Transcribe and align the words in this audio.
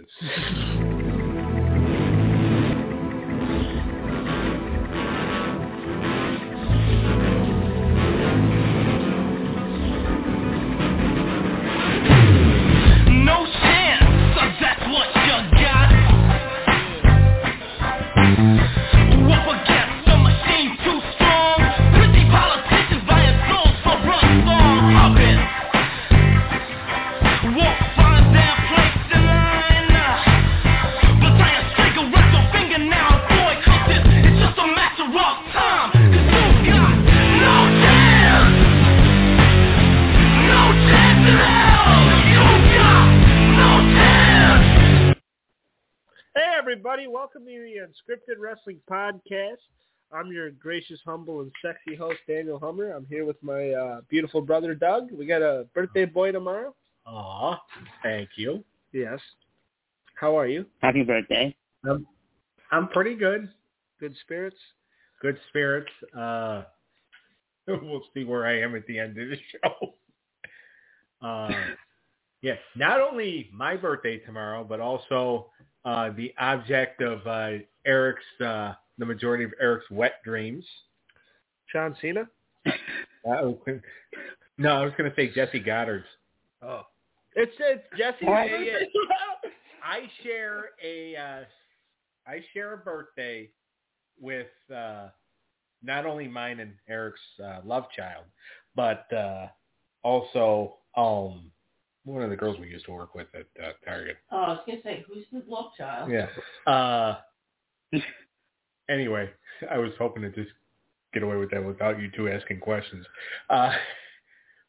is. 0.00 1.30
Unscripted 47.94 48.38
Wrestling 48.38 48.80
Podcast. 48.90 49.56
I'm 50.12 50.32
your 50.32 50.50
gracious, 50.50 50.98
humble, 51.04 51.40
and 51.40 51.52
sexy 51.62 51.96
host, 51.96 52.18
Daniel 52.26 52.58
Hummer. 52.58 52.90
I'm 52.90 53.06
here 53.06 53.24
with 53.24 53.40
my 53.42 53.70
uh, 53.70 54.00
beautiful 54.10 54.40
brother, 54.40 54.74
Doug. 54.74 55.12
We 55.12 55.26
got 55.26 55.42
a 55.42 55.66
birthday 55.74 56.04
boy 56.04 56.32
tomorrow. 56.32 56.74
Aw, 57.06 57.60
thank 58.02 58.30
you. 58.36 58.64
Yes. 58.92 59.20
How 60.16 60.36
are 60.36 60.46
you? 60.46 60.66
Happy 60.80 61.02
birthday. 61.04 61.54
I'm, 61.88 62.06
I'm 62.72 62.88
pretty 62.88 63.14
good. 63.14 63.48
Good 64.00 64.14
spirits? 64.22 64.56
Good 65.22 65.38
spirits. 65.48 65.90
Uh, 66.16 66.62
we'll 67.68 68.02
see 68.12 68.24
where 68.24 68.46
I 68.46 68.60
am 68.60 68.74
at 68.74 68.86
the 68.86 68.98
end 68.98 69.18
of 69.18 69.28
the 69.28 69.36
show. 69.52 69.94
Uh, 71.22 71.48
yeah, 72.42 72.52
not 72.76 73.00
only 73.00 73.48
my 73.50 73.78
birthday 73.78 74.18
tomorrow, 74.18 74.62
but 74.62 74.78
also 74.78 75.46
uh, 75.86 76.10
the 76.18 76.34
object 76.38 77.00
of 77.00 77.26
uh, 77.26 77.64
Eric's, 77.86 78.22
uh, 78.44 78.74
the 78.98 79.06
majority 79.06 79.44
of 79.44 79.52
Eric's 79.60 79.90
wet 79.90 80.22
dreams. 80.24 80.64
John 81.72 81.96
Cena? 82.00 82.28
Uh, 82.66 83.52
no, 84.58 84.70
I 84.70 84.84
was 84.84 84.92
going 84.96 85.10
to 85.10 85.16
say 85.16 85.32
Jesse 85.34 85.58
Goddard's. 85.58 86.04
Oh. 86.62 86.82
It's, 87.34 87.52
it's 87.58 87.82
Jesse's 87.98 88.26
What? 88.26 88.48
birthday. 88.48 88.86
I 89.82 90.08
share 90.22 90.70
a 90.82 91.16
uh, 91.16 91.44
I 92.26 92.40
share 92.54 92.72
a 92.72 92.76
birthday 92.78 93.50
with 94.18 94.46
uh, 94.74 95.08
not 95.82 96.06
only 96.06 96.26
mine 96.26 96.60
and 96.60 96.72
Eric's 96.88 97.20
uh, 97.42 97.60
love 97.64 97.84
child, 97.94 98.24
but 98.74 99.12
uh, 99.12 99.48
also 100.02 100.76
um, 100.96 101.50
one 102.04 102.22
of 102.22 102.30
the 102.30 102.36
girls 102.36 102.58
we 102.58 102.68
used 102.68 102.86
to 102.86 102.92
work 102.92 103.14
with 103.14 103.26
at 103.34 103.46
uh, 103.62 103.72
Target. 103.84 104.16
Oh, 104.30 104.36
I 104.36 104.48
was 104.50 104.60
gonna 104.66 104.78
say, 104.82 105.04
who's 105.06 105.24
the 105.32 105.42
love 105.46 105.72
child? 105.76 106.10
Yeah. 106.10 106.28
Uh, 106.72 107.18
anyway, 108.88 109.30
I 109.70 109.78
was 109.78 109.92
hoping 109.98 110.22
to 110.22 110.30
just 110.30 110.50
get 111.12 111.22
away 111.22 111.36
with 111.36 111.50
that 111.52 111.64
without 111.64 112.00
you 112.00 112.10
two 112.16 112.28
asking 112.28 112.60
questions. 112.60 113.06
Uh, 113.50 113.72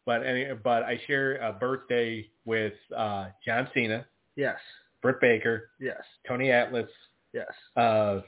but 0.06 0.26
any, 0.26 0.45
but 0.64 0.84
I 0.84 1.00
share 1.08 1.38
a 1.38 1.52
birthday 1.53 2.28
with 2.46 2.73
uh, 2.96 3.28
John 3.46 3.68
Cena, 3.73 4.06
Yes. 4.36 4.58
Britt 5.02 5.20
Baker, 5.22 5.70
Yes. 5.80 6.02
Tony 6.28 6.52
Atlas, 6.52 6.90
Yes. 7.34 7.48
uh, 7.76 8.22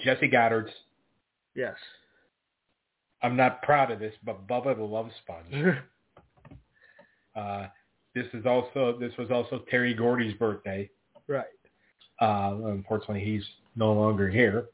Jesse 0.00 0.28
Goddard's. 0.28 0.70
Yes. 1.54 1.76
I'm 3.22 3.36
not 3.36 3.62
proud 3.62 3.90
of 3.90 4.00
this, 4.00 4.14
but 4.24 4.46
Bubba 4.46 4.76
the 4.76 4.82
Love 4.84 5.10
Sponge. 5.22 5.76
Uh, 7.36 7.66
this 8.14 8.26
is 8.32 8.46
also 8.46 8.96
this 9.00 9.10
was 9.18 9.28
also 9.30 9.64
Terry 9.68 9.92
Gordy's 9.92 10.34
birthday. 10.34 10.88
right. 11.26 11.46
Uh, 12.20 12.54
unfortunately, 12.66 13.24
he's 13.24 13.42
no 13.76 13.92
longer 13.92 14.28
here. 14.28 14.66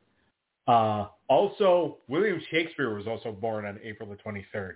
Uh, 0.69 1.06
also, 1.28 1.99
William 2.09 2.41
Shakespeare 2.50 2.94
was 2.94 3.06
also 3.06 3.33
born 3.33 3.65
on 3.66 3.78
April 3.83 4.09
the 4.09 4.16
23rd. 4.16 4.75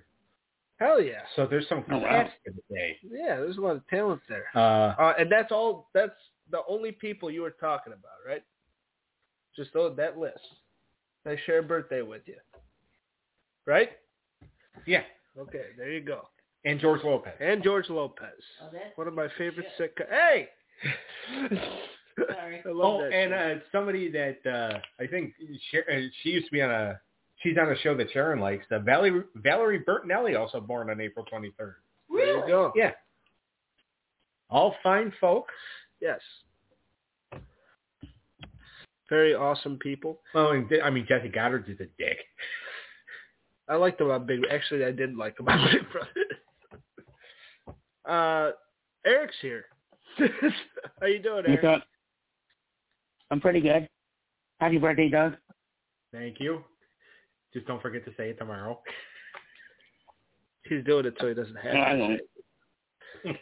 Hell 0.79 1.01
yeah. 1.01 1.21
So 1.37 1.47
there's 1.47 1.69
some 1.69 1.85
Oh, 1.91 1.99
wow. 1.99 2.09
class 2.09 2.31
the 2.45 2.53
day. 2.75 2.97
Yeah, 3.03 3.37
there's 3.37 3.59
a 3.59 3.61
lot 3.61 3.77
of 3.77 3.87
talent 3.89 4.21
there. 4.29 4.47
Uh, 4.55 4.95
Uh, 4.99 5.15
and 5.19 5.31
that's 5.31 5.53
all, 5.53 5.89
that's 5.95 6.15
the 6.51 6.61
only 6.69 6.91
people 6.93 7.31
you 7.31 7.43
were 7.43 7.53
talking 7.61 7.93
about, 7.93 8.19
right? 8.27 8.43
Just 9.57 9.73
those, 9.73 9.97
that 9.97 10.19
list. 10.19 10.39
I 11.27 11.37
share 11.47 11.61
a 11.61 11.63
birthday 11.63 12.03
with 12.03 12.23
you. 12.27 12.37
Right? 13.67 13.91
yeah, 14.87 15.03
Okay, 15.39 15.67
there 15.79 15.91
you 15.93 16.01
go. 16.01 16.29
and 16.65 16.79
George 16.81 17.03
Lopez. 17.05 17.33
And 17.41 17.63
George 17.63 17.89
Lopez. 17.89 18.29
Oh, 18.63 18.69
that's 18.73 18.97
One 18.97 19.07
of 19.09 19.15
my 19.15 19.29
favorite 19.39 19.67
shit. 19.79 19.95
sick. 19.97 20.09
Hey! 20.11 20.49
Sorry. 22.19 22.63
I 22.65 22.69
Oh, 22.69 23.03
and 23.05 23.33
uh, 23.35 23.55
somebody 23.73 24.11
that 24.11 24.39
uh, 24.47 24.79
I 25.03 25.07
think 25.07 25.33
Sher- 25.71 25.85
uh, 25.91 26.01
she 26.23 26.31
used 26.31 26.47
to 26.47 26.53
be 26.53 26.63
on 26.63 26.71
a 26.71 27.01
she's 27.43 27.57
on 27.59 27.71
a 27.71 27.77
show 27.79 27.97
that 27.97 28.11
Sharon 28.13 28.41
likes. 28.41 28.65
Uh, 28.71 28.79
Valerie 28.81 29.23
Valerie 29.37 29.81
Bertinelli 29.87 30.39
also 30.39 30.61
born 30.61 30.91
on 30.91 31.01
April 31.01 31.25
23rd. 31.33 31.51
There 31.59 31.75
Really? 32.11 32.41
you 32.41 32.47
go. 32.47 32.73
Yeah, 32.77 32.93
all 34.51 34.77
fine 34.83 35.13
folks. 35.21 35.55
Yes. 36.01 36.21
Very 39.11 39.35
awesome 39.35 39.79
people. 39.79 40.21
Well, 40.35 40.53
and, 40.53 40.67
I 40.83 40.91
mean 40.91 41.05
Jesse 41.07 41.29
Goddard's 41.29 41.69
is 41.69 41.79
a 41.81 41.87
dick. 41.99 42.19
I 43.69 43.77
liked 43.77 44.01
him 44.01 44.11
on 44.11 44.27
Big. 44.27 44.41
Actually, 44.51 44.85
I 44.85 44.93
did 44.93 45.15
like 45.17 45.39
him 45.39 45.49
on 45.49 45.69
Big 45.73 45.83
Brother. 45.91 46.11
Uh, 48.07 48.53
Eric's 49.07 49.35
here. 49.41 49.65
How 51.01 51.07
you 51.07 51.21
doing, 51.23 51.45
What's 51.47 51.65
Eric? 51.65 51.65
up? 51.65 51.85
I'm 53.31 53.41
pretty 53.41 53.61
good. 53.61 53.89
Happy 54.61 54.79
birthday, 54.79 55.09
Doug. 55.09 55.37
Thank 56.13 56.41
you. 56.41 56.63
Just 57.53 57.67
don't 57.67 57.83
forget 57.83 58.05
to 58.05 58.13
say 58.17 58.31
it 58.31 58.39
tomorrow. 58.39 58.81
He's 60.69 60.85
doing 60.85 61.07
it 61.07 61.15
so 61.21 61.29
he 61.29 61.35
doesn't 61.35 61.57
have 61.57 61.75
No, 61.75 61.81
I 61.81 62.19
to. 63.25 63.35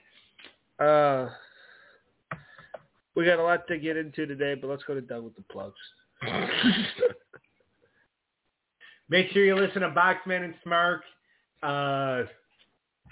Uh, 0.81 1.28
we 3.15 3.25
got 3.25 3.38
a 3.38 3.43
lot 3.43 3.69
to 3.69 3.78
get 3.78 3.97
into 3.97 4.26
today, 4.26 4.54
but 4.54 4.69
let's 4.69 4.82
go 4.82 4.94
to 4.94 5.00
Doug 5.00 5.22
with 5.22 5.37
the 5.37 5.43
plugs. 5.43 5.76
Make 9.09 9.28
sure 9.31 9.44
you 9.44 9.54
listen 9.54 9.82
to 9.82 9.91
Boxman 9.91 10.44
and 10.44 10.54
Smark. 10.66 11.00
Uh, 11.62 12.26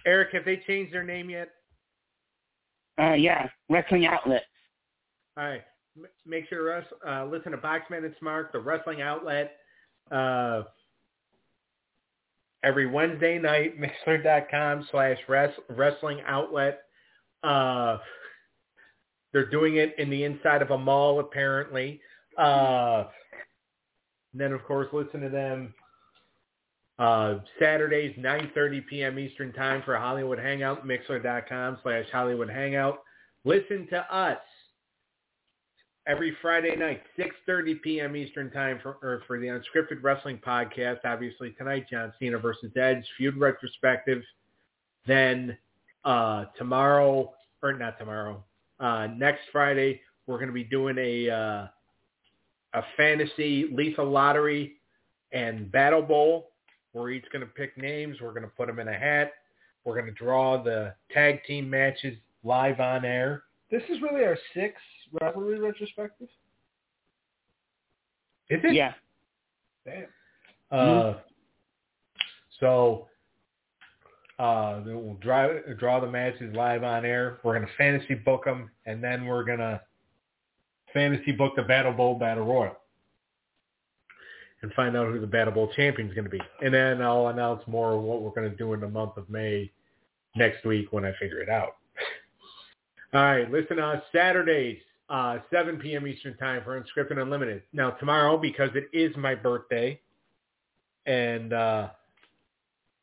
Eric, 0.06 0.30
have 0.32 0.44
they 0.44 0.56
changed 0.66 0.92
their 0.92 1.04
name 1.04 1.30
yet? 1.30 1.50
Uh, 2.98 3.12
yeah, 3.12 3.48
Wrestling 3.68 4.06
Outlet. 4.06 4.44
All 5.36 5.44
right. 5.44 5.62
Make 6.26 6.48
sure 6.48 6.82
to 6.82 7.10
uh, 7.10 7.26
listen 7.26 7.52
to 7.52 7.58
Boxman 7.58 8.04
and 8.04 8.14
Smart, 8.18 8.52
the 8.52 8.60
wrestling 8.60 9.02
outlet, 9.02 9.56
uh, 10.10 10.62
every 12.62 12.86
Wednesday 12.86 13.38
night, 13.38 13.74
Mixlr.com 13.80 14.86
slash 14.90 15.18
res- 15.28 15.50
wrestling 15.68 16.20
outlet. 16.26 16.82
Uh, 17.42 17.98
they're 19.32 19.50
doing 19.50 19.76
it 19.76 19.94
in 19.98 20.10
the 20.10 20.24
inside 20.24 20.62
of 20.62 20.70
a 20.70 20.78
mall, 20.78 21.20
apparently. 21.20 22.00
Uh, 22.38 23.04
then, 24.34 24.52
of 24.52 24.64
course, 24.64 24.88
listen 24.92 25.20
to 25.20 25.28
them 25.28 25.74
uh, 27.00 27.38
Saturdays, 27.58 28.14
9.30 28.18 28.86
p.m. 28.86 29.18
Eastern 29.18 29.52
Time 29.54 29.82
for 29.84 29.96
Hollywood 29.96 30.38
Hangout, 30.38 30.86
Mixlr.com 30.86 31.78
slash 31.82 32.04
Hollywood 32.12 32.50
Hangout. 32.50 32.98
Listen 33.44 33.86
to 33.88 34.14
us 34.14 34.38
every 36.06 36.36
Friday 36.40 36.74
night, 36.76 37.02
6.30 37.18 37.82
p.m. 37.82 38.16
Eastern 38.16 38.50
Time 38.50 38.78
for, 38.82 38.96
or 39.02 39.22
for 39.26 39.38
the 39.38 39.46
Unscripted 39.46 40.02
Wrestling 40.02 40.40
Podcast. 40.44 40.98
Obviously, 41.04 41.52
tonight, 41.52 41.86
John 41.90 42.12
Cena 42.18 42.38
versus 42.38 42.72
Edge, 42.76 43.04
feud 43.16 43.36
retrospective. 43.36 44.22
Then 45.06 45.56
uh, 46.04 46.46
tomorrow, 46.56 47.32
or 47.62 47.72
not 47.74 47.98
tomorrow, 47.98 48.42
uh, 48.78 49.08
next 49.16 49.42
Friday, 49.52 50.00
we're 50.26 50.36
going 50.36 50.48
to 50.48 50.54
be 50.54 50.64
doing 50.64 50.96
a 50.98 51.30
uh, 51.30 51.66
a 52.72 52.82
fantasy 52.96 53.68
lethal 53.72 54.08
lottery 54.08 54.76
and 55.32 55.70
battle 55.72 56.02
bowl. 56.02 56.50
We're 56.92 57.10
each 57.10 57.24
going 57.32 57.44
to 57.44 57.52
pick 57.52 57.76
names. 57.76 58.18
We're 58.20 58.30
going 58.30 58.42
to 58.42 58.48
put 58.48 58.66
them 58.66 58.78
in 58.78 58.88
a 58.88 58.98
hat. 58.98 59.32
We're 59.84 59.94
going 59.94 60.06
to 60.06 60.12
draw 60.12 60.62
the 60.62 60.94
tag 61.12 61.42
team 61.44 61.68
matches 61.68 62.16
live 62.44 62.80
on 62.80 63.04
air. 63.04 63.44
This 63.70 63.82
is 63.88 64.00
really 64.02 64.24
our 64.24 64.38
sixth 64.54 64.82
rivalry 65.20 65.58
retrospective. 65.60 66.28
Is 68.48 68.60
it? 68.64 68.74
Yeah. 68.74 68.92
Damn. 69.84 70.06
Uh, 70.70 71.14
so 72.58 73.06
Uh, 74.38 74.80
we'll 74.86 75.18
draw 75.20 75.48
draw 75.78 76.00
the 76.00 76.06
matches 76.06 76.54
live 76.56 76.82
on 76.82 77.04
air. 77.04 77.40
We're 77.42 77.54
gonna 77.54 77.70
fantasy 77.76 78.14
book 78.14 78.44
them, 78.46 78.70
and 78.86 79.04
then 79.04 79.26
we're 79.26 79.44
gonna 79.44 79.82
fantasy 80.94 81.32
book 81.32 81.54
the 81.56 81.62
Battle 81.62 81.92
Bowl 81.92 82.18
Battle 82.18 82.46
Royal, 82.46 82.76
and 84.62 84.72
find 84.72 84.96
out 84.96 85.08
who 85.08 85.20
the 85.20 85.26
Battle 85.26 85.52
Bowl 85.52 85.70
champion 85.76 86.08
is 86.08 86.14
gonna 86.14 86.30
be. 86.30 86.40
And 86.62 86.72
then 86.72 87.02
I'll 87.02 87.26
announce 87.28 87.62
more 87.66 87.92
of 87.92 88.02
what 88.02 88.22
we're 88.22 88.30
gonna 88.30 88.48
do 88.56 88.72
in 88.72 88.80
the 88.80 88.88
month 88.88 89.18
of 89.18 89.28
May 89.28 89.70
next 90.36 90.64
week 90.64 90.90
when 90.90 91.04
I 91.04 91.12
figure 91.20 91.40
it 91.40 91.50
out. 91.50 91.76
All 93.12 93.22
right, 93.22 93.50
listen 93.50 93.76
to 93.76 93.84
us 93.84 94.02
Saturdays, 94.10 94.80
uh, 95.10 95.38
7 95.52 95.76
p.m. 95.78 96.06
Eastern 96.06 96.36
Time 96.36 96.62
for 96.64 96.80
Unscripted 96.80 97.20
Unlimited. 97.20 97.62
Now 97.72 97.90
tomorrow, 97.90 98.38
because 98.38 98.70
it 98.74 98.88
is 98.96 99.14
my 99.16 99.34
birthday, 99.34 100.00
and 101.06 101.52
uh, 101.52 101.88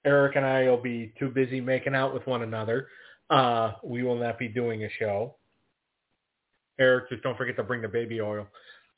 Eric 0.06 0.38
and 0.38 0.46
I 0.46 0.64
will 0.64 0.82
be 0.82 1.14
too 1.20 1.30
busy 1.30 1.60
making 1.60 1.94
out 1.94 2.14
with 2.14 2.26
one 2.26 2.44
another. 2.44 2.88
Uh, 3.30 3.74
we 3.84 4.04
will 4.04 4.18
not 4.18 4.40
be 4.40 4.48
doing 4.48 4.86
a 4.86 4.90
show. 4.98 5.36
Eric, 6.80 7.10
just 7.10 7.24
don't 7.24 7.38
forget 7.38 7.58
to 7.58 7.64
bring 7.64 7.82
the 7.82 7.88
baby 7.88 8.22
oil. 8.22 8.48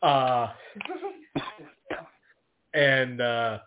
Uh, 0.04 0.50
and 2.74 3.22
uh, 3.22 3.58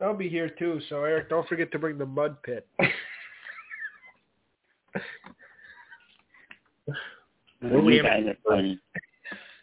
I'll 0.00 0.14
be 0.14 0.28
here 0.28 0.48
too. 0.48 0.80
So 0.88 1.02
Eric, 1.04 1.28
don't 1.28 1.48
forget 1.48 1.72
to 1.72 1.78
bring 1.78 1.98
the 1.98 2.06
mud 2.06 2.40
pit. 2.44 2.68
we 7.62 7.96
you 7.96 8.02
guys 8.02 8.24
are 8.26 8.36
funny. 8.48 8.78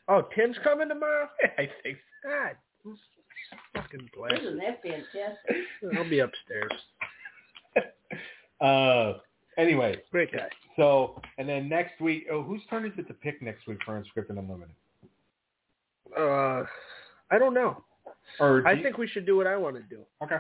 Oh, 0.08 0.24
Tim's 0.36 0.58
coming 0.64 0.88
tomorrow. 0.90 1.28
I 1.58 1.70
think 1.84 1.98
God, 2.24 2.56
fucking 3.76 4.10
blast. 4.16 4.42
Isn't 4.42 4.58
that 4.60 4.82
fantastic? 4.82 5.98
I'll 5.98 6.10
be 6.10 6.20
upstairs. 6.20 6.72
Uh, 8.60 9.20
anyway, 9.60 9.96
Great 10.12 10.32
guy. 10.32 10.48
so 10.78 11.22
and 11.38 11.48
then 11.48 11.70
next 11.70 12.02
week, 12.02 12.26
oh, 12.32 12.42
whose 12.42 12.62
turn 12.72 12.88
is 12.88 12.92
it 12.98 13.08
to 13.08 13.14
pick 13.14 13.40
next 13.40 13.68
week 13.68 13.78
for 13.86 14.02
Unscripted 14.02 14.32
Unlimited? 14.40 14.74
Uh, 16.18 16.64
I 17.30 17.38
don't 17.38 17.54
know. 17.54 17.84
Or 18.40 18.62
do 18.62 18.68
I 18.68 18.72
you- 18.72 18.82
think 18.82 18.98
we 18.98 19.06
should 19.08 19.28
do 19.28 19.38
what 19.38 19.46
I 19.46 19.56
want 19.58 19.76
to 19.76 19.84
do. 19.84 20.00
okay. 20.24 20.38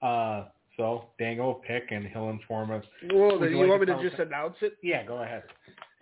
Uh, 0.00 0.44
so 0.80 1.08
Dango 1.18 1.44
will 1.44 1.54
pick 1.54 1.88
and 1.90 2.06
he'll 2.06 2.30
inform 2.30 2.70
us. 2.70 2.84
Well, 3.12 3.38
Would 3.38 3.50
you, 3.50 3.56
you 3.56 3.62
like 3.62 3.68
want 3.68 3.80
me 3.82 3.86
to 3.88 3.96
to 3.96 4.02
just 4.02 4.18
us- 4.18 4.26
announce 4.26 4.56
it? 4.62 4.78
Yeah, 4.82 5.04
go 5.04 5.22
ahead. 5.22 5.42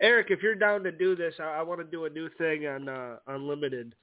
Eric, 0.01 0.27
if 0.29 0.41
you're 0.41 0.55
down 0.55 0.83
to 0.83 0.91
do 0.91 1.15
this, 1.15 1.33
I, 1.39 1.59
I 1.59 1.61
want 1.61 1.81
to 1.81 1.85
do 1.85 2.05
a 2.05 2.09
new 2.09 2.29
thing 2.37 2.65
on 2.65 2.87
uh, 2.87 3.17
Unlimited 3.27 3.93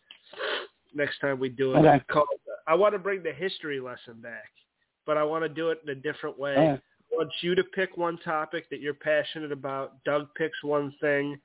next 0.94 1.18
time 1.20 1.38
we 1.40 1.48
do 1.48 1.72
it. 1.74 1.78
Okay. 1.78 2.04
Called, 2.10 2.26
I 2.66 2.74
want 2.74 2.94
to 2.94 2.98
bring 2.98 3.22
the 3.22 3.32
history 3.32 3.80
lesson 3.80 4.20
back, 4.20 4.50
but 5.06 5.16
I 5.16 5.22
want 5.22 5.44
to 5.44 5.48
do 5.48 5.70
it 5.70 5.80
in 5.84 5.88
a 5.90 5.94
different 5.94 6.38
way. 6.38 6.54
Yeah. 6.54 6.76
I 7.12 7.16
want 7.16 7.30
you 7.40 7.54
to 7.54 7.64
pick 7.64 7.96
one 7.96 8.18
topic 8.18 8.68
that 8.70 8.80
you're 8.80 8.92
passionate 8.92 9.52
about. 9.52 10.04
Doug 10.04 10.28
picks 10.36 10.62
one 10.62 10.92
thing, 11.00 11.38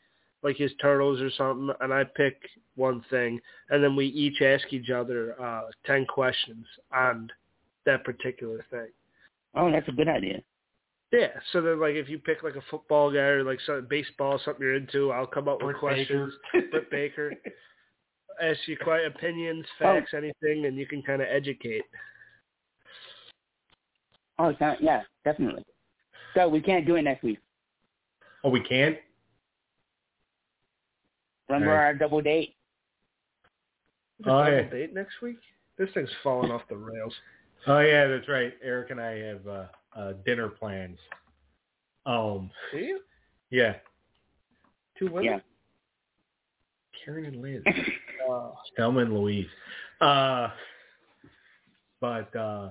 like 0.44 0.58
his 0.58 0.72
turtles 0.82 1.22
or 1.22 1.32
something, 1.38 1.74
and 1.80 1.94
I 1.94 2.04
pick 2.04 2.36
one 2.76 3.04
thing, 3.10 3.40
and 3.70 3.82
then 3.82 3.96
we 3.96 4.08
each 4.08 4.42
ask 4.42 4.74
each 4.74 4.90
other 4.90 5.42
uh, 5.42 5.70
ten 5.86 6.06
questions 6.06 6.66
on 6.94 7.30
that 7.86 8.04
particular 8.04 8.66
thing. 8.70 8.88
Oh, 9.56 9.72
that's 9.72 9.88
a 9.88 9.92
good 9.92 10.08
idea. 10.08 10.42
Yeah, 11.12 11.28
so 11.52 11.62
then 11.62 11.80
like 11.80 11.96
if 11.96 12.08
you 12.08 12.20
pick 12.20 12.42
like 12.42 12.56
a 12.56 12.62
football 12.70 13.12
guy 13.12 13.18
or 13.20 13.44
like 13.44 13.60
some 13.66 13.86
baseball, 13.90 14.40
something 14.44 14.64
you're 14.64 14.76
into, 14.76 15.12
I'll 15.12 15.28
come 15.28 15.50
up 15.50 15.62
with 15.62 15.76
questions. 15.78 16.34
Baker. 16.54 16.68
Britt 16.72 16.90
Baker. 16.92 17.34
Ask 18.42 18.60
you 18.68 18.78
quite 18.78 19.06
opinions, 19.06 19.66
Oh. 19.82 19.84
facts, 19.84 20.14
anything, 20.16 20.66
and 20.66 20.78
you 20.78 20.88
can 20.88 21.04
kind 21.04 21.22
of 21.22 21.28
educate. 21.30 21.84
Oh, 24.40 24.48
it's 24.48 24.60
not, 24.62 24.82
yeah, 24.82 25.02
definitely. 25.26 25.64
So 26.34 26.48
we 26.48 26.62
can't 26.62 26.86
do 26.88 26.96
it 26.96 27.02
next 27.04 27.24
week. 27.24 27.40
Oh, 28.44 28.50
we 28.50 28.62
can't. 28.62 28.98
Remember 31.50 31.72
Right. 31.72 31.86
our 31.88 31.94
double 31.94 32.22
date? 32.22 32.56
Oh, 34.26 34.44
double 34.46 34.52
yeah. 34.52 34.62
date 34.70 34.94
next 34.94 35.22
week? 35.22 35.38
This 35.78 35.90
thing's 35.94 36.10
falling 36.24 36.52
off 36.52 36.68
the 36.70 36.78
rails. 36.78 37.14
Oh 37.68 37.80
yeah, 37.80 38.08
that's 38.08 38.28
right. 38.28 38.54
Eric 38.64 38.90
and 38.92 39.00
I 39.00 39.18
have 39.20 39.48
uh, 39.48 39.66
uh, 39.96 40.14
dinner 40.26 40.48
plans. 40.50 40.98
Um, 42.06 42.50
Do 42.72 42.80
you? 42.80 43.00
yeah, 43.52 43.76
Two 44.98 45.06
women? 45.12 45.24
Yeah. 45.26 45.40
Karen 47.06 47.26
and 47.26 47.42
Liz, 47.42 47.62
Oh. 48.28 48.56
Thelma 48.78 49.02
and 49.02 49.14
Louise. 49.14 49.48
Uh, 50.00 50.50
but 52.00 52.36
uh, 52.36 52.70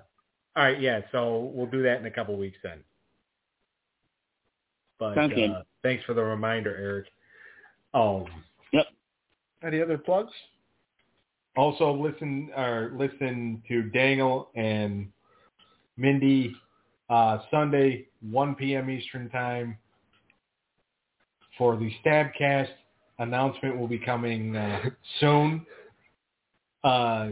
all 0.56 0.64
right, 0.64 0.80
yeah. 0.80 1.00
So 1.12 1.50
we'll 1.54 1.66
do 1.66 1.82
that 1.82 1.98
in 2.00 2.06
a 2.06 2.10
couple 2.10 2.36
weeks 2.36 2.58
then. 2.62 2.78
But 4.98 5.14
Sounds 5.14 5.32
good. 5.34 5.50
uh, 5.50 5.62
thanks 5.82 6.04
for 6.04 6.14
the 6.14 6.22
reminder, 6.22 6.76
Eric. 6.76 7.06
Um, 7.94 8.26
Any 9.62 9.82
other 9.82 9.98
plugs? 9.98 10.32
Also 11.60 11.92
listen 11.92 12.50
or 12.56 12.92
listen 12.96 13.62
to 13.68 13.82
Dangle 13.90 14.48
and 14.54 15.08
Mindy 15.96 16.54
uh, 17.10 17.38
Sunday 17.50 18.06
1 18.30 18.54
p.m. 18.54 18.88
Eastern 18.88 19.28
time 19.28 19.76
for 21.58 21.76
the 21.76 21.90
Stabcast. 22.04 22.70
Announcement 23.18 23.78
will 23.78 23.88
be 23.88 23.98
coming 23.98 24.56
uh, 24.56 24.80
soon. 25.20 25.66
Uh, 26.82 27.30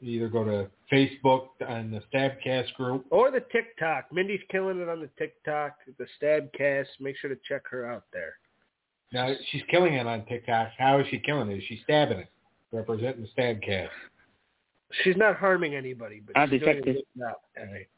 either 0.00 0.28
go 0.28 0.44
to 0.44 0.70
Facebook 0.90 1.48
and 1.60 1.92
the 1.92 2.00
Stabcast 2.12 2.72
group. 2.74 3.04
Or 3.10 3.30
the 3.30 3.44
TikTok. 3.52 4.06
Mindy's 4.10 4.40
killing 4.50 4.80
it 4.80 4.88
on 4.88 5.00
the 5.00 5.10
TikTok, 5.18 5.76
the 5.98 6.06
Stabcast. 6.20 6.86
Make 7.00 7.18
sure 7.18 7.28
to 7.28 7.38
check 7.46 7.64
her 7.70 7.90
out 7.90 8.04
there. 8.14 8.32
Now 9.12 9.34
she's 9.50 9.62
killing 9.70 9.92
it 9.92 10.06
on 10.06 10.24
TikTok. 10.24 10.68
How 10.78 10.98
is 11.00 11.06
she 11.10 11.18
killing 11.18 11.50
it? 11.50 11.58
Is 11.58 11.64
she 11.68 11.80
stabbing 11.84 12.20
it? 12.20 12.31
Representing 12.72 13.22
the 13.22 13.42
Stabcast. 13.42 13.88
She's 15.02 15.16
not 15.16 15.36
harming 15.36 15.74
anybody, 15.74 16.22
but 16.24 16.36
I'll 16.36 16.48
she's 16.48 16.60
doing 16.60 16.78
a 16.78 16.80
detect 16.80 16.84
good 16.86 17.18
job. 17.18 17.34
All 17.58 17.72
right. 17.72 17.88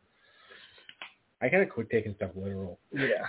I 1.43 1.49
gotta 1.49 1.67
quit 1.67 1.91
taking 1.91 2.15
stuff 2.17 2.31
literal. 2.35 2.79
Yeah. 2.93 3.27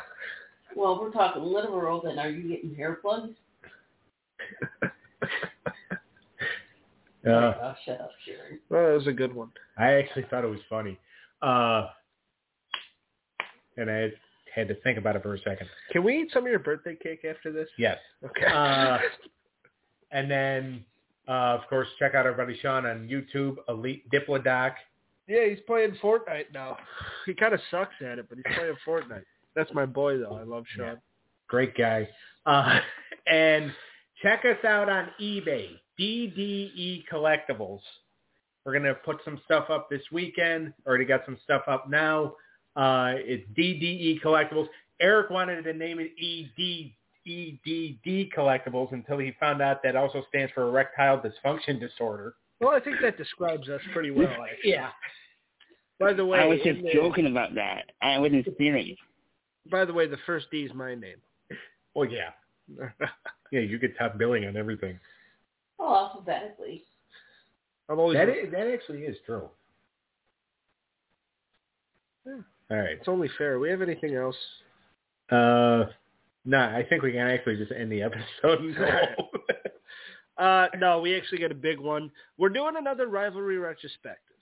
Well, 0.76 1.00
we're 1.00 1.12
talking 1.12 1.44
literal, 1.44 2.02
then 2.02 2.20
are 2.20 2.30
you 2.30 2.50
getting 2.50 2.76
hair 2.76 2.96
plugs? 2.96 3.34
Uh, 7.26 7.54
oh, 7.60 7.76
shut 7.86 8.00
up, 8.00 8.12
Sharon. 8.24 8.60
Well, 8.70 8.88
that 8.88 8.94
was 8.94 9.08
a 9.08 9.12
good 9.12 9.34
one. 9.34 9.50
I 9.78 9.94
actually 9.94 10.26
thought 10.30 10.44
it 10.44 10.50
was 10.50 10.60
funny. 10.70 11.00
Uh, 11.42 11.88
and 13.78 13.90
I 13.90 14.12
had 14.54 14.68
to 14.68 14.76
think 14.82 14.98
about 15.00 15.16
it 15.16 15.24
for 15.24 15.34
a 15.34 15.40
second. 15.40 15.68
Can 15.92 16.04
we 16.04 16.22
eat 16.22 16.30
some 16.32 16.44
of 16.44 16.50
your 16.50 16.60
birthday 16.60 16.96
cake 16.96 17.26
after 17.28 17.52
this? 17.52 17.68
Yes. 17.78 17.98
Okay. 18.24 18.46
Uh, 18.46 19.00
and 20.12 20.30
then, 20.30 20.86
uh, 21.28 21.58
of 21.60 21.62
course, 21.70 21.88
check 22.00 22.16
out 22.16 22.26
our 22.26 22.34
buddy 22.34 22.58
Sean 22.62 22.86
on 22.86 23.08
YouTube, 23.08 23.58
Elite 23.70 24.10
Diplodoc. 24.12 24.74
yeah, 25.28 25.48
he's 25.50 25.60
playing 25.66 25.98
Fortnite 26.02 26.54
now. 26.54 26.78
He 27.26 27.34
kind 27.34 27.54
of 27.54 27.60
sucks 27.72 27.96
at 28.02 28.20
it, 28.20 28.28
but 28.30 28.38
he's 28.38 28.56
playing 28.56 28.76
Fortnite. 28.86 29.24
That's 29.56 29.74
my 29.74 29.86
boy, 29.86 30.18
though. 30.18 30.36
I 30.36 30.44
love 30.44 30.66
Sean. 30.76 30.86
Yeah. 30.86 30.96
Great 31.48 31.76
guy. 31.76 32.08
Uh, 32.46 32.80
and 33.28 33.72
check 34.22 34.46
us 34.46 34.64
out 34.66 34.90
on 34.90 35.10
eBay, 35.22 35.70
DDE 36.00 37.04
Collectibles. 37.12 37.82
We're 38.66 38.74
going 38.74 38.84
to 38.84 38.96
put 38.96 39.18
some 39.24 39.40
stuff 39.46 39.70
up 39.70 39.90
this 39.90 40.02
weekend. 40.12 40.74
Already 40.88 41.06
got 41.06 41.22
some 41.26 41.38
stuff 41.44 41.64
up 41.68 41.90
now. 41.90 42.34
Uh, 42.76 43.14
it's 43.18 43.48
DDE 43.58 44.22
Collectibles. 44.22 44.68
Eric 45.00 45.30
wanted 45.30 45.62
to 45.64 45.74
name 45.74 46.00
it 46.00 46.12
ED, 46.20 46.92
EDD 47.28 48.30
Collectibles 48.36 48.92
until 48.94 49.18
he 49.18 49.34
found 49.40 49.62
out 49.62 49.82
that 49.84 49.96
also 49.96 50.24
stands 50.30 50.52
for 50.54 50.68
erectile 50.68 51.20
dysfunction 51.20 51.80
disorder. 51.80 52.36
Well, 52.60 52.72
I 52.72 52.80
think 52.80 52.98
that 53.02 53.18
describes 53.18 53.68
us 53.70 53.82
pretty 53.94 54.12
well. 54.12 54.28
Actually. 54.28 54.72
Yeah. 54.72 54.90
By 56.00 56.14
the 56.14 56.26
way, 56.26 56.40
I 56.40 56.46
was 56.46 56.60
just 56.64 56.82
the- 56.84 56.94
joking 56.94 57.28
about 57.28 57.56
that. 57.56 57.92
I 58.02 58.20
wasn't 58.20 58.46
serious. 58.58 58.98
by 59.72 59.86
the 59.86 59.94
way, 59.94 60.08
the 60.08 60.18
first 60.26 60.48
D 60.52 60.64
is 60.64 60.74
my 60.74 60.94
name. 60.96 61.18
Well, 61.94 62.10
yeah. 62.10 62.30
Yeah, 63.52 63.60
you 63.62 63.78
get 63.78 63.96
top 63.98 64.18
billing 64.18 64.46
on 64.46 64.58
everything. 64.58 65.00
Oh, 65.80 65.96
alphabetically. 65.96 66.84
I'm 67.88 68.00
always. 68.00 68.18
That 68.18 68.28
is, 68.28 68.52
that 68.52 68.68
actually 68.68 69.04
is 69.04 69.16
true. 69.26 69.48
Yeah. 72.26 72.34
All 72.72 72.78
right. 72.78 72.98
It's 73.00 73.08
only 73.08 73.30
fair. 73.38 73.60
We 73.60 73.70
have 73.70 73.82
anything 73.84 74.16
else? 74.16 74.36
Uh, 75.30 75.86
no, 76.46 76.60
I 76.60 76.86
think 76.88 77.02
we 77.04 77.12
can 77.12 77.22
actually 77.22 77.58
just 77.58 77.72
end 77.72 77.92
the 77.92 78.02
episode. 78.04 78.76
go. 78.78 79.30
Uh, 80.38 80.68
no, 80.78 81.00
we 81.00 81.16
actually 81.16 81.38
got 81.38 81.50
a 81.50 81.56
big 81.56 81.80
one. 81.80 82.12
We're 82.38 82.50
doing 82.50 82.74
another 82.78 83.08
rivalry 83.08 83.58
retrospective. 83.58 84.36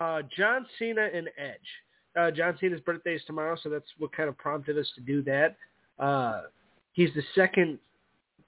Uh, 0.00 0.22
John 0.34 0.64
Cena 0.78 1.10
and 1.12 1.28
Edge. 1.36 2.18
Uh, 2.18 2.30
John 2.30 2.56
Cena's 2.58 2.80
birthday 2.80 3.16
is 3.16 3.22
tomorrow, 3.26 3.54
so 3.62 3.68
that's 3.68 3.84
what 3.98 4.16
kind 4.16 4.30
of 4.30 4.38
prompted 4.38 4.78
us 4.78 4.90
to 4.94 5.02
do 5.02 5.22
that. 5.24 5.56
Uh, 5.98 6.42
he's 6.92 7.10
the 7.14 7.22
second 7.34 7.78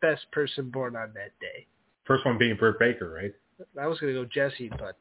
best 0.00 0.24
person 0.32 0.70
born 0.70 0.96
on 0.96 1.12
that 1.14 1.32
day. 1.40 1.66
First 2.06 2.24
one 2.24 2.38
being 2.38 2.56
Britt 2.56 2.78
Baker, 2.78 3.10
right? 3.10 3.34
I 3.78 3.86
was 3.86 3.98
going 4.00 4.14
to 4.14 4.22
go 4.22 4.28
Jesse, 4.32 4.70
but 4.78 4.96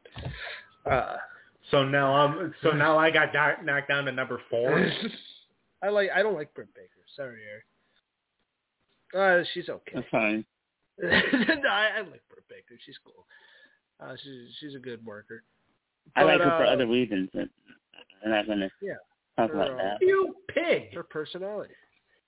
uh, 0.92 1.16
So 1.72 1.86
now 1.86 2.14
I'm 2.14 2.54
so 2.62 2.72
now 2.72 2.98
I 2.98 3.12
got 3.12 3.34
knocked 3.64 3.88
down 3.90 4.06
to 4.06 4.12
number 4.12 4.42
four. 4.50 4.88
I 5.84 5.90
like. 5.90 6.10
I 6.16 6.24
don't 6.24 6.36
like 6.36 6.54
Britt 6.54 6.74
Baker. 6.74 6.90
Sorry, 7.16 7.40
Eric. 7.52 7.66
Uh, 9.14 9.48
she's 9.54 9.70
okay. 9.70 9.92
That's 9.96 10.08
fine. 10.12 10.46
no, 11.02 11.10
I, 11.70 11.90
I 11.98 12.00
like 12.02 12.22
Britt 12.30 12.48
Baker. 12.50 12.80
She's 12.86 12.98
cool. 13.06 13.26
Uh, 14.00 14.16
she's 14.22 14.50
she's 14.60 14.76
a 14.76 14.80
good 14.80 15.04
worker. 15.06 15.44
I 16.16 16.24
like 16.24 16.40
her 16.40 16.46
for 16.46 16.66
uh, 16.66 16.70
other 16.74 16.88
reasons. 16.88 17.30
But 17.34 17.48
I'm 18.24 18.32
not 18.32 18.48
gonna 18.48 18.70
Yeah. 18.82 18.94
talk 19.38 19.52
Her, 19.52 19.56
about 19.56 19.72
uh, 19.72 19.78
that. 19.78 19.98
You 20.02 20.36
pig. 20.50 20.94
Her 20.94 21.04
personality. 21.04 21.74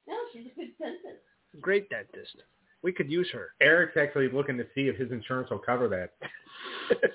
No, 0.07 0.15
she's 0.33 0.45
a 0.51 0.55
good 0.55 0.69
dentist. 0.79 1.23
Great 1.61 1.89
dentist. 1.89 2.37
We 2.83 2.91
could 2.93 3.11
use 3.11 3.29
her. 3.33 3.49
Eric's 3.61 3.97
actually 3.97 4.29
looking 4.29 4.57
to 4.57 4.65
see 4.75 4.87
if 4.87 4.95
his 4.97 5.11
insurance 5.11 5.49
will 5.49 5.59
cover 5.59 5.87
that. 5.89 6.13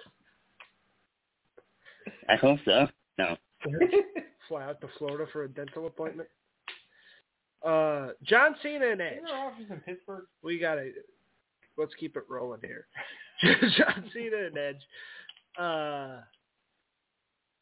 I 2.28 2.36
hope 2.36 2.58
so. 2.64 2.88
No. 3.18 3.36
Fly 4.48 4.64
out 4.64 4.80
to 4.80 4.88
Florida 4.98 5.26
for 5.32 5.44
a 5.44 5.48
dental 5.48 5.86
appointment. 5.86 6.28
Uh, 7.64 8.08
John 8.24 8.56
Cena 8.62 8.88
and 8.88 9.00
Edge. 9.00 9.18
Isn't 9.18 9.28
office 9.28 9.64
in 9.70 9.80
Pittsburgh? 9.80 10.24
We 10.42 10.58
gotta 10.58 10.90
let's 11.76 11.94
keep 11.94 12.16
it 12.16 12.24
rolling 12.28 12.60
here. 12.62 12.86
John 13.42 14.10
Cena 14.12 14.46
and 14.46 14.58
Edge. 14.58 14.80
Uh, 15.58 16.20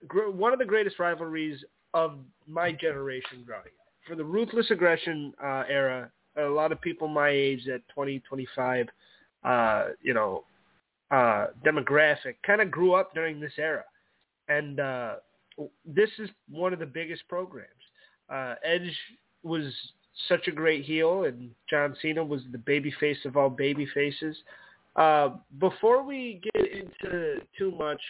gr- 0.07 0.31
one 0.31 0.53
of 0.53 0.59
the 0.59 0.65
greatest 0.65 0.99
rivalries 0.99 1.63
of 1.95 2.19
my 2.47 2.73
generation 2.73 3.43
growing 3.45 3.63
up. 3.63 4.07
For 4.07 4.15
the 4.15 4.25
ruthless 4.25 4.71
aggression 4.71 5.33
uh, 5.43 5.65
era, 5.69 6.11
a 6.37 6.45
lot 6.45 6.73
of 6.73 6.81
people 6.81 7.09
my 7.09 7.31
age 7.31 7.69
at 7.69 7.87
20, 7.89 8.21
25, 8.21 8.87
uh, 9.45 9.85
you 10.03 10.15
know, 10.15 10.45
uh, 11.11 11.49
demographic 11.65 12.37
kind 12.47 12.61
of 12.61 12.71
grew 12.71 12.95
up 12.95 13.15
during 13.15 13.41
this 13.41 13.53
era. 13.59 13.85
And 14.49 14.81
uh, 14.81 15.15
this 15.85 16.11
is 16.19 16.31
one 16.49 16.73
of 16.73 16.79
the 16.79 16.87
biggest 16.87 17.27
programs. 17.29 17.69
Uh, 18.29 18.55
Edge 18.65 18.97
was 19.43 19.73
such 20.29 20.49
a 20.49 20.53
great 20.53 20.85
heel, 20.85 21.25
and 21.25 21.51
John 21.69 21.97
Cena 22.03 22.23
was 22.23 22.43
the 22.53 22.59
baby 22.59 22.93
face 23.01 23.19
of 23.25 23.37
all 23.37 23.51
baby 23.51 23.87
faces. 23.95 24.37
Uh, 24.97 25.31
before 25.59 26.03
we 26.03 26.41
get 26.53 26.67
into 26.73 27.41
too 27.57 27.71
much, 27.73 28.01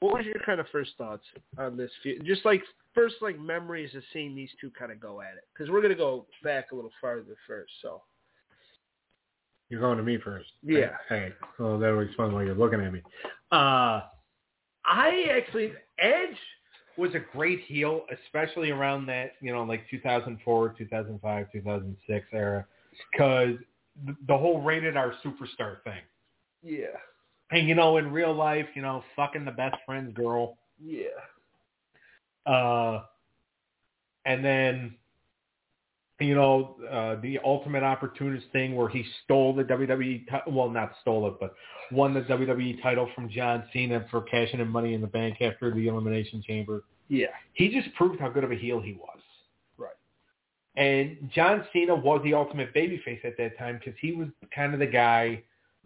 what 0.00 0.14
was 0.14 0.26
your 0.26 0.40
kind 0.44 0.60
of 0.60 0.66
first 0.72 0.92
thoughts 0.98 1.24
on 1.58 1.76
this? 1.76 1.90
feud? 2.02 2.24
Just 2.24 2.44
like 2.44 2.62
first, 2.94 3.16
like 3.20 3.38
memories 3.38 3.94
of 3.94 4.02
seeing 4.12 4.34
these 4.34 4.50
two 4.60 4.70
kind 4.78 4.90
of 4.90 5.00
go 5.00 5.20
at 5.20 5.34
it, 5.36 5.44
because 5.52 5.70
we're 5.70 5.82
gonna 5.82 5.94
go 5.94 6.26
back 6.42 6.72
a 6.72 6.74
little 6.74 6.90
farther 7.00 7.36
first. 7.46 7.72
So 7.82 8.02
You're 9.68 9.80
going 9.80 9.98
to 9.98 10.02
me 10.02 10.18
first. 10.18 10.50
Yeah. 10.62 10.96
Hey, 11.08 11.32
so 11.56 11.78
that 11.78 11.94
would 11.94 12.14
fun 12.16 12.32
while 12.32 12.44
you're 12.44 12.54
looking 12.54 12.80
at 12.80 12.92
me. 12.92 13.02
Uh, 13.52 14.02
I 14.84 15.24
actually 15.30 15.72
Edge 15.98 16.36
was 16.98 17.14
a 17.14 17.20
great 17.36 17.60
heel, 17.60 18.04
especially 18.24 18.70
around 18.70 19.06
that 19.06 19.32
you 19.40 19.52
know 19.52 19.62
like 19.62 19.88
2004, 19.90 20.74
2005, 20.76 21.52
2006 21.52 22.26
era, 22.32 22.66
because 23.12 23.54
the 24.26 24.36
whole 24.36 24.60
rated 24.62 24.96
R 24.96 25.14
superstar 25.24 25.82
thing. 25.84 26.02
yeah, 26.62 26.86
And 27.50 27.68
you 27.68 27.74
know, 27.74 27.96
in 27.96 28.12
real 28.12 28.34
life, 28.34 28.66
you 28.74 28.82
know, 28.82 29.02
fucking 29.16 29.44
the 29.44 29.52
best 29.52 29.76
friend's 29.86 30.12
girl. 30.14 30.58
yeah, 30.82 31.08
Uh, 32.46 33.02
and 34.24 34.44
then, 34.44 34.94
you 36.20 36.34
know, 36.34 36.76
uh, 36.90 37.20
the 37.20 37.38
ultimate 37.44 37.82
opportunist 37.84 38.46
thing 38.52 38.74
where 38.74 38.88
he 38.88 39.04
stole 39.24 39.54
the 39.54 39.62
WWE, 39.64 40.26
ti- 40.26 40.50
well, 40.50 40.68
not 40.68 40.92
stole 41.00 41.28
it, 41.28 41.34
but 41.38 41.54
won 41.92 42.12
the 42.12 42.22
WWE 42.22 42.82
title 42.82 43.08
from 43.14 43.28
John 43.30 43.62
Cena 43.72 44.04
for 44.10 44.22
cashing 44.22 44.58
in 44.60 44.68
Money 44.68 44.94
in 44.94 45.00
the 45.00 45.06
Bank 45.06 45.40
after 45.40 45.72
the 45.72 45.86
Elimination 45.86 46.42
Chamber. 46.46 46.82
yeah, 47.08 47.28
He 47.54 47.68
just 47.68 47.94
proved 47.94 48.18
how 48.20 48.28
good 48.28 48.42
of 48.44 48.50
a 48.50 48.56
heel 48.56 48.80
he 48.80 48.94
was. 48.94 49.20
Right. 49.76 49.92
And 50.76 51.30
John 51.32 51.64
Cena 51.72 51.94
was 51.94 52.20
the 52.24 52.34
ultimate 52.34 52.74
babyface 52.74 53.24
at 53.24 53.36
that 53.38 53.56
time 53.56 53.78
because 53.78 53.98
he 54.00 54.12
was 54.12 54.28
kind 54.54 54.74
of 54.74 54.80
the 54.80 54.86
guy 54.86 55.42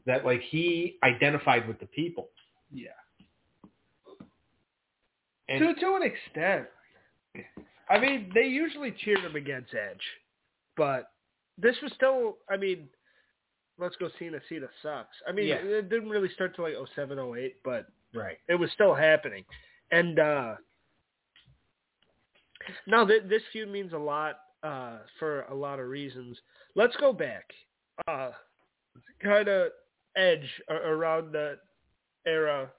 that, 0.07 0.25
like, 0.25 0.41
he 0.41 0.97
identified 1.05 1.69
with 1.69 1.79
the 1.79 1.87
people. 1.87 2.29
yeah. 2.73 2.89
And 5.49 5.61
to 5.61 5.75
to 5.81 5.95
an 5.97 6.03
extent. 6.03 6.67
I 7.91 7.99
mean, 7.99 8.31
they 8.35 8.47
usually 8.47 8.93
cheered 9.05 9.21
him 9.21 9.37
against 9.37 9.75
Edge, 9.75 10.01
but 10.77 11.11
this 11.59 11.77
was 11.83 11.93
still. 11.95 12.39
I 12.51 12.57
mean, 12.57 12.89
let's 13.79 13.97
go 13.97 14.09
Cena. 14.19 14.39
Cena 14.49 14.67
sucks. 14.83 15.17
I 15.29 15.33
mean, 15.33 15.49
Yeah. 15.49 15.57
it 15.57 15.89
didn't 15.91 16.09
really 16.11 16.31
start 16.35 16.55
till 16.57 16.65
like 16.65 16.75
07, 16.95 17.19
08, 17.19 17.57
but 17.65 17.87
right. 18.15 18.39
it 18.49 18.55
was 18.55 18.71
still 18.73 18.95
happening. 18.95 19.45
And 19.91 20.19
uh 20.19 20.55
no, 22.87 23.07
th- 23.07 23.25
this 23.29 23.43
feud 23.53 23.69
means 23.69 23.93
a 23.93 23.99
lot 23.99 24.37
uh 24.63 24.99
for 25.19 25.43
a 25.43 25.55
lot 25.55 25.79
of 25.81 25.89
reasons. 25.89 26.39
Let's 26.75 26.97
go 26.97 27.13
back. 27.13 27.45
Uh 28.07 28.31
kind 29.23 29.49
of 29.49 29.69
edge 30.17 30.49
around 30.71 31.33
the 31.33 31.59
era 32.27 32.71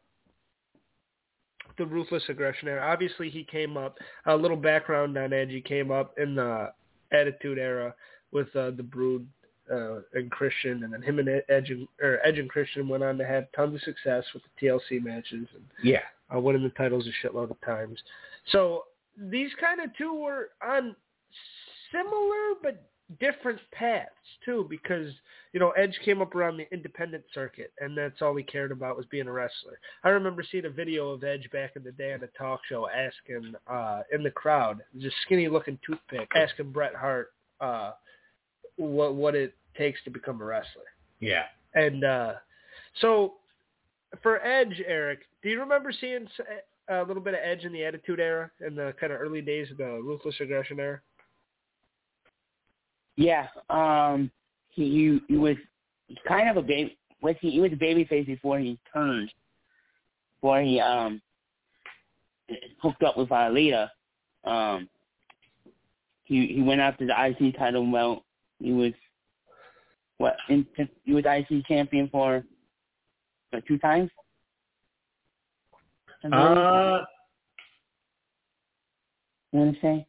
the 1.77 1.85
ruthless 1.85 2.23
aggression 2.29 2.67
era. 2.67 2.91
Obviously 2.91 3.29
he 3.29 3.43
came 3.43 3.77
up 3.77 3.97
a 4.27 4.35
little 4.35 4.57
background 4.57 5.17
on 5.17 5.33
Edge. 5.33 5.50
He 5.50 5.62
came 5.62 5.89
up 5.91 6.13
in 6.19 6.35
the 6.35 6.71
Attitude 7.13 7.58
era 7.60 7.93
with 8.32 8.53
uh, 8.55 8.72
the 8.72 8.84
Brood 8.84 9.27
uh, 9.72 10.00
and 10.13 10.29
Christian, 10.32 10.84
and 10.84 10.93
then 10.93 11.01
him 11.01 11.20
and 11.20 11.29
Edge 11.50 11.70
and, 11.70 11.88
or 12.01 12.20
Edge 12.25 12.39
and 12.39 12.50
Christian 12.50 12.88
went 12.89 13.03
on 13.03 13.17
to 13.17 13.25
have 13.25 13.46
tons 13.55 13.75
of 13.75 13.82
success 13.82 14.24
with 14.34 14.43
the 14.43 14.67
TLC 14.67 15.01
matches 15.03 15.48
and 15.53 15.63
Yeah. 15.82 16.01
uh, 16.34 16.39
winning 16.39 16.63
the 16.63 16.70
titles 16.72 17.08
a 17.08 17.25
shitload 17.27 17.51
of 17.51 17.62
times. 17.62 18.01
So 18.51 18.86
these 19.17 19.51
kind 19.62 19.79
of 19.79 19.96
two 19.98 20.13
were 20.13 20.50
on 20.65 20.96
similar 21.91 22.55
but 22.62 22.84
different 23.20 23.60
paths 23.72 24.10
too, 24.46 24.67
because 24.70 25.12
you 25.53 25.60
know 25.60 25.72
Edge 25.72 25.98
came 26.03 26.22
up 26.22 26.36
around 26.36 26.58
the 26.58 26.72
independent 26.74 27.24
circuit, 27.34 27.72
and 27.79 27.98
that's 27.98 28.22
all 28.22 28.36
he 28.36 28.43
cared 28.43 28.72
about 28.72 28.98
was 28.98 29.05
being 29.08 29.27
a 29.27 29.32
wrestler. 29.32 29.79
I 30.03 30.10
remember 30.10 30.43
seeing 30.50 30.65
a 30.65 30.70
video 30.70 31.10
of 31.10 31.24
Edge 31.24 31.50
back 31.51 31.75
in 31.75 31.84
the 31.84 31.91
day 31.91 32.13
on 32.13 32.24
a 32.24 32.27
talk 32.38 32.62
show, 32.67 32.88
asking 32.89 33.53
uh, 33.67 34.01
in 34.12 34.24
the 34.24 34.32
crowd, 34.32 34.82
just 35.00 35.15
skinny 35.24 35.48
looking 35.48 35.79
toothpick, 35.86 36.29
asking 36.36 36.72
Bret 36.72 36.96
Hart 36.96 37.34
uh, 37.62 37.91
what 38.77 39.15
what 39.15 39.36
it 39.36 39.55
takes 39.77 40.03
to 40.03 40.10
become 40.10 40.41
a 40.41 40.46
wrestler. 40.46 40.84
Yeah. 41.20 41.43
And 41.75 42.03
uh, 42.03 42.34
so 43.01 43.34
for 44.22 44.43
Edge, 44.46 44.82
Eric, 44.86 45.22
do 45.41 45.50
you 45.50 45.60
remember 45.60 45.91
seeing 45.91 46.25
s- 46.25 46.46
a 46.89 47.03
little 47.03 47.24
bit 47.24 47.34
of 47.34 47.39
Edge 47.43 47.63
in 47.63 47.74
the 47.74 47.84
Attitude 47.84 48.20
Era 48.20 48.51
in 48.65 48.75
the 48.75 48.93
kind 49.00 49.12
of 49.12 49.20
early 49.20 49.41
days 49.41 49.72
of 49.72 49.77
the 49.77 50.01
Ruthless 50.03 50.36
Aggression 50.39 50.79
Era? 50.79 51.01
Yeah. 53.15 53.48
Um. 53.70 54.32
He 54.70 54.84
he, 55.27 55.34
he 55.34 55.38
was 55.38 55.55
kind 56.27 56.50
of 56.50 56.58
a 56.58 56.62
baby. 56.62 56.98
Was 57.22 57.36
he? 57.41 57.51
He 57.51 57.60
was 57.60 57.72
a 57.72 57.77
baby 57.77 58.05
face 58.05 58.25
before 58.25 58.60
he 58.60 58.77
turned. 58.93 59.32
Before 60.36 60.62
he 60.62 60.79
um 60.79 61.22
hooked 62.82 63.03
up 63.03 63.17
with 63.17 63.29
Alita. 63.29 63.89
Um. 64.43 64.89
He 66.25 66.48
he 66.48 66.62
went 66.62 66.82
after 66.82 67.05
the 67.05 67.13
IC 67.13 67.58
title 67.58 67.89
belt. 67.91 68.24
He 68.60 68.72
was 68.72 68.93
what? 70.17 70.38
In, 70.50 70.65
he 71.03 71.13
was 71.13 71.25
IC 71.25 71.65
champion 71.67 72.10
for 72.10 72.43
what, 73.51 73.65
two 73.67 73.77
times. 73.77 74.10
Uh, 76.24 77.01
You 79.51 79.60
want 79.60 79.75
to 79.75 79.82
say? 79.82 80.08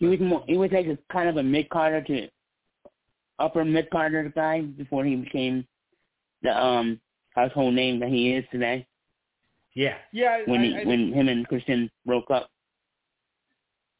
He 0.00 0.06
was 0.06 0.18
more, 0.18 0.42
he 0.46 0.56
was 0.56 0.70
like 0.72 0.86
a 0.86 0.98
kind 1.12 1.28
of 1.28 1.36
a 1.36 1.42
mid 1.42 1.68
carder 1.70 2.02
to 2.02 2.28
upper 3.38 3.64
mid 3.64 3.88
carder 3.90 4.30
guy 4.34 4.62
before 4.62 5.04
he 5.04 5.14
became 5.16 5.66
the 6.42 6.50
um 6.58 7.00
household 7.34 7.74
name 7.74 8.00
that 8.00 8.08
he 8.08 8.32
is 8.34 8.44
today. 8.50 8.86
yeah. 9.74 9.96
Yeah, 10.12 10.40
When 10.46 10.62
he 10.64 10.72
when 10.84 11.12
him 11.12 11.28
and 11.28 11.46
Christian 11.46 11.90
broke 12.04 12.30
up. 12.30 12.50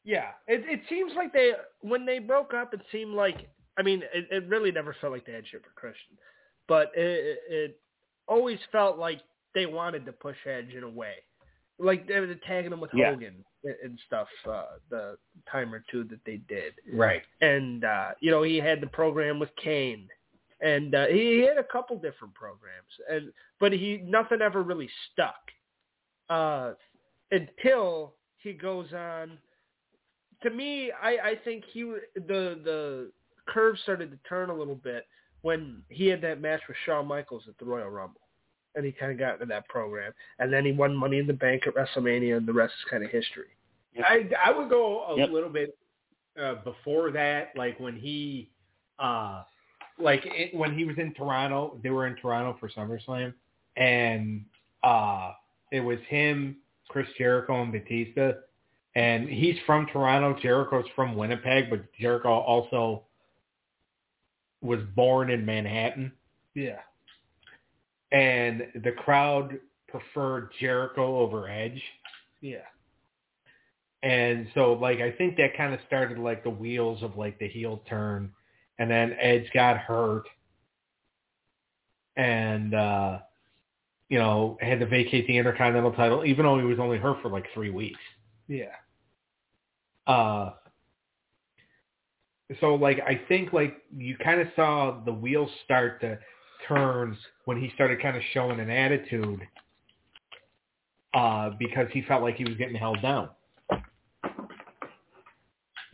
yeah. 0.03 0.31
It 0.47 0.63
it 0.67 0.81
seems 0.89 1.13
like 1.15 1.31
they 1.33 1.51
when 1.81 2.05
they 2.05 2.19
broke 2.19 2.53
up, 2.53 2.73
it 2.73 2.81
seemed 2.91 3.13
like 3.13 3.47
I 3.77 3.83
mean, 3.83 4.01
it, 4.13 4.27
it 4.29 4.47
really 4.49 4.71
never 4.71 4.95
felt 4.99 5.13
like 5.13 5.25
they 5.25 5.31
had 5.33 5.47
shit 5.47 5.63
for 5.63 5.69
Christian, 5.79 6.17
but 6.67 6.91
it, 6.95 7.39
it 7.47 7.53
it 7.53 7.79
always 8.27 8.59
felt 8.71 8.97
like 8.97 9.21
they 9.53 9.65
wanted 9.65 10.05
to 10.05 10.11
push 10.11 10.35
Edge 10.45 10.73
in 10.75 10.83
a 10.83 10.89
way, 10.89 11.15
like 11.81 12.07
they 12.07 12.19
were 12.19 12.33
tagging 12.47 12.71
him 12.71 12.79
with 12.79 12.91
Yeah. 12.93 13.11
Hogan 13.11 13.43
and- 13.63 13.99
stuff. 14.07 14.27
Uh, 14.47 14.65
the 14.89 15.17
time 15.51 15.73
or 15.73 15.83
two 15.91 16.03
that 16.05 16.19
they 16.25 16.37
did. 16.47 16.73
Right. 16.91 17.23
and 17.41 17.83
uh, 17.83 18.09
you 18.19 18.31
know 18.31 18.43
he 18.43 18.57
had 18.57 18.81
the 18.81 18.87
program 18.87 19.39
with 19.39 19.49
Kane, 19.61 20.07
and 20.61 20.93
uh, 20.95 21.07
he, 21.07 21.37
he 21.37 21.41
had 21.41 21.57
a 21.57 21.63
couple 21.63 21.95
different 21.97 22.33
programs, 22.33 22.91
and 23.09 23.31
but 23.59 23.71
he 23.71 24.01
nothing 24.05 24.41
ever 24.41 24.63
really 24.63 24.89
stuck 25.11 25.41
uh, 26.29 26.73
until 27.31 28.13
he 28.37 28.53
goes 28.53 28.91
on. 28.93 29.37
To 30.43 30.49
me, 30.49 30.91
I, 30.91 31.09
I 31.23 31.35
think 31.43 31.63
he 31.71 31.81
the 32.15 32.59
the 32.63 33.11
curve 33.47 33.77
started 33.83 34.11
to 34.11 34.17
turn 34.27 34.49
a 34.49 34.55
little 34.55 34.75
bit 34.75 35.05
when 35.41 35.81
he 35.89 36.07
had 36.07 36.21
that 36.21 36.41
match 36.41 36.61
with 36.67 36.77
Shawn 36.85 37.07
Michaels 37.07 37.43
at 37.47 37.57
the 37.57 37.65
Royal 37.65 37.89
Rumble. 37.89 38.21
And 38.75 38.85
he 38.85 38.91
kind 38.91 39.11
of 39.11 39.17
got 39.17 39.33
into 39.35 39.45
that 39.47 39.67
program. 39.67 40.13
And 40.39 40.51
then 40.51 40.65
he 40.65 40.71
won 40.71 40.95
Money 40.95 41.19
in 41.19 41.27
the 41.27 41.33
Bank 41.33 41.63
at 41.67 41.75
WrestleMania, 41.75 42.37
and 42.37 42.47
the 42.47 42.53
rest 42.53 42.73
is 42.79 42.89
kind 42.89 43.03
of 43.03 43.11
history. 43.11 43.47
I 44.03 44.29
I 44.43 44.51
would 44.51 44.69
go 44.69 45.03
a 45.05 45.17
Yep. 45.17 45.29
little 45.31 45.49
bit 45.49 45.77
uh, 46.41 46.55
before 46.63 47.11
that, 47.11 47.51
like 47.55 47.79
when 47.79 47.95
he, 47.97 48.49
uh, 48.99 49.43
like 49.99 50.21
it, 50.25 50.55
when 50.55 50.77
he 50.77 50.85
was 50.85 50.97
in 50.97 51.13
Toronto. 51.13 51.77
They 51.83 51.89
were 51.89 52.07
in 52.07 52.15
Toronto 52.15 52.57
for 52.59 52.69
SummerSlam, 52.69 53.33
and 53.75 54.45
uh, 54.83 55.33
it 55.71 55.81
was 55.81 55.99
him, 56.07 56.57
Chris 56.87 57.07
Jericho, 57.17 57.61
and 57.61 57.71
Batista. 57.71 58.33
And 58.95 59.29
he's 59.29 59.55
from 59.65 59.87
Toronto. 59.87 60.37
Jericho's 60.41 60.85
from 60.95 61.15
Winnipeg, 61.15 61.69
but 61.69 61.81
Jericho 61.99 62.29
also 62.29 63.03
was 64.61 64.79
born 64.95 65.29
in 65.29 65.45
Manhattan. 65.45 66.11
Yeah. 66.55 66.79
And 68.11 68.67
the 68.83 68.91
crowd 68.91 69.59
preferred 69.87 70.49
Jericho 70.59 71.19
over 71.19 71.47
Edge. 71.47 71.81
Yeah. 72.41 72.57
And 74.03 74.47
so 74.55 74.73
like 74.73 74.99
I 74.99 75.11
think 75.11 75.37
that 75.37 75.55
kind 75.55 75.73
of 75.73 75.79
started 75.85 76.17
like 76.17 76.43
the 76.43 76.49
wheels 76.49 77.03
of 77.03 77.17
like 77.17 77.37
the 77.37 77.47
heel 77.47 77.83
turn 77.87 78.31
and 78.79 78.89
then 78.89 79.15
Edge 79.21 79.47
got 79.53 79.77
hurt 79.77 80.23
and 82.17 82.73
uh 82.73 83.19
you 84.09 84.17
know, 84.17 84.57
had 84.59 84.81
to 84.81 84.85
vacate 84.85 85.25
the 85.27 85.37
Intercontinental 85.37 85.93
title 85.93 86.25
even 86.25 86.45
though 86.45 86.57
he 86.57 86.65
was 86.65 86.79
only 86.79 86.97
hurt 86.97 87.21
for 87.21 87.29
like 87.29 87.45
3 87.53 87.69
weeks. 87.69 87.99
Yeah. 88.47 88.73
Uh 90.07 90.53
so 92.59 92.73
like 92.73 92.99
I 93.05 93.21
think 93.27 93.53
like 93.53 93.77
you 93.95 94.17
kind 94.17 94.41
of 94.41 94.47
saw 94.55 94.99
the 95.05 95.13
wheels 95.13 95.51
start 95.63 96.01
to 96.01 96.17
turn 96.67 97.17
when 97.45 97.59
he 97.59 97.71
started 97.75 98.01
kind 98.01 98.17
of 98.17 98.23
showing 98.33 98.59
an 98.59 98.69
attitude 98.69 99.41
uh 101.13 101.51
because 101.59 101.87
he 101.91 102.01
felt 102.03 102.21
like 102.21 102.35
he 102.35 102.45
was 102.45 102.55
getting 102.55 102.75
held 102.75 103.01
down. 103.01 103.29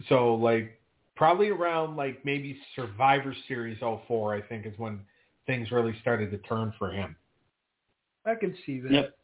So 0.10 0.36
like 0.36 0.80
probably 1.16 1.50
around 1.50 1.96
like 1.96 2.24
maybe 2.24 2.60
Survivor 2.76 3.36
Series 3.48 3.80
04 3.80 4.36
I 4.36 4.42
think 4.42 4.66
is 4.66 4.74
when 4.78 5.00
things 5.48 5.72
really 5.72 5.96
started 6.02 6.30
to 6.32 6.38
turn 6.40 6.74
for 6.78 6.92
him. 6.92 7.16
I 8.26 8.36
can 8.36 8.56
see 8.66 8.80
that. 8.82 8.92
Yep. 8.92 9.18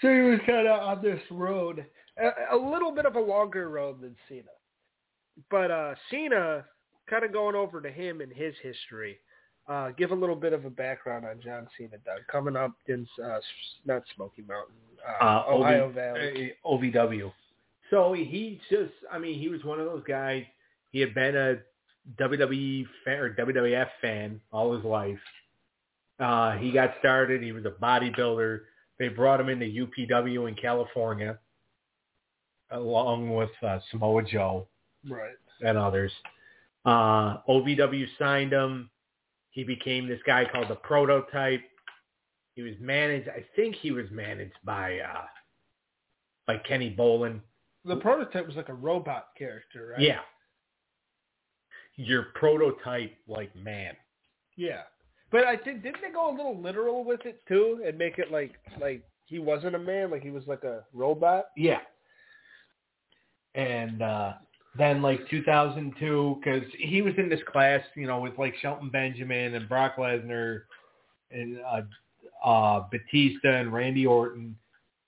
So 0.00 0.12
he 0.12 0.20
was 0.20 0.40
kind 0.46 0.66
of 0.66 0.80
on 0.80 1.02
this 1.02 1.20
road, 1.30 1.84
a, 2.16 2.56
a 2.56 2.56
little 2.56 2.92
bit 2.92 3.04
of 3.04 3.16
a 3.16 3.20
longer 3.20 3.68
road 3.68 4.00
than 4.00 4.16
Cena. 4.28 4.44
But 5.50 5.70
uh, 5.70 5.94
Cena, 6.10 6.64
kind 7.08 7.24
of 7.24 7.32
going 7.32 7.54
over 7.54 7.80
to 7.80 7.90
him 7.90 8.20
and 8.20 8.32
his 8.32 8.54
history. 8.62 9.18
Uh, 9.68 9.90
give 9.90 10.12
a 10.12 10.14
little 10.14 10.34
bit 10.36 10.52
of 10.54 10.64
a 10.64 10.70
background 10.70 11.26
on 11.26 11.40
John 11.44 11.68
Cena, 11.76 11.98
Doug. 12.04 12.20
Coming 12.32 12.56
up 12.56 12.72
in 12.86 13.06
uh, 13.22 13.38
not 13.84 14.02
Smoky 14.16 14.42
Mountain, 14.48 14.74
uh, 15.20 15.24
Uh, 15.24 15.44
Ohio 15.48 15.86
OV 15.88 15.92
Valley. 15.94 16.52
OVW. 16.64 17.30
So 17.90 18.12
he 18.14 18.60
just, 18.70 18.92
I 19.12 19.18
mean, 19.18 19.38
he 19.38 19.48
was 19.48 19.62
one 19.64 19.78
of 19.78 19.86
those 19.86 20.04
guys. 20.08 20.44
He 20.90 21.00
had 21.00 21.14
been 21.14 21.36
a 21.36 21.56
WWE 22.18 22.86
fan 23.04 23.18
or 23.18 23.34
WWF 23.34 23.88
fan 24.00 24.40
all 24.52 24.74
his 24.74 24.84
life. 24.84 25.18
Uh, 26.18 26.52
he 26.56 26.72
got 26.72 26.94
started. 26.98 27.42
He 27.42 27.52
was 27.52 27.64
a 27.66 27.70
bodybuilder. 27.70 28.60
They 28.98 29.08
brought 29.08 29.38
him 29.40 29.48
into 29.50 29.66
UPW 29.66 30.48
in 30.48 30.54
California, 30.54 31.38
along 32.70 33.34
with 33.34 33.50
uh, 33.62 33.78
Samoa 33.90 34.22
Joe 34.24 34.66
Right. 35.08 35.36
and 35.62 35.78
others. 35.78 36.12
Uh, 36.84 37.38
OVW 37.48 38.06
signed 38.18 38.52
him. 38.52 38.90
He 39.58 39.64
became 39.64 40.06
this 40.06 40.20
guy 40.24 40.44
called 40.44 40.68
the 40.68 40.76
Prototype. 40.76 41.62
He 42.54 42.62
was 42.62 42.74
managed. 42.78 43.28
I 43.28 43.44
think 43.56 43.74
he 43.74 43.90
was 43.90 44.06
managed 44.12 44.54
by 44.64 45.00
uh, 45.00 45.24
by 46.46 46.58
Kenny 46.58 46.94
Bolin. 46.96 47.40
The 47.84 47.96
prototype 47.96 48.46
was 48.46 48.54
like 48.54 48.68
a 48.68 48.74
robot 48.74 49.30
character, 49.36 49.94
right? 49.94 50.00
Yeah. 50.00 50.20
Your 51.96 52.26
prototype 52.36 53.16
like 53.26 53.50
man. 53.56 53.96
Yeah. 54.56 54.82
But 55.32 55.42
I 55.42 55.56
think 55.56 55.82
didn't 55.82 56.02
they 56.02 56.12
go 56.12 56.30
a 56.30 56.36
little 56.36 56.62
literal 56.62 57.02
with 57.02 57.26
it 57.26 57.40
too, 57.48 57.82
and 57.84 57.98
make 57.98 58.18
it 58.18 58.30
like 58.30 58.52
like 58.80 59.02
he 59.24 59.40
wasn't 59.40 59.74
a 59.74 59.80
man, 59.80 60.12
like 60.12 60.22
he 60.22 60.30
was 60.30 60.46
like 60.46 60.62
a 60.62 60.84
robot. 60.94 61.46
Yeah. 61.56 61.80
And 63.56 64.02
uh, 64.02 64.34
then 64.78 65.02
like 65.02 65.28
2002, 65.28 66.40
because 66.42 66.62
he 66.78 67.02
was 67.02 67.14
in 67.18 67.28
this 67.28 67.40
class, 67.50 67.80
you 67.96 68.06
know, 68.06 68.20
with 68.20 68.38
like 68.38 68.54
Shelton 68.60 68.88
Benjamin 68.90 69.54
and 69.54 69.68
Brock 69.68 69.96
Lesnar 69.96 70.62
and 71.30 71.58
uh, 71.60 71.82
uh, 72.48 72.84
Batista 72.90 73.48
and 73.56 73.72
Randy 73.72 74.06
Orton. 74.06 74.56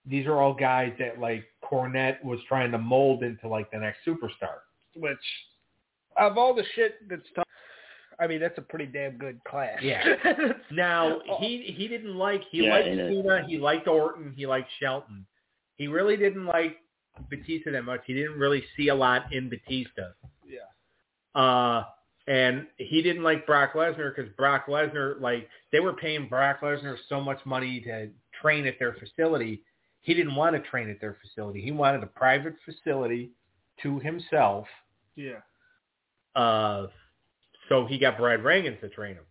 These 0.07 0.27
are 0.27 0.41
all 0.41 0.55
guys 0.55 0.93
that 0.99 1.21
like 1.21 1.45
Cornette 1.65 2.23
was 2.25 2.41
trying 2.49 2.73
to 2.73 2.79
mold 2.79 3.23
into 3.23 3.49
like 3.49 3.71
the 3.71 3.79
next 3.79 3.99
superstar. 4.07 4.59
Which, 4.97 5.19
of 6.17 6.37
all 6.37 6.55
the 6.55 6.65
shit 6.75 6.95
that's, 7.09 7.23
talk- 7.35 7.47
I 8.19 8.27
mean, 8.27 8.41
that's 8.41 8.59
a 8.59 8.63
pretty 8.63 8.87
damn 8.87 9.17
good 9.17 9.41
class. 9.45 9.79
Yeah. 9.83 10.05
Now 10.73 11.21
he 11.41 11.75
he 11.77 11.89
didn't 11.89 12.17
like 12.17 12.43
he 12.51 12.65
Yeah, 12.65 12.71
liked. 12.75 12.87
Cena, 12.87 13.45
he 13.47 13.59
liked 13.59 13.89
Orton, 13.89 14.33
he 14.37 14.47
liked 14.47 14.69
Shelton. 14.81 15.27
He 15.77 15.87
really 15.89 16.17
didn't 16.17 16.47
like 16.47 16.77
Batista 17.29 17.73
that 17.73 17.85
much. 17.85 18.01
He 18.07 18.15
didn't 18.15 18.39
really 18.39 18.65
see 18.77 18.89
a 18.89 18.95
lot 18.95 19.33
in 19.33 19.49
Batista. 19.49 20.13
yeah. 20.47 21.41
Uh, 21.41 21.85
and 22.27 22.67
he 22.77 23.03
didn't 23.03 23.23
like 23.23 23.47
Brock 23.47 23.73
Lesnar 23.75 24.15
because 24.15 24.31
Brock 24.37 24.67
Lesnar, 24.67 25.21
like, 25.21 25.49
they 25.73 25.81
were 25.81 25.95
paying 25.95 26.29
Brock 26.29 26.61
Lesnar 26.61 26.97
so 27.09 27.21
much 27.21 27.41
money 27.45 27.81
to 27.81 28.09
train 28.41 28.67
at 28.67 28.79
their 28.79 28.95
facility. 28.95 29.63
He 30.03 30.15
didn't 30.15 30.35
want 30.35 30.55
to 30.55 30.71
train 30.71 30.89
at 30.91 31.01
their 31.01 31.17
facility. 31.21 31.61
He 31.61 31.73
wanted 31.73 32.03
a 32.03 32.07
private 32.07 32.55
facility 32.65 33.33
to 33.83 33.99
himself. 33.99 34.67
Yeah. 35.17 35.41
Uh, 36.37 36.87
so 37.69 37.87
he 37.87 37.99
got 37.99 38.17
Brad 38.17 38.41
Rheingans 38.41 38.81
to 38.81 38.89
train 38.89 39.15
him. 39.15 39.25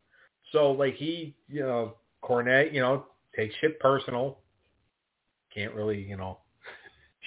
So, 0.51 0.71
like, 0.71 0.95
he, 0.95 1.35
you 1.47 1.61
know, 1.61 1.95
Cornette, 2.23 2.73
you 2.73 2.81
know, 2.81 3.05
takes 3.35 3.55
shit 3.61 3.79
personal. 3.79 4.39
Can't 5.53 5.73
really, 5.73 6.01
you 6.01 6.17
know, 6.17 6.39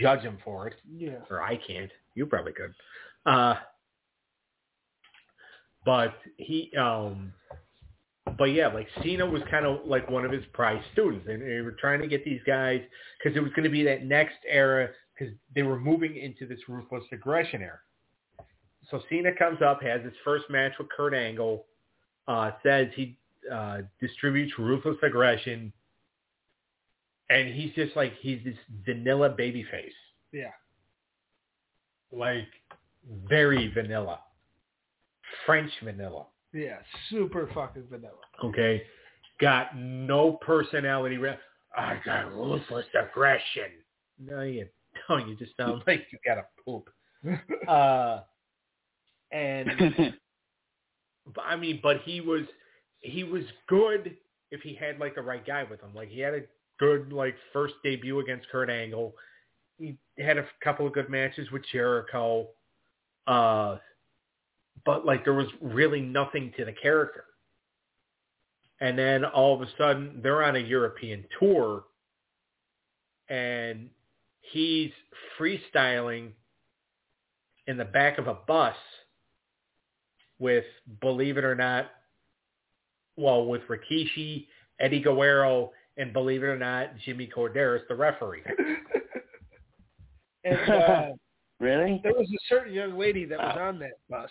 judge 0.03 0.21
him 0.21 0.38
for 0.45 0.67
it 0.69 0.75
Yeah. 0.91 1.19
or 1.31 1.43
I 1.43 1.57
can't. 1.57 1.91
You 2.15 2.27
probably 2.27 2.53
could. 2.53 2.75
Uh, 3.25 3.55
but 5.85 6.15
he, 6.37 6.71
um, 6.77 7.33
but 8.38 8.45
yeah, 8.47 8.69
like 8.69 8.87
Cena 9.03 9.27
was 9.27 9.43
kind 9.51 9.67
of 9.67 9.85
like 9.87 10.09
one 10.11 10.25
of 10.25 10.31
his 10.31 10.45
prize 10.53 10.83
students, 10.93 11.27
and 11.29 11.43
they 11.43 11.61
were 11.61 11.73
trying 11.81 12.01
to 12.01 12.07
get 12.07 12.25
these 12.25 12.41
guys 12.47 12.81
because 13.19 13.37
it 13.37 13.41
was 13.41 13.53
going 13.53 13.65
to 13.65 13.71
be 13.71 13.83
that 13.85 14.05
next 14.05 14.37
era 14.49 14.88
because 15.19 15.35
they 15.55 15.62
were 15.62 15.79
moving 15.79 16.17
into 16.17 16.47
this 16.47 16.61
ruthless 16.69 17.05
aggression 17.12 17.62
era. 17.62 17.79
So 18.91 19.01
Cena 19.09 19.31
comes 19.37 19.61
up, 19.62 19.83
has 19.83 20.03
his 20.03 20.12
first 20.25 20.45
match 20.51 20.73
with 20.79 20.88
Kurt 20.97 21.15
Angle, 21.15 21.67
uh, 22.29 22.53
says 22.62 22.88
he 22.95 23.19
uh, 23.53 23.79
distributes 24.01 24.53
ruthless 24.59 24.97
aggression, 25.03 25.73
and 27.31 27.49
he's 27.55 27.73
just 27.75 27.97
like 27.97 28.13
he's 28.21 28.43
this 28.45 28.57
vanilla 28.85 29.31
baby 29.31 29.65
face. 29.71 29.93
Yeah. 30.33 30.51
like 32.13 32.49
very 33.29 33.71
vanilla, 33.73 34.21
French 35.47 35.71
vanilla. 35.83 36.27
Yeah. 36.53 36.79
Super 37.11 37.49
fucking 37.55 37.85
vanilla. 37.91 38.15
Okay, 38.45 38.83
got 39.41 39.77
no 39.77 40.33
personality. 40.35 41.17
Re- 41.17 41.39
I 41.77 41.99
got 42.05 42.33
ruthless 42.35 42.87
aggression. 42.95 43.71
No, 44.19 44.43
you 44.43 44.67
don't. 45.09 45.29
You 45.29 45.37
just 45.37 45.57
sound 45.57 45.83
like 45.87 46.07
you 46.13 46.19
got 46.25 46.39
a 46.39 46.45
poop. 46.65 46.89
Uh, 47.69 48.21
and 49.31 49.71
I 51.43 51.57
mean, 51.57 51.81
but 51.83 51.99
he 52.05 52.21
was 52.21 52.43
he 53.01 53.25
was 53.25 53.45
good 53.69 54.17
if 54.51 54.61
he 54.63 54.75
had 54.75 54.99
like 54.99 55.15
the 55.15 55.23
right 55.23 55.47
guy 55.47 55.65
with 55.69 55.81
him. 55.81 55.95
Like 55.95 56.09
he 56.09 56.21
had 56.21 56.35
a 56.35 56.41
good 56.79 57.13
like 57.13 57.35
first 57.53 57.75
debut 57.83 58.21
against 58.21 58.49
Kurt 58.49 58.71
Angle. 58.71 59.15
He 59.79 59.97
had 60.19 60.39
a 60.39 60.47
couple 60.63 60.87
of 60.87 60.93
good 60.93 61.09
matches 61.09 61.51
with 61.51 61.63
Jericho. 61.73 62.49
Uh, 63.27 63.79
but 64.85 65.07
like 65.07 65.25
there 65.25 65.35
was 65.35 65.49
really 65.61 66.01
nothing 66.01 66.53
to 66.57 66.65
the 66.65 66.73
character. 66.73 67.25
And 68.81 68.99
then 68.99 69.25
all 69.25 69.55
of 69.55 69.63
a 69.63 69.71
sudden 69.79 70.21
they're 70.23 70.43
on 70.43 70.57
a 70.57 70.61
European 70.61 71.25
tour 71.39 71.85
and 73.29 73.89
he's 74.41 74.91
freestyling 75.39 76.33
in 77.67 77.77
the 77.77 77.85
back 77.85 78.19
of 78.19 78.27
a 78.27 78.35
bus 78.35 78.75
with, 80.39 80.65
believe 81.01 81.37
it 81.37 81.45
or 81.45 81.55
not, 81.55 81.91
well, 83.17 83.47
with 83.47 83.63
Rikishi, 83.69 84.47
Eddie 84.81 85.01
Guerrero, 85.01 85.71
and 85.97 86.13
believe 86.13 86.43
it 86.43 86.47
or 86.47 86.59
not, 86.59 86.97
Jimmy 87.05 87.29
Korderas, 87.35 87.87
the 87.89 87.95
referee. 87.95 88.43
And 90.45 90.57
uh, 90.71 91.07
really? 91.61 92.01
there 92.03 92.13
was 92.13 92.29
a 92.29 92.39
certain 92.49 92.73
young 92.73 92.99
lady 92.99 93.25
that 93.27 93.39
was 93.39 93.59
on 93.61 93.79
that 93.81 93.99
bus. 94.11 94.31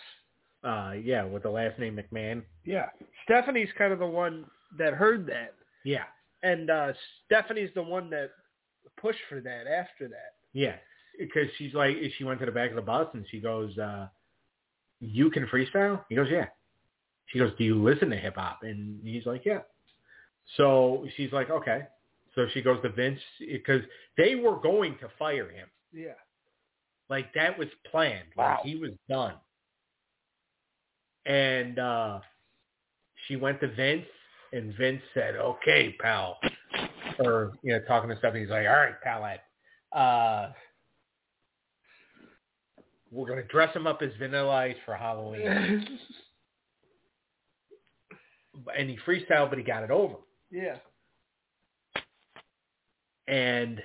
Uh, 0.64 0.92
yeah, 1.02 1.24
with 1.24 1.42
the 1.42 1.50
last 1.50 1.78
name 1.78 1.98
McMahon. 1.98 2.42
Yeah. 2.64 2.86
Stephanie's 3.24 3.68
kind 3.76 3.92
of 3.92 3.98
the 3.98 4.06
one 4.06 4.44
that 4.78 4.94
heard 4.94 5.26
that. 5.26 5.54
Yeah. 5.84 6.04
And 6.44 6.70
uh 6.70 6.92
Stephanie's 7.26 7.70
the 7.74 7.82
one 7.82 8.10
that 8.10 8.30
pushed 9.00 9.18
for 9.28 9.40
that 9.40 9.66
after 9.66 10.08
that. 10.08 10.34
Yeah. 10.52 10.76
Because 11.18 11.48
she's 11.58 11.74
like, 11.74 11.96
she 12.16 12.24
went 12.24 12.40
to 12.40 12.46
the 12.46 12.52
back 12.52 12.70
of 12.70 12.76
the 12.76 12.82
bus 12.82 13.08
and 13.12 13.24
she 13.30 13.40
goes, 13.40 13.76
uh, 13.76 14.06
you 15.00 15.30
can 15.30 15.46
freestyle? 15.46 16.04
He 16.08 16.14
goes, 16.14 16.28
yeah. 16.30 16.46
She 17.26 17.38
goes, 17.38 17.52
do 17.58 17.64
you 17.64 17.82
listen 17.82 18.08
to 18.10 18.16
hip 18.16 18.36
hop? 18.36 18.60
And 18.62 19.00
he's 19.04 19.26
like, 19.26 19.42
yeah. 19.44 19.60
So 20.56 21.06
she's 21.16 21.32
like, 21.32 21.50
okay. 21.50 21.82
So 22.34 22.46
she 22.52 22.62
goes 22.62 22.80
to 22.82 22.88
Vince 22.90 23.20
because 23.40 23.82
they 24.16 24.34
were 24.34 24.56
going 24.56 24.96
to 25.00 25.08
fire 25.18 25.48
him. 25.50 25.68
Yeah. 25.92 26.14
Like 27.08 27.32
that 27.34 27.58
was 27.58 27.68
planned. 27.90 28.28
Wow. 28.36 28.56
Like 28.56 28.66
he 28.66 28.76
was 28.76 28.92
done. 29.08 29.34
And 31.26 31.78
uh 31.78 32.20
she 33.28 33.36
went 33.36 33.60
to 33.60 33.68
Vince 33.68 34.06
and 34.52 34.74
Vince 34.76 35.02
said, 35.14 35.36
Okay, 35.36 35.94
pal. 36.00 36.38
Or, 37.18 37.52
you 37.62 37.72
know, 37.72 37.80
talking 37.86 38.08
to 38.10 38.16
Stephanie, 38.16 38.40
he's 38.42 38.50
like, 38.50 38.66
All 38.66 38.72
right, 38.72 39.00
palette. 39.02 39.40
Uh 39.92 40.52
we're 43.10 43.28
gonna 43.28 43.42
dress 43.44 43.76
him 43.76 43.86
up 43.86 44.00
as 44.00 44.10
vanilla 44.18 44.50
ice 44.50 44.76
for 44.86 44.94
Halloween. 44.94 45.86
and 48.78 48.88
he 48.88 48.98
freestyled 49.06 49.50
but 49.50 49.58
he 49.58 49.64
got 49.64 49.82
it 49.82 49.90
over. 49.90 50.14
Yeah. 50.52 50.76
and 53.26 53.82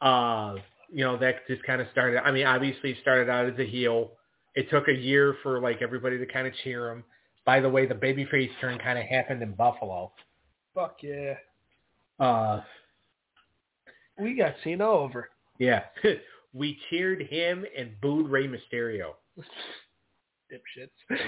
uh 0.00 0.54
you 0.90 1.04
know 1.04 1.16
that 1.18 1.46
just 1.48 1.62
kind 1.64 1.80
of 1.80 1.86
started 1.92 2.18
i 2.26 2.30
mean 2.30 2.46
obviously 2.46 2.96
started 3.02 3.28
out 3.30 3.46
as 3.46 3.58
a 3.58 3.64
heel 3.66 4.12
it 4.54 4.68
took 4.70 4.88
a 4.88 4.92
year 4.94 5.36
for 5.42 5.60
like 5.60 5.82
everybody 5.82 6.18
to 6.18 6.26
kind 6.26 6.46
of 6.46 6.52
cheer 6.64 6.90
him 6.90 7.04
by 7.44 7.60
the 7.60 7.68
way 7.68 7.86
the 7.86 7.94
babyface 7.94 8.50
turn 8.60 8.78
kind 8.78 8.98
of 8.98 9.04
happened 9.04 9.42
in 9.42 9.52
buffalo 9.52 10.10
Fuck 10.74 10.98
yeah. 11.02 11.34
uh 12.20 12.62
We 14.20 14.34
got 14.36 14.54
Cena 14.64 14.86
over. 14.88 15.28
yeah 15.58 15.84
we 16.52 16.78
cheered 16.90 17.22
him 17.22 17.64
and 17.76 18.00
booed 18.00 18.30
Rey 18.30 18.46
Mysterio 18.48 19.12
Dipshits. 20.52 21.18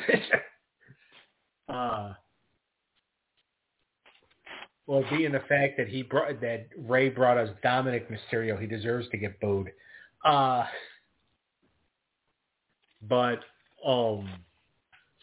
uh 1.69 2.13
well 4.91 5.05
being 5.09 5.31
the 5.31 5.41
fact 5.49 5.77
that 5.77 5.87
he 5.87 6.03
brought 6.03 6.41
that 6.41 6.67
Rey 6.77 7.11
brought 7.11 7.39
us 7.39 7.49
Dominik 7.65 8.07
Mysterio 8.11 8.61
he 8.61 8.67
deserves 8.67 9.09
to 9.11 9.17
get 9.17 9.39
booed. 9.41 9.71
Uh 10.25 10.65
but 13.09 13.39
um 13.87 14.29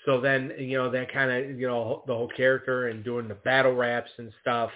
so 0.06 0.22
then 0.22 0.54
you 0.58 0.78
know 0.78 0.90
that 0.90 1.12
kind 1.12 1.30
of 1.30 1.60
you 1.60 1.68
know 1.68 2.02
the 2.08 2.14
whole 2.14 2.30
character 2.30 2.88
and 2.88 3.04
doing 3.04 3.28
the 3.28 3.36
battle 3.36 3.76
raps 3.76 4.10
and 4.18 4.32
stuff 4.42 4.72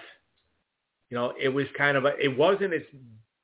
you 1.08 1.16
know 1.16 1.32
it 1.40 1.48
was 1.48 1.64
kind 1.76 1.96
of 1.96 2.04
a 2.04 2.14
it 2.22 2.36
wasn't 2.36 2.74
as 2.74 2.82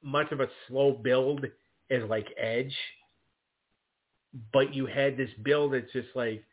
much 0.02 0.30
of 0.32 0.40
a 0.40 0.48
slow 0.68 0.92
build 0.92 1.46
as 1.90 2.02
like 2.10 2.28
edge. 2.36 2.76
But 4.52 4.74
you 4.74 4.84
had 4.84 5.16
this 5.16 5.30
build 5.42 5.72
that's 5.72 5.90
just 5.94 6.08
like 6.14 6.44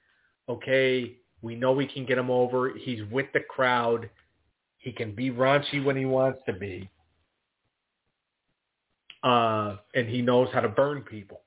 okay 0.48 1.18
we 1.42 1.56
know 1.56 1.74
we 1.74 1.86
can 1.86 2.06
get 2.06 2.18
him 2.18 2.32
over. 2.32 2.72
He's 2.74 3.04
with 3.12 3.28
the 3.34 3.42
crowd 3.42 4.10
he 4.86 4.92
can 4.92 5.14
be 5.14 5.30
raunchy 5.32 5.84
when 5.84 5.98
he 5.98 6.06
wants 6.06 6.40
to 6.46 6.54
be 6.54 6.90
uh 9.24 9.76
and 9.94 10.08
he 10.08 10.22
knows 10.22 10.48
how 10.54 10.62
to 10.62 10.70
burn 10.70 11.02
people 11.02 11.42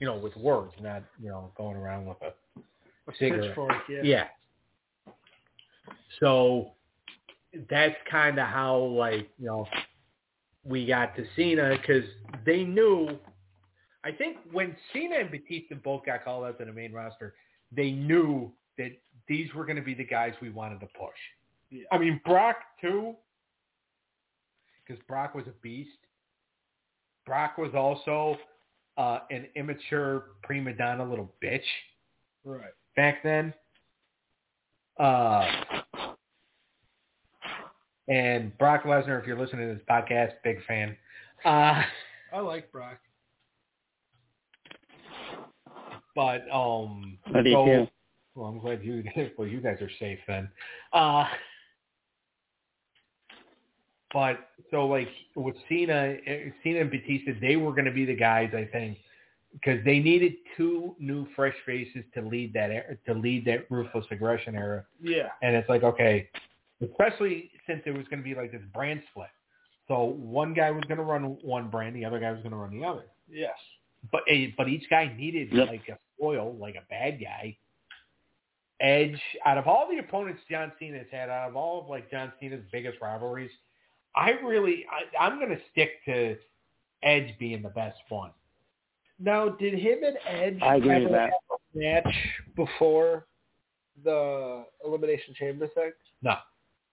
you 0.00 0.06
know, 0.06 0.16
with 0.16 0.34
words, 0.36 0.72
not 0.82 1.04
you 1.22 1.28
know 1.28 1.52
going 1.56 1.76
around 1.76 2.06
with 2.06 2.16
a 2.22 2.60
A 3.08 3.16
Cigarette. 3.18 3.56
yeah. 3.88 4.00
yeah. 4.02 4.24
So 6.18 6.72
that's 7.68 7.94
kind 8.10 8.38
of 8.38 8.48
how 8.48 8.78
like 8.78 9.28
you 9.38 9.46
know 9.46 9.66
we 10.64 10.86
got 10.86 11.14
to 11.16 11.24
Cena 11.36 11.76
because 11.76 12.08
they 12.44 12.64
knew. 12.64 13.18
I 14.02 14.12
think 14.12 14.38
when 14.50 14.74
Cena 14.94 15.16
and 15.16 15.30
Batista 15.30 15.74
both 15.84 16.06
got 16.06 16.24
called 16.24 16.46
up 16.46 16.56
to 16.58 16.64
the 16.64 16.72
main 16.72 16.90
roster, 16.90 17.34
they 17.70 17.90
knew 17.90 18.50
that 18.78 18.92
these 19.28 19.52
were 19.54 19.64
going 19.64 19.76
to 19.76 19.82
be 19.82 19.94
the 19.94 20.04
guys 20.04 20.32
we 20.42 20.50
wanted 20.50 20.80
to 20.80 20.86
push. 20.86 21.16
Yeah. 21.70 21.84
I 21.92 21.98
mean 21.98 22.20
Brock 22.24 22.56
too, 22.80 23.14
because 24.86 25.02
Brock 25.06 25.34
was 25.34 25.46
a 25.46 25.52
beast. 25.62 25.90
Brock 27.26 27.58
was 27.58 27.74
also 27.74 28.36
uh, 28.98 29.20
an 29.30 29.46
immature 29.54 30.24
prima 30.42 30.72
donna 30.74 31.08
little 31.08 31.32
bitch 31.42 31.62
Right. 32.44 32.72
back 32.96 33.22
then. 33.22 33.54
Uh, 34.98 35.46
and 38.08 38.56
Brock 38.58 38.82
Lesnar, 38.82 39.20
if 39.20 39.26
you're 39.26 39.38
listening 39.38 39.68
to 39.68 39.74
this 39.74 39.82
podcast, 39.88 40.32
big 40.42 40.64
fan. 40.66 40.96
Uh, 41.44 41.82
I 42.32 42.40
like 42.40 42.70
Brock. 42.72 42.98
but 46.16 46.42
um, 46.52 47.18
I 47.34 47.42
do 47.42 47.52
so- 47.52 47.64
too. 47.66 47.88
Well, 48.34 48.46
I'm 48.48 48.58
glad 48.58 48.82
you 48.84 49.04
well 49.38 49.46
you 49.48 49.60
guys 49.60 49.78
are 49.80 49.90
safe 49.98 50.18
then. 50.26 50.48
Uh, 50.92 51.24
but 54.12 54.38
so 54.70 54.86
like 54.86 55.08
with 55.36 55.56
Cena, 55.68 56.16
eh, 56.26 56.50
Cena 56.62 56.80
and 56.80 56.90
Batista, 56.90 57.32
they 57.40 57.56
were 57.56 57.72
going 57.72 57.84
to 57.84 57.92
be 57.92 58.04
the 58.04 58.16
guys 58.16 58.50
I 58.54 58.64
think 58.70 58.98
because 59.52 59.84
they 59.84 59.98
needed 59.98 60.34
two 60.56 60.94
new 60.98 61.26
fresh 61.34 61.54
faces 61.66 62.04
to 62.14 62.22
lead 62.22 62.52
that 62.54 62.70
era- 62.70 62.96
to 63.06 63.14
lead 63.14 63.44
that 63.46 63.70
ruthless 63.70 64.06
aggression 64.10 64.54
era. 64.54 64.84
Yeah. 65.02 65.28
And 65.42 65.56
it's 65.56 65.68
like, 65.68 65.82
okay, 65.82 66.28
especially 66.82 67.50
since 67.66 67.82
it 67.86 67.90
was 67.90 68.06
going 68.08 68.18
to 68.18 68.24
be 68.24 68.34
like 68.34 68.52
this 68.52 68.62
brand 68.72 69.02
split. 69.10 69.28
So 69.88 70.04
one 70.04 70.54
guy 70.54 70.70
was 70.70 70.84
going 70.84 70.98
to 70.98 71.04
run 71.04 71.36
one 71.42 71.68
brand, 71.68 71.96
the 71.96 72.04
other 72.04 72.20
guy 72.20 72.30
was 72.30 72.40
going 72.40 72.52
to 72.52 72.56
run 72.56 72.70
the 72.78 72.84
other. 72.86 73.04
Yes. 73.28 73.56
But 74.12 74.22
eh, 74.28 74.48
but 74.56 74.68
each 74.68 74.88
guy 74.88 75.12
needed 75.16 75.52
Yep. 75.52 75.68
like 75.68 75.88
a 75.88 75.98
foil, 76.18 76.56
like 76.56 76.76
a 76.76 76.82
bad 76.88 77.20
guy. 77.20 77.56
Edge, 78.80 79.20
out 79.44 79.58
of 79.58 79.66
all 79.66 79.86
the 79.90 79.98
opponents 79.98 80.40
John 80.50 80.72
Cena's 80.78 81.06
had, 81.10 81.28
out 81.28 81.48
of 81.48 81.56
all 81.56 81.82
of 81.82 81.88
like 81.88 82.10
John 82.10 82.32
Cena's 82.40 82.64
biggest 82.72 82.98
rivalries, 83.00 83.50
I 84.16 84.30
really, 84.44 84.86
I, 84.90 85.22
I'm 85.22 85.38
going 85.38 85.50
to 85.50 85.60
stick 85.70 86.04
to 86.06 86.36
Edge 87.02 87.34
being 87.38 87.62
the 87.62 87.68
best 87.68 87.98
one. 88.08 88.30
Now, 89.18 89.50
did 89.50 89.74
him 89.74 89.98
and 90.04 90.16
Edge 90.26 90.58
I 90.62 90.76
agree 90.76 90.92
ever 90.92 91.04
with 91.04 91.12
that. 91.12 91.30
have 91.30 91.60
a 91.74 91.78
match 91.78 92.16
before 92.56 93.26
the 94.02 94.64
Elimination 94.84 95.34
Chamber 95.34 95.68
thing? 95.74 95.92
No. 96.22 96.36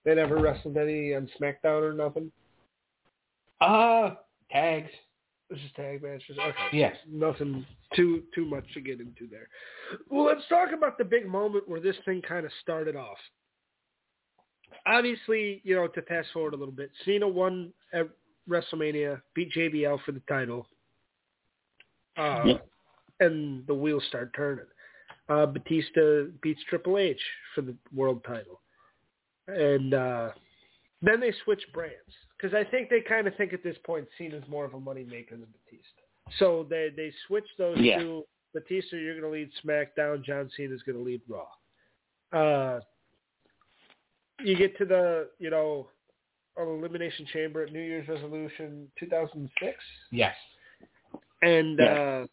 They 0.03 0.15
never 0.15 0.37
wrestled 0.37 0.77
any 0.77 1.15
on 1.15 1.29
SmackDown 1.39 1.81
or 1.81 1.93
nothing? 1.93 2.31
Uh, 3.61 4.15
tags. 4.51 4.91
It 5.49 5.53
was 5.53 5.61
just 5.61 5.75
tag 5.75 6.03
matches. 6.03 6.37
Okay. 6.37 6.77
Yes. 6.77 6.95
Nothing 7.09 7.65
too 7.95 8.23
too 8.35 8.45
much 8.45 8.65
to 8.73 8.81
get 8.81 8.99
into 8.99 9.27
there. 9.31 9.47
Well, 10.09 10.25
let's 10.25 10.45
talk 10.49 10.69
about 10.73 10.97
the 10.97 11.05
big 11.05 11.25
moment 11.25 11.69
where 11.69 11.79
this 11.79 11.95
thing 12.05 12.21
kind 12.21 12.45
of 12.45 12.51
started 12.61 12.95
off. 12.97 13.17
Obviously, 14.85 15.61
you 15.63 15.75
know, 15.75 15.87
to 15.87 16.01
fast 16.03 16.27
forward 16.33 16.53
a 16.53 16.57
little 16.57 16.73
bit, 16.73 16.91
Cena 17.05 17.27
won 17.27 17.71
at 17.93 18.09
WrestleMania, 18.49 19.21
beat 19.33 19.51
JBL 19.53 19.99
for 20.05 20.11
the 20.11 20.21
title, 20.27 20.67
uh, 22.17 22.43
Yeah. 22.45 22.57
and 23.21 23.65
the 23.67 23.73
wheels 23.73 24.03
start 24.07 24.33
turning. 24.35 24.65
Uh, 25.29 25.45
Batista 25.45 26.25
beats 26.41 26.61
Triple 26.69 26.97
H 26.97 27.21
for 27.55 27.61
the 27.61 27.75
world 27.93 28.23
title, 28.25 28.61
and 29.47 29.93
uh, 29.93 30.31
then 31.01 31.19
they 31.21 31.31
switch 31.43 31.63
brands 31.73 32.13
because 32.37 32.53
I 32.53 32.63
think 32.69 32.89
they 32.89 33.01
kind 33.01 33.27
of 33.27 33.35
think 33.35 33.53
at 33.53 33.63
this 33.63 33.77
point 33.85 34.07
Cena's 34.17 34.43
more 34.47 34.65
of 34.65 34.73
a 34.73 34.79
moneymaker 34.79 35.31
than 35.31 35.47
Batista. 35.65 36.01
So 36.39 36.65
they 36.69 36.89
they 36.95 37.11
switch 37.27 37.47
those 37.57 37.77
Yeah. 37.79 37.99
two. 37.99 38.23
Batista, 38.53 38.95
you're 38.97 39.19
going 39.19 39.23
to 39.23 39.29
lead 39.29 39.51
SmackDown. 39.63 40.23
John 40.23 40.49
Cena's 40.55 40.81
going 40.83 40.97
to 40.97 41.03
lead 41.03 41.21
Raw. 41.27 41.47
Uh, 42.31 42.79
you 44.39 44.55
get 44.55 44.77
to 44.77 44.85
the 44.85 45.29
you 45.39 45.49
know 45.49 45.89
elimination 46.57 47.25
chamber 47.27 47.63
at 47.63 47.71
New 47.71 47.81
Year's 47.81 48.07
Resolution 48.07 48.89
2006, 48.99 49.77
Yes. 50.11 50.35
and 51.43 51.77
Yes. 51.77 51.97
uh, 51.97 52.27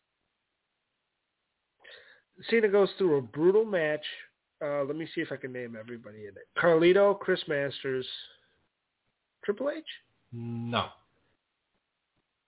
Cena 2.49 2.69
goes 2.69 2.90
through 2.99 3.17
a 3.17 3.23
brutal 3.23 3.64
match. 3.64 4.05
Uh, 4.62 4.83
let 4.85 4.97
me 4.97 5.07
see 5.14 5.21
if 5.21 5.31
I 5.31 5.37
can 5.37 5.53
name 5.53 5.77
everybody 5.79 6.23
in 6.27 6.29
it. 6.37 6.49
Carlito, 6.57 7.19
Chris 7.19 7.40
Masters, 7.49 8.07
Triple 9.44 9.70
H, 9.70 9.85
No. 10.33 10.87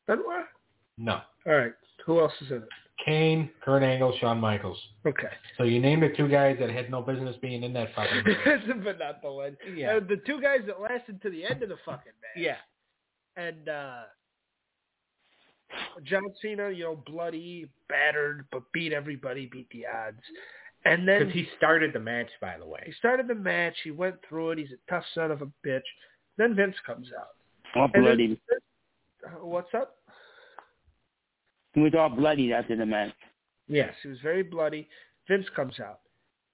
Benoit. 0.07 0.45
No. 0.99 1.21
All 1.47 1.55
right, 1.55 1.73
who 2.05 2.21
else 2.21 2.33
is 2.41 2.51
in 2.51 2.57
it? 2.59 2.69
Kane, 3.05 3.51
Kurt 3.63 3.83
Angle, 3.83 4.17
Shawn 4.21 4.39
Michaels. 4.41 4.79
Okay, 5.07 5.29
So 5.59 5.65
you 5.65 5.81
named 5.81 6.03
the 6.03 6.09
two 6.17 6.29
guys 6.29 6.57
that 6.61 6.71
had 6.71 6.91
no 6.91 7.03
business 7.03 7.37
being 7.43 7.63
in 7.63 7.73
that 7.75 7.89
fucking 7.95 8.23
match. 8.47 8.85
but 8.85 8.99
not 8.99 9.21
the 9.23 9.31
one. 9.31 9.57
Yeah. 9.77 9.97
Uh, 9.97 10.01
the 10.01 10.17
two 10.27 10.41
guys 10.41 10.61
that 10.67 10.81
lasted 10.81 11.21
to 11.23 11.31
the 11.31 11.45
end 11.45 11.63
of 11.63 11.69
the 11.69 11.77
fucking 11.85 12.13
match. 12.23 12.37
Yeah. 12.43 12.57
and 13.37 13.69
uh 13.69 14.03
John 16.05 16.23
Cena, 16.41 16.71
you 16.71 16.85
know, 16.85 17.03
bloody, 17.07 17.69
battered, 17.89 18.47
but 18.53 18.63
beat 18.73 18.93
everybody, 18.93 19.47
beat 19.53 19.69
the 19.71 19.85
odds. 19.87 20.21
And 20.85 21.07
then 21.07 21.19
Because 21.27 21.35
he 21.35 21.49
started 21.57 21.93
the 21.93 21.99
match, 22.01 22.29
by 22.41 22.57
the 22.59 22.67
way. 22.67 22.81
he 22.87 22.93
started 22.93 23.27
the 23.27 23.35
match. 23.35 23.75
He 23.83 23.91
went 23.91 24.15
through 24.29 24.53
it. 24.53 24.59
He's 24.59 24.69
a 24.71 24.91
tough 24.91 25.05
son 25.15 25.31
of 25.33 25.43
a 25.43 25.51
bitch. 25.67 25.81
Then 26.39 26.55
Vince 26.55 26.77
comes 26.85 27.09
out. 27.19 27.29
All 27.75 27.91
And 27.95 28.05
bloody. 28.05 28.41
uh, 29.25 29.45
what's 29.45 29.73
up? 29.75 29.97
He 31.75 31.81
was 31.81 31.93
all 31.99 32.09
bloody 32.09 32.53
after 32.53 32.77
the 32.77 32.87
match. 32.87 33.13
Yes. 33.69 33.95
He 34.03 34.09
was 34.09 34.19
very 34.23 34.43
bloody. 34.43 34.89
Vince 35.29 35.47
comes 35.55 35.79
out. 35.81 36.01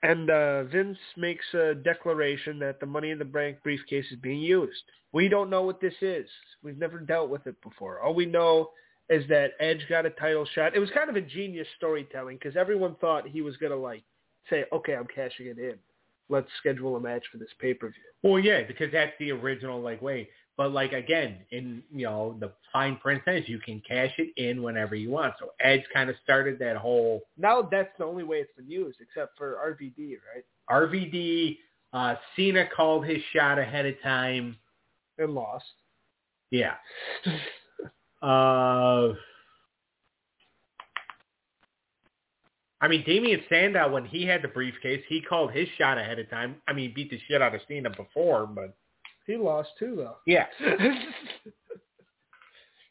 And 0.03 0.31
uh, 0.31 0.65
Vince 0.65 0.99
makes 1.17 1.45
a 1.55 1.75
declaration 1.75 2.59
that 2.59 2.81
the 2.81 2.87
Money 2.87 3.11
in 3.11 3.19
the 3.19 3.25
Bank 3.25 3.59
briefcase 3.63 4.07
is 4.11 4.19
being 4.19 4.41
used. 4.41 4.83
We 5.13 5.29
don't 5.29 5.51
know 5.51 5.63
what 5.63 5.81
this 5.81 5.95
is. 6.01 6.27
We've 6.65 6.79
never 6.79 6.99
dealt 6.99 7.29
with 7.31 7.47
it 7.47 7.61
before. 7.63 8.01
All 8.01 8.15
we 8.15 8.27
know 8.27 8.71
is 9.09 9.29
that 9.29 9.53
Edge 9.61 9.85
got 9.89 10.07
a 10.07 10.11
title 10.11 10.47
shot. 10.55 10.75
It 10.75 10.81
was 10.81 10.91
kind 10.91 11.09
of 11.09 11.17
ingenious 11.17 11.69
storytelling 11.77 12.39
because 12.39 12.57
everyone 12.57 12.97
thought 13.01 13.29
he 13.29 13.43
was 13.43 13.57
going 13.59 13.73
to 13.73 13.79
like 13.79 14.03
say, 14.51 14.65
okay, 14.73 14.95
I'm 14.95 15.07
cashing 15.15 15.47
it 15.47 15.59
in. 15.59 15.75
Let's 16.29 16.49
schedule 16.59 16.97
a 16.97 17.01
match 17.01 17.25
for 17.31 17.39
this 17.39 17.49
pay-per-view. 17.61 18.03
Well, 18.23 18.39
yeah, 18.39 18.63
because 18.67 18.91
that's 18.93 19.13
the 19.19 19.33
original 19.33 19.81
like 19.81 20.01
way. 20.01 20.29
But 20.57 20.73
like 20.73 20.93
again, 20.93 21.39
in 21.51 21.83
you 21.93 22.05
know 22.05 22.37
the 22.39 22.53
fine 22.73 22.97
print 22.97 23.23
says 23.25 23.45
you 23.47 23.59
can 23.59 23.83
cash 23.89 24.13
it 24.19 24.33
in 24.37 24.63
whenever 24.63 24.95
you 24.95 25.11
want. 25.11 25.35
So 25.39 25.51
Edge 25.61 25.83
kind 25.93 26.11
of 26.11 26.17
started 26.23 26.59
that 26.59 26.77
whole 26.77 27.23
Now 27.39 27.63
that's 27.63 27.91
the 27.99 28.05
only 28.05 28.23
way 28.23 28.39
it's 28.39 28.53
been 28.57 28.71
used 28.71 28.99
except 29.01 29.37
for 29.37 29.55
RVD, 29.55 30.17
right? 30.35 30.45
RVD. 30.71 31.59
Uh, 31.93 32.15
Cena 32.37 32.67
called 32.75 33.05
his 33.07 33.19
shot 33.35 33.59
ahead 33.59 33.87
of 33.87 33.95
time. 34.03 34.57
And 35.19 35.35
lost. 35.35 35.65
Yeah. 36.51 36.75
Uh, 38.23 39.15
I 42.83 42.89
mean, 42.89 43.05
Damien 43.07 43.41
Sandow, 43.49 43.91
when 43.93 44.05
he 44.05 44.27
had 44.27 44.43
the 44.43 44.49
briefcase, 44.49 45.03
he 45.09 45.23
called 45.23 45.53
his 45.53 45.69
shot 45.79 45.97
ahead 45.99 46.19
of 46.19 46.29
time. 46.29 46.57
I 46.67 46.73
mean, 46.73 46.89
he 46.89 46.95
beat 46.95 47.11
the 47.11 47.19
shit 47.29 47.41
out 47.41 47.55
of 47.55 47.61
Cena 47.69 47.89
before, 47.91 48.45
but 48.47 48.75
He 49.27 49.37
lost 49.37 49.71
too, 49.79 49.95
though. 49.97 50.17
yeah. 50.27 50.47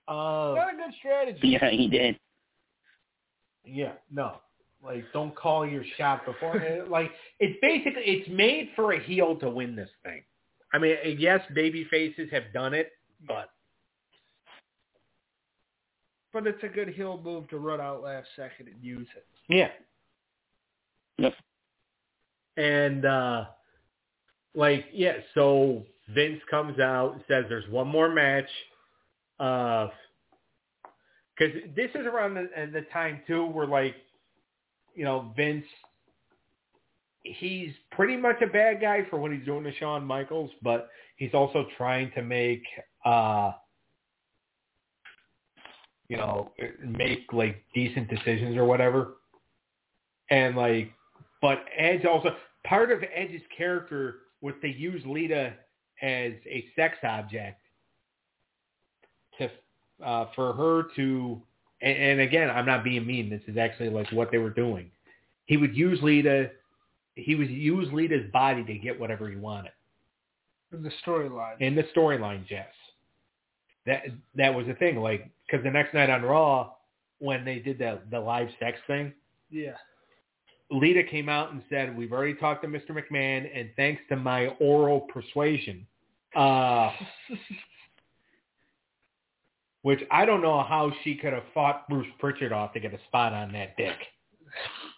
Uh, 0.07 0.55
Not 0.57 0.73
a 0.73 0.75
good 0.77 0.93
strategy. 0.99 1.39
Yeah, 1.43 1.69
he 1.69 1.87
did. 1.87 2.19
yeah, 3.63 3.93
no. 4.11 4.37
Like, 4.83 5.05
don't 5.13 5.33
call 5.35 5.65
your 5.65 5.83
shot 5.97 6.25
before. 6.25 6.85
like, 6.89 7.11
it's 7.39 7.57
basically 7.61 8.01
it's 8.03 8.27
made 8.29 8.71
for 8.75 8.91
a 8.93 8.99
heel 8.99 9.35
to 9.37 9.49
win 9.49 9.73
this 9.75 9.89
thing. 10.03 10.23
I 10.73 10.79
mean, 10.79 10.95
yes, 11.17 11.39
baby 11.53 11.85
faces 11.89 12.29
have 12.31 12.51
done 12.53 12.73
it, 12.73 12.91
but 13.25 13.51
But 16.33 16.47
it's 16.47 16.63
a 16.63 16.67
good 16.67 16.89
heel 16.89 17.19
move 17.23 17.47
to 17.49 17.57
run 17.59 17.79
out 17.79 18.01
last 18.01 18.27
second 18.35 18.67
and 18.67 18.83
use 18.83 19.07
it. 19.15 19.25
Yeah. 19.49 19.69
Yep. 21.17 21.33
And 22.57 23.05
uh 23.05 23.45
like 24.55 24.85
yeah, 24.93 25.13
so 25.33 25.83
Vince 26.13 26.41
comes 26.49 26.79
out 26.79 27.13
and 27.13 27.23
says 27.27 27.45
there's 27.47 27.67
one 27.69 27.87
more 27.87 28.09
match. 28.09 28.49
Uh 29.39 29.87
cuz 31.37 31.49
this 31.75 31.89
is 31.95 32.05
around 32.05 32.35
the, 32.35 32.49
the 32.73 32.85
time 32.93 33.21
too 33.27 33.45
where 33.45 33.67
like 33.67 33.95
you 34.95 35.05
know 35.05 35.33
Vince 35.35 35.65
he's 37.23 37.71
pretty 37.91 38.17
much 38.17 38.41
a 38.41 38.47
bad 38.47 38.81
guy 38.81 39.05
for 39.09 39.17
what 39.17 39.31
he's 39.31 39.45
doing 39.45 39.63
to 39.63 39.73
Shawn 39.75 40.03
Michaels, 40.03 40.49
but 40.61 40.89
he's 41.17 41.33
also 41.33 41.67
trying 41.77 42.11
to 42.11 42.21
make 42.21 42.63
uh 43.05 43.51
you 46.09 46.17
know 46.17 46.51
make 46.83 47.31
like 47.31 47.63
decent 47.73 48.09
decisions 48.09 48.57
or 48.57 48.65
whatever. 48.65 49.13
And 50.31 50.55
like 50.55 50.91
but 51.41 51.65
Edge 51.77 52.05
also 52.05 52.35
part 52.63 52.91
of 52.91 53.03
Edge's 53.13 53.41
character 53.55 54.19
was 54.41 54.55
to 54.61 54.67
use 54.67 55.03
Lita 55.05 55.53
as 56.01 56.33
a 56.47 56.65
sex 56.75 56.97
object 57.03 57.59
to 59.37 59.49
uh, 60.03 60.25
for 60.35 60.53
her 60.53 60.83
to 60.95 61.41
and, 61.81 61.97
and 61.97 62.21
again 62.21 62.49
I'm 62.49 62.65
not 62.65 62.83
being 62.83 63.05
mean 63.05 63.29
this 63.29 63.41
is 63.47 63.57
actually 63.57 63.89
like 63.89 64.11
what 64.11 64.31
they 64.31 64.37
were 64.39 64.49
doing 64.49 64.89
he 65.45 65.57
would 65.57 65.75
use 65.75 65.99
Lita 66.01 66.49
he 67.15 67.35
would 67.35 67.49
use 67.49 67.87
Lita's 67.93 68.29
body 68.31 68.63
to 68.63 68.73
get 68.75 68.99
whatever 68.99 69.29
he 69.29 69.35
wanted 69.35 69.73
In 70.73 70.81
the 70.81 70.91
storyline. 71.05 71.59
in 71.59 71.75
the 71.75 71.83
storyline 71.95 72.43
yes 72.49 72.69
that 73.85 74.03
that 74.35 74.53
was 74.53 74.65
the 74.67 74.73
thing 74.75 74.97
like 74.97 75.29
because 75.45 75.63
the 75.63 75.71
next 75.71 75.93
night 75.93 76.09
on 76.09 76.21
Raw 76.23 76.71
when 77.19 77.43
they 77.45 77.59
did 77.59 77.77
the 77.77 77.99
the 78.09 78.19
live 78.19 78.47
sex 78.59 78.77
thing 78.87 79.13
Yeah. 79.49 79.73
Lita 80.71 81.03
came 81.03 81.29
out 81.29 81.51
and 81.51 81.61
said, 81.69 81.95
"We've 81.95 82.13
already 82.13 82.33
talked 82.33 82.63
to 82.63 82.67
Mr. 82.69 82.91
McMahon, 82.91 83.47
and 83.53 83.69
thanks 83.75 84.01
to 84.09 84.15
my 84.15 84.47
oral 84.59 85.01
persuasion, 85.01 85.85
uh, 86.35 86.91
which 89.81 90.01
I 90.09 90.25
don't 90.25 90.41
know 90.41 90.63
how 90.63 90.91
she 91.03 91.15
could 91.15 91.33
have 91.33 91.43
fought 91.53 91.87
Bruce 91.89 92.07
Pritchard 92.19 92.53
off 92.53 92.73
to 92.73 92.79
get 92.79 92.93
a 92.93 92.99
spot 93.07 93.33
on 93.33 93.51
that 93.51 93.75
dick, 93.77 93.97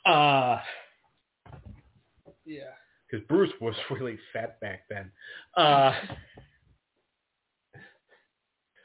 because 0.06 0.60
Yeah. 2.46 2.64
Because 3.10 3.26
Bruce 3.28 3.52
was 3.62 3.76
really 3.90 4.18
fat 4.32 4.60
back 4.60 4.82
then. 4.90 5.12
Uh, 5.56 5.94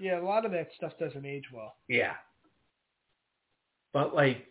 Yeah, 0.01 0.21
a 0.21 0.23
lot 0.23 0.45
of 0.45 0.53
that 0.53 0.69
stuff 0.77 0.93
doesn't 0.99 1.27
age 1.27 1.47
well. 1.53 1.75
yeah, 1.89 2.15
but 3.93 4.15
like 4.15 4.47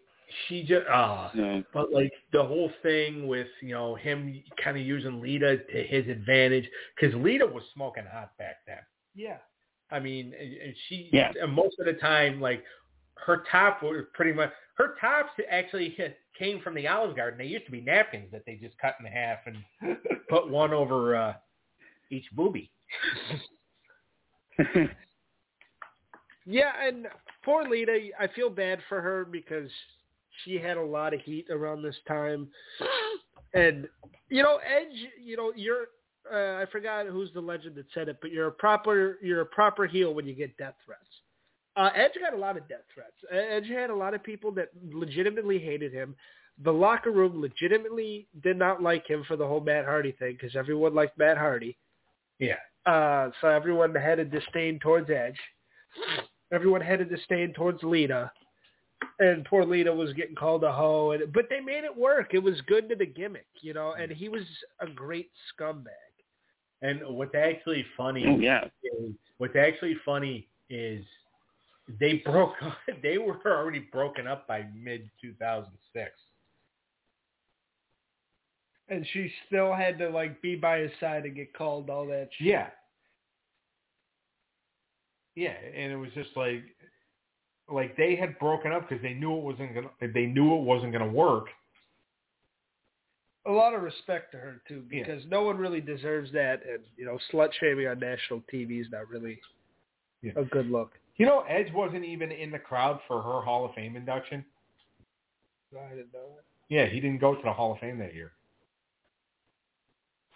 she 0.48 0.64
just, 0.64 0.86
uh, 0.88 1.30
So, 1.36 1.64
But 1.74 1.92
like 1.92 2.12
the 2.32 2.44
whole 2.44 2.72
thing 2.84 3.28
with 3.28 3.48
you 3.62 3.70
know 3.74 3.96
him 3.96 4.44
kind 4.64 4.78
of 4.78 4.86
using 4.86 5.22
Lita 5.22 5.58
to 5.58 5.84
his 5.84 6.08
advantage 6.08 6.68
because 6.96 7.16
Lita 7.16 7.46
was 7.46 7.64
smoking 7.74 8.06
hot 8.12 8.38
back 8.38 8.58
then. 8.66 8.80
Yeah. 9.16 9.38
I 9.90 10.00
mean, 10.00 10.34
and 10.40 10.54
and 10.54 10.76
she 10.88 11.10
Yeah. 11.14 11.32
and 11.42 11.52
most 11.52 11.80
of 11.80 11.86
the 11.86 11.94
time 11.94 12.42
like 12.42 12.64
her 13.26 13.44
top 13.52 13.82
was 13.82 14.06
pretty 14.14 14.34
much 14.34 14.52
her 14.76 14.96
tops 15.00 15.32
actually 15.50 15.98
came 16.38 16.62
from 16.62 16.76
the 16.76 16.88
Olive 16.88 17.16
Garden. 17.16 17.38
They 17.40 17.46
used 17.46 17.66
to 17.66 17.72
be 17.72 17.82
napkins 17.82 18.32
that 18.32 18.44
they 18.46 18.56
just 18.56 18.78
cut 18.78 18.96
in 19.00 19.06
half 19.06 19.40
and 19.46 19.98
put 20.30 20.50
one 20.50 20.74
over 20.74 21.16
uh, 21.16 21.34
each 22.12 22.26
boobie. 22.36 22.70
Yeah, 26.50 26.72
and 26.82 27.08
poor 27.44 27.68
Lita, 27.68 28.10
I 28.18 28.28
feel 28.28 28.50
bad 28.50 28.80
for 28.88 29.02
her 29.02 29.26
because 29.26 29.70
she 30.44 30.58
had 30.58 30.78
a 30.78 30.84
lot 30.84 31.14
of 31.14 31.22
heat 31.22 31.48
around 31.50 31.82
this 31.82 31.96
time. 32.08 32.48
And 33.54 33.88
you 34.30 34.44
know, 34.44 34.58
Edge, 34.58 35.08
you 35.24 35.38
know, 35.38 35.54
you're 35.56 35.88
uh, 36.32 36.62
I 36.62 36.66
forgot 36.72 37.06
who's 37.08 37.32
the 37.34 37.42
legend 37.42 37.76
that 37.76 37.86
said 37.94 38.10
it, 38.10 38.18
but 38.22 38.32
you're 38.32 38.48
a 38.48 38.52
proper 38.52 39.18
you're 39.22 39.42
a 39.42 39.46
proper 39.46 39.86
heel 39.88 40.14
when 40.14 40.28
you 40.28 40.34
get 40.34 40.58
death 40.58 40.76
threats. 40.86 41.02
Uh, 41.76 41.90
Edge 41.96 42.14
got 42.20 42.34
a 42.34 42.38
lot 42.38 42.58
of 42.58 42.68
death 42.68 42.84
threats. 42.94 43.16
Edge 43.32 43.68
had 43.68 43.90
a 43.90 43.96
lot 43.96 44.14
of 44.14 44.24
people 44.24 44.52
that 44.52 44.70
legitimately 44.92 45.60
hated 45.60 45.94
him. 45.94 46.16
The 46.64 46.74
locker 46.74 47.12
room 47.12 47.40
legitimately 47.40 48.28
did 48.42 48.58
not 48.58 48.82
like 48.82 49.08
him 49.08 49.24
for 49.28 49.36
the 49.38 49.46
whole 49.46 49.60
Matt 49.60 49.86
Hardy 49.86 50.12
thing 50.14 50.38
because 50.40 50.56
everyone 50.56 50.96
liked 50.96 51.18
Matt 51.18 51.38
Hardy. 51.38 51.78
Yeah. 52.40 52.56
Uh, 52.88 53.30
so 53.42 53.48
everyone 53.48 53.94
had 53.94 54.18
a 54.18 54.26
disdain 54.26 54.80
towards 54.80 55.10
Edge. 55.12 55.38
Everyone 56.52 56.82
had 56.82 57.00
a 57.00 57.06
disdain 57.06 57.54
towards 57.54 57.84
Lita. 57.84 58.32
And 59.20 59.46
poor 59.46 59.64
Lita 59.66 59.94
was 59.94 60.14
getting 60.14 60.36
called 60.36 60.64
a 60.64 60.72
hoe. 60.72 61.12
And, 61.12 61.32
but 61.34 61.46
they 61.50 61.60
made 61.60 61.84
it 61.84 61.96
work. 61.96 62.34
It 62.34 62.40
was 62.44 62.62
good 62.68 62.88
to 62.90 62.96
the 62.96 63.06
gimmick, 63.06 63.48
you 63.62 63.74
know, 63.74 63.94
and 64.00 64.12
he 64.12 64.30
was 64.30 64.44
a 64.80 64.88
great 64.88 65.32
scumbag. 65.60 65.88
And 66.82 67.02
what's 67.08 67.34
actually 67.34 67.86
funny 67.96 68.26
oh 68.28 68.38
yeah. 68.40 68.66
is 68.84 69.12
what's 69.40 69.56
actually 69.56 69.98
funny 70.06 70.48
is 70.70 71.04
they 72.00 72.22
broke 72.26 72.54
they 73.04 73.18
were 73.18 73.40
already 73.46 73.80
broken 73.80 74.28
up 74.28 74.48
by 74.48 74.66
mid 74.76 75.10
2006 75.22 76.12
And 78.90 79.06
she 79.12 79.32
still 79.48 79.74
had 79.74 79.98
to, 80.00 80.10
like, 80.10 80.42
be 80.42 80.56
by 80.56 80.80
his 80.80 80.92
side 81.00 81.26
and 81.26 81.36
get 81.36 81.54
called 81.54 81.90
all 81.90 82.06
that 82.08 82.30
shit. 82.38 82.48
yeah 82.48 82.68
yeah 85.36 85.54
and 85.76 85.92
it 85.92 85.98
was 85.98 86.10
just 86.14 86.36
like 86.36 86.64
like 87.70 87.96
they 87.98 88.16
had 88.16 88.38
broken 88.40 88.72
up 88.72 88.88
because 88.88 89.02
they 89.02 89.14
knew 89.14 89.36
it 89.38 89.44
wasn't 89.44 89.74
gonna 89.74 89.90
they 90.14 90.26
knew 90.26 90.56
it 90.56 90.62
wasn't 90.64 90.92
gonna 90.92 91.08
work 91.08 91.48
A 93.46 93.52
lot 93.52 93.74
of 93.74 93.82
respect 93.82 94.32
to 94.34 94.38
her, 94.38 94.62
too, 94.68 94.84
Yeah. 94.92 95.04
because 95.06 95.26
no 95.28 95.44
one 95.44 95.58
really 95.58 95.80
deserves 95.80 96.30
that. 96.34 96.66
And, 96.66 96.84
you 96.98 97.06
know, 97.06 97.18
slut-shaming 97.32 97.88
on 97.88 97.98
national 97.98 98.42
TV 98.54 98.82
is 98.82 98.88
not 98.92 99.08
really 99.08 99.40
Yeah. 100.22 100.34
a 100.36 100.44
good 100.44 100.70
look. 100.70 100.92
you 101.18 101.26
know 101.26 101.42
edge 101.48 101.72
wasn't 101.74 102.04
even 102.06 102.32
in 102.32 102.52
the 102.52 102.60
crowd 102.60 103.00
for 103.08 103.22
her 103.22 103.42
hall 103.42 103.66
of 103.66 103.74
fame 103.74 103.96
induction 103.96 104.44
I 105.76 105.90
didn't 105.96 106.14
know 106.14 106.28
that. 106.36 106.44
yeah 106.70 106.86
he 106.88 107.00
didn't 107.00 107.20
go 107.20 107.36
to 107.36 107.42
the 107.42 107.52
hall 107.54 107.72
of 107.74 107.80
fame 107.80 107.98
that 108.00 108.14
year 108.14 108.32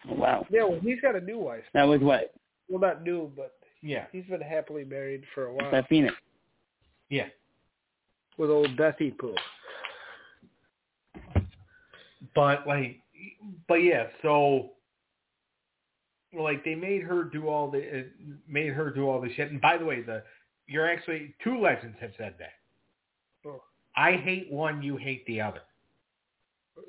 Oh, 0.09 0.15
wow. 0.15 0.45
Yeah, 0.49 0.63
well, 0.63 0.79
he's 0.81 0.99
got 0.99 1.15
a 1.15 1.21
new 1.21 1.37
wife. 1.37 1.63
That 1.75 1.83
was 1.83 2.01
what? 2.01 2.33
Well, 2.67 2.79
not 2.79 3.03
new, 3.03 3.31
but 3.35 3.53
yeah 3.81 4.05
he's 4.11 4.25
been 4.25 4.41
happily 4.41 4.83
married 4.85 5.23
for 5.33 5.45
a 5.45 5.53
while 5.53 5.69
Beth 5.71 5.87
Phoenix. 5.89 6.15
Yeah 7.11 7.27
with 8.41 8.49
old 8.49 8.75
Bethy 8.75 9.15
Pooh. 9.17 9.35
but 12.33 12.65
like, 12.67 12.97
but 13.67 13.75
yeah, 13.75 14.07
so 14.23 14.71
like 16.37 16.65
they 16.65 16.75
made 16.75 17.03
her 17.03 17.23
do 17.23 17.47
all 17.47 17.69
the 17.69 17.79
uh, 17.79 18.03
made 18.47 18.73
her 18.73 18.89
do 18.89 19.07
all 19.07 19.21
the 19.21 19.31
shit. 19.35 19.51
And 19.51 19.61
by 19.61 19.77
the 19.77 19.85
way, 19.85 20.01
the 20.01 20.23
you're 20.67 20.89
actually 20.89 21.35
two 21.43 21.59
legends 21.59 21.97
have 22.01 22.11
said 22.17 22.35
that. 22.39 22.53
Oh. 23.47 23.61
I 23.95 24.13
hate 24.13 24.51
one, 24.51 24.81
you 24.81 24.97
hate 24.97 25.25
the 25.27 25.41
other. 25.41 25.61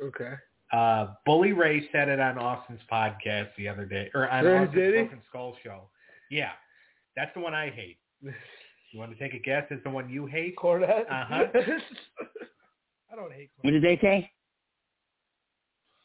Okay. 0.02 0.35
Uh, 0.72 1.14
Bully 1.26 1.52
Ray 1.52 1.87
said 1.92 2.08
it 2.08 2.18
on 2.18 2.38
Austin's 2.38 2.80
podcast 2.90 3.48
the 3.58 3.68
other 3.68 3.85
day, 3.85 4.11
or 4.14 4.30
on 4.30 4.46
Austin's? 4.46 4.74
Broken 4.74 5.20
Skull 5.28 5.54
show. 5.62 5.82
Yeah, 6.30 6.52
that's 7.14 7.30
the 7.35 7.40
one 7.40 7.52
I 7.52 7.68
hate. 7.68 7.98
You 8.92 8.98
want 9.00 9.11
to 9.11 9.18
take 9.18 9.33
a 9.35 9.38
guess? 9.38 9.64
Is 9.70 9.81
the 9.85 9.90
one 9.90 10.11
you 10.11 10.26
hate? 10.26 10.55
Cornette. 10.57 11.11
Uh-huh. 11.11 11.46
I 13.11 13.16
don't 13.16 13.33
hate 13.33 13.50
What 13.62 13.70
did 13.70 13.83
they 13.83 13.98
say? 14.00 14.31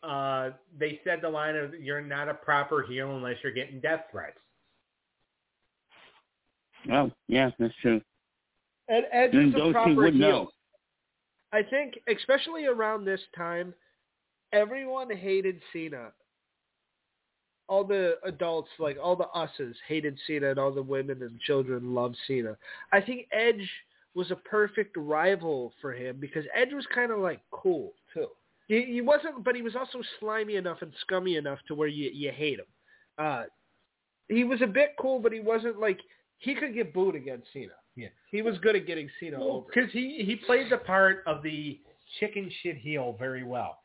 Uh, 0.04 0.52
they 0.80 1.02
said 1.04 1.19
the 1.21 1.30
line 1.30 1.56
of 1.56 1.73
"You're 1.76 2.02
not 2.02 2.30
a 2.30 2.34
proper 2.34 2.84
heel 2.84 3.15
unless 3.15 3.36
you're 3.43 3.52
getting 3.52 3.82
death 3.82 4.06
threats." 4.10 4.39
Oh, 6.91 7.12
yeah, 7.28 7.50
that's 7.60 7.73
true. 7.82 8.00
And 8.88 9.06
Edge 9.12 9.32
Then 9.34 9.50
is 9.50 9.56
a 9.56 9.58
those 9.58 9.67
two 9.67 9.73
proper 9.73 9.95
would 9.95 10.13
heel. 10.13 10.30
know. 10.30 10.50
I 11.52 11.63
think, 11.63 12.00
especially 12.08 12.65
around 12.65 13.04
this 13.04 13.19
time, 13.36 13.73
everyone 14.54 15.10
hated 15.10 15.60
Cena. 15.73 16.12
All 17.69 17.84
the 17.84 18.15
adults, 18.23 18.69
like 18.80 18.97
all 19.01 19.15
the 19.15 19.27
us's, 19.34 19.75
hated 19.88 20.17
Cena, 20.25 20.51
and 20.51 20.60
all 20.60 20.71
the 20.71 20.82
women 20.82 21.21
and 21.21 21.39
children 21.41 21.93
loved 21.93 22.15
Cena. 22.27 22.56
I 22.93 23.01
think 23.01 23.27
Edge 23.32 23.69
was 24.13 24.32
a 24.32 24.36
perfect 24.36 24.95
rival 24.97 25.73
for 25.82 25.93
him 25.93 26.17
because 26.19 26.45
Edge 26.56 26.73
was 26.73 26.86
kind 26.93 27.12
of 27.12 27.19
like 27.19 27.41
cool 27.51 27.93
too. 28.13 28.27
He, 28.67 28.84
he 28.84 29.01
wasn't, 29.01 29.43
but 29.43 29.56
he 29.56 29.62
was 29.62 29.75
also 29.75 30.01
slimy 30.19 30.56
enough 30.56 30.82
and 30.82 30.91
scummy 31.01 31.36
enough 31.36 31.60
to 31.67 31.75
where 31.75 31.88
you 31.88 32.10
you 32.13 32.32
hate 32.32 32.60
him. 32.60 32.65
Uh, 33.17 33.43
he 34.30 34.43
was 34.43 34.62
a 34.62 34.67
bit 34.67 34.95
cool, 34.99 35.19
but 35.19 35.32
he 35.32 35.39
wasn't 35.39 35.80
like 35.80 35.99
he 36.39 36.56
could 36.56 36.73
get 36.73 36.93
booed 36.93 37.15
against 37.15 37.47
Cena. 37.53 37.73
Yeah. 37.95 38.10
he 38.30 38.43
was 38.43 38.60
good 38.60 38.75
at 38.75 38.86
getting 38.86 39.10
Cena 39.19 39.41
over. 39.41 39.65
Because 39.73 39.91
he 39.91 40.23
he 40.23 40.36
played 40.36 40.71
the 40.71 40.77
part 40.77 41.23
of 41.25 41.41
the 41.41 41.80
chicken 42.19 42.51
shit 42.62 42.77
heel 42.77 43.15
very 43.17 43.43
well. 43.43 43.80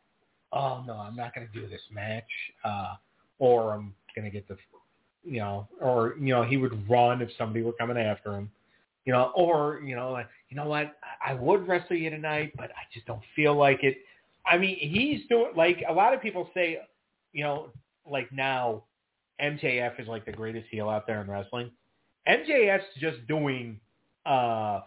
Oh 0.53 0.83
no, 0.87 0.95
I'm 0.95 1.17
not 1.17 1.35
going 1.35 1.49
to 1.51 1.61
do 1.61 1.67
this 1.67 1.81
match, 1.91 2.25
uh, 2.65 2.95
or 3.43 3.75
I'm 3.75 3.93
to 4.15 4.31
get 4.31 4.47
the, 4.47 4.57
you 5.25 5.41
know, 5.41 5.67
or 5.81 6.15
you 6.21 6.33
know 6.33 6.45
he 6.45 6.57
would 6.57 6.89
run 6.89 7.21
if 7.21 7.29
somebody 7.37 7.65
were 7.65 7.73
coming 7.73 7.97
after 7.97 8.37
him, 8.37 8.49
you 9.05 9.13
know, 9.13 9.33
or 9.35 9.81
you 9.85 9.97
know 9.97 10.13
like 10.13 10.29
you 10.49 10.57
know 10.57 10.69
what 10.69 10.97
I 11.25 11.33
I 11.33 11.35
would 11.35 11.67
wrestle 11.67 11.97
you 11.97 12.09
tonight, 12.09 12.53
but 12.57 12.71
I 12.71 12.85
just 12.95 13.05
don't 13.05 13.23
feel 13.35 13.57
like 13.57 13.83
it. 13.83 13.97
I 14.47 14.59
mean, 14.59 14.77
he's 14.79 15.27
doing 15.29 15.51
like 15.57 15.83
a 15.89 15.93
lot 15.93 16.15
of 16.15 16.23
people 16.23 16.51
say, 16.55 16.79
you 17.33 17.43
know, 17.43 17.71
like 18.09 18.31
now 18.31 18.85
MJF 19.41 19.99
is 20.01 20.07
like 20.07 20.25
the 20.25 20.33
greatest 20.33 20.69
heel 20.71 20.89
out 20.89 21.09
there 21.09 21.21
in 21.21 21.29
wrestling. 21.29 21.73
MJF's 22.29 22.85
just 23.01 23.27
doing 23.27 23.81
uh 24.25 24.83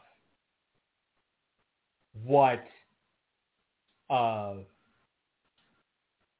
what 2.24 2.64
uh 4.10 4.54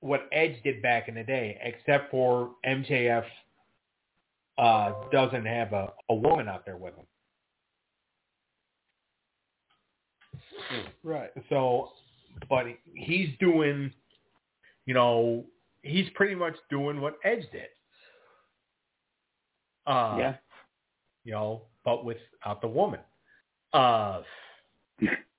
what 0.06 0.30
Edge 0.32 0.62
did 0.64 0.82
back 0.84 1.08
in 1.08 1.16
the 1.16 1.24
day, 1.24 1.60
except 1.64 2.12
for 2.12 2.52
MJF 2.66 3.26
uh 4.58 4.94
doesn't 5.12 5.46
have 5.46 5.74
a, 5.74 5.92
a 6.10 6.16
woman 6.16 6.48
out 6.48 6.66
there 6.66 6.78
with 6.78 6.94
him. 6.96 7.06
Right. 11.04 11.32
So 11.50 11.90
but 12.50 12.66
he's 12.94 13.30
doing 13.40 13.92
you 14.86 14.94
know, 14.94 15.46
he's 15.82 16.08
pretty 16.14 16.36
much 16.36 16.56
doing 16.70 17.02
what 17.02 17.18
Edge 17.24 17.44
did. 17.52 17.70
Uh 19.88 20.16
yeah. 20.20 20.36
you 21.24 21.32
know, 21.32 21.64
but 21.84 22.06
without 22.06 22.62
the 22.62 22.68
woman. 22.68 23.00
Uh, 23.74 24.22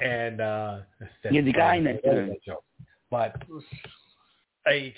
and 0.00 0.40
uh, 0.40 0.78
Yeah, 1.30 1.42
the 1.42 1.52
guy 1.52 1.78
next 1.78 2.02
to 2.04 2.10
him. 2.10 2.36
But 3.10 3.42
I, 4.66 4.92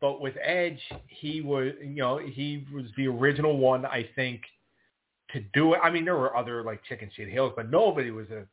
but 0.00 0.20
with 0.20 0.34
Edge, 0.42 0.80
he 1.06 1.40
was, 1.40 1.72
you 1.80 1.94
know, 1.96 2.18
he 2.18 2.66
was 2.72 2.86
the 2.96 3.06
original 3.06 3.56
one, 3.58 3.86
I 3.86 4.08
think, 4.16 4.42
to 5.32 5.40
do 5.54 5.74
it. 5.74 5.80
I 5.82 5.90
mean, 5.90 6.04
there 6.04 6.16
were 6.16 6.36
other 6.36 6.62
like 6.64 6.82
chicken 6.84 7.10
shit 7.14 7.28
heels, 7.28 7.52
but 7.54 7.70
nobody 7.70 8.10
was 8.10 8.28
a 8.30 8.44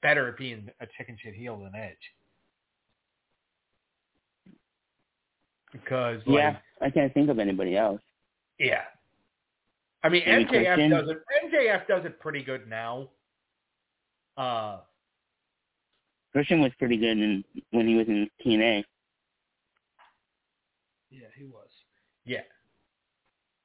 better 0.00 0.28
at 0.28 0.38
being 0.38 0.70
a 0.80 0.86
chicken 0.96 1.16
shit 1.22 1.34
heel 1.34 1.58
than 1.58 1.74
Edge. 1.74 1.96
Because 5.72 6.20
like, 6.26 6.36
Yeah, 6.38 6.56
I 6.80 6.90
can't 6.90 7.12
think 7.14 7.28
of 7.30 7.38
anybody 7.38 7.76
else. 7.76 8.00
yeah. 8.58 8.82
I 10.04 10.08
mean, 10.08 10.22
Maybe 10.26 10.44
MJF 10.46 10.74
Christian? 10.74 10.90
does 10.90 11.08
it. 11.10 11.22
MJF 11.46 11.86
does 11.86 12.04
it 12.04 12.18
pretty 12.18 12.42
good 12.42 12.68
now. 12.68 13.08
Uh, 14.36 14.78
Christian 16.32 16.60
was 16.60 16.72
pretty 16.78 16.96
good 16.96 17.18
in, 17.18 17.44
when 17.72 17.86
he 17.86 17.94
was 17.94 18.06
in 18.08 18.28
TNA. 18.44 18.84
Yeah, 21.10 21.26
he 21.36 21.44
was. 21.44 21.68
yeah. 22.24 22.40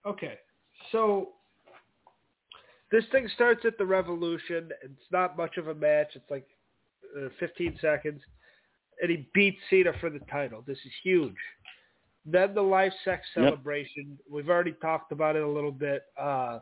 Okay, 0.06 0.36
so 0.91 1.30
this 2.91 3.03
thing 3.12 3.27
starts 3.36 3.65
at 3.65 3.77
the 3.77 3.86
Revolution. 3.86 4.69
It's 4.82 5.12
not 5.12 5.36
much 5.36 5.58
of 5.58 5.67
a 5.67 5.75
match. 5.75 6.08
It's 6.15 6.30
like 6.30 6.47
uh, 7.17 7.27
15 7.39 7.77
seconds, 7.82 8.21
and 9.01 9.12
he 9.12 9.27
beats 9.34 9.58
Cena 9.69 9.91
for 9.99 10.10
the 10.10 10.19
title. 10.32 10.63
This 10.65 10.77
is 10.86 10.91
huge. 11.03 11.36
Then 12.25 12.53
the 12.53 12.62
life 12.62 12.93
sex 13.03 13.25
Yep. 13.36 13.45
celebration. 13.45 14.17
We've 14.30 14.49
already 14.49 14.73
talked 14.82 15.12
about 15.12 15.36
it 15.36 15.43
a 15.43 15.47
little 15.47 15.71
bit. 15.71 16.03
Uh, 16.19 16.60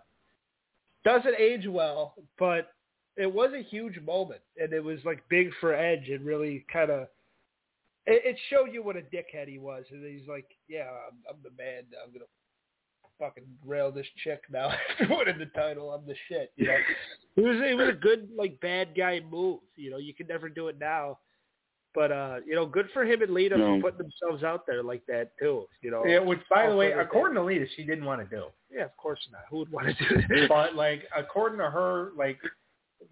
doesn't 1.04 1.36
age 1.38 1.68
well, 1.68 2.16
but 2.40 2.72
it 3.18 3.32
was 3.32 3.52
a 3.54 3.62
huge 3.64 4.00
moment, 4.02 4.42
and 4.58 4.74
it 4.74 4.84
was 4.84 5.00
like 5.06 5.24
big 5.30 5.50
for 5.60 5.74
Edge. 5.74 6.10
and 6.10 6.26
really 6.26 6.66
kind 6.72 6.92
of 6.92 7.08
it, 8.08 8.22
it 8.26 8.38
showed 8.50 8.72
you 8.74 8.84
what 8.84 8.98
a 8.98 9.02
dickhead 9.02 9.48
he 9.48 9.58
was, 9.58 9.84
and 9.92 10.04
he's 10.06 10.28
like, 10.28 10.46
"Yeah, 10.68 10.88
I'm, 11.08 11.18
I'm 11.30 11.38
the 11.44 11.52
man. 11.62 11.84
I'm 12.04 12.12
gonna 12.14 12.26
fucking 13.20 13.46
rail 13.66 13.92
this 13.92 14.06
chick 14.24 14.42
now 14.52 14.70
after 15.00 15.08
winning 15.16 15.40
the 15.40 15.46
title. 15.60 15.92
I'm 15.92 16.06
the 16.06 16.16
shit." 16.28 16.52
You 16.56 16.68
know, 16.68 16.78
it 17.38 17.42
was 17.42 17.58
it 17.72 17.76
was 17.76 17.90
a 17.90 17.94
good 17.94 18.30
like 18.38 18.60
bad 18.62 18.90
guy 18.96 19.22
move. 19.30 19.60
You 19.76 19.92
know, 19.92 19.98
you 19.98 20.14
could 20.14 20.28
never 20.28 20.50
do 20.50 20.68
it 20.68 20.78
now, 20.80 21.18
but 21.96 22.12
uh, 22.12 22.38
you 22.46 22.54
know, 22.54 22.66
good 22.66 22.90
for 22.94 23.06
him 23.06 23.22
and 23.24 23.34
Lita 23.34 23.58
No. 23.58 23.78
for 23.82 23.90
putting 23.92 24.08
themselves 24.10 24.44
out 24.44 24.68
there 24.68 24.84
like 24.84 25.04
that 25.08 25.32
too. 25.40 25.66
You 25.82 25.90
know, 25.92 26.06
Yeah, 26.06 26.20
which, 26.20 26.40
by 26.50 26.70
the 26.70 26.76
way, 26.76 26.90
with 26.90 27.00
according 27.00 27.36
to 27.36 27.44
Lita, 27.44 27.66
she 27.76 27.84
didn't 27.86 28.06
want 28.06 28.22
to 28.30 28.36
do. 28.36 28.44
yeah, 28.72 28.84
of 28.86 28.96
course 28.98 29.20
not. 29.32 29.42
Who 29.50 29.60
would 29.60 29.72
want 29.72 29.88
to 29.98 30.10
do 30.10 30.16
that? 30.16 30.50
But 30.50 30.76
like, 30.76 31.04
according 31.18 31.58
to 31.60 31.70
her, 31.72 32.12
like 32.18 32.38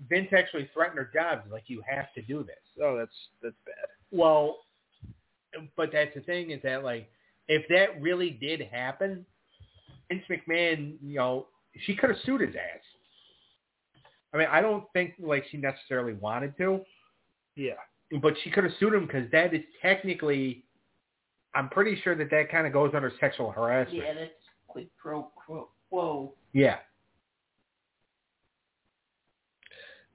Vince 0.09 0.29
actually 0.35 0.69
threatened 0.73 0.97
her 0.97 1.09
job. 1.13 1.43
Like, 1.51 1.63
you 1.67 1.81
have 1.87 2.13
to 2.13 2.21
do 2.21 2.43
this. 2.43 2.55
oh, 2.81 2.97
that's 2.97 3.11
that's 3.41 3.55
bad. 3.65 3.87
Well, 4.11 4.59
but 5.75 5.89
that's 5.91 6.13
the 6.15 6.21
thing 6.21 6.51
is 6.51 6.61
that 6.63 6.83
like, 6.83 7.09
if 7.47 7.67
that 7.69 8.01
really 8.01 8.31
did 8.31 8.61
happen, 8.61 9.25
Vince 10.09 10.23
McMahon, 10.29 10.95
you 11.01 11.15
know, 11.15 11.47
she 11.85 11.95
could 11.95 12.09
have 12.09 12.19
sued 12.25 12.41
his 12.41 12.55
ass. 12.55 12.81
I 14.33 14.37
mean, 14.37 14.47
I 14.51 14.61
don't 14.61 14.85
think 14.93 15.13
like 15.19 15.45
she 15.51 15.57
necessarily 15.57 16.13
wanted 16.13 16.57
to, 16.57 16.81
Yeah, 17.55 17.73
but 18.21 18.33
she 18.43 18.49
could 18.49 18.63
have 18.63 18.73
sued 18.79 18.93
him 18.93 19.05
because 19.05 19.29
that 19.31 19.53
is 19.53 19.61
technically, 19.81 20.63
I'm 21.53 21.69
pretty 21.69 21.99
sure 22.03 22.15
that 22.15 22.29
that 22.31 22.49
kind 22.51 22.65
of 22.65 22.73
goes 22.73 22.91
under 22.95 23.11
sexual 23.19 23.51
harassment. 23.51 24.03
Yeah, 24.03 24.13
that's 24.13 24.31
quid 24.67 24.89
pro 24.97 25.29
quo. 25.35 25.69
Whoa. 25.89 26.33
Yeah. 26.53 26.77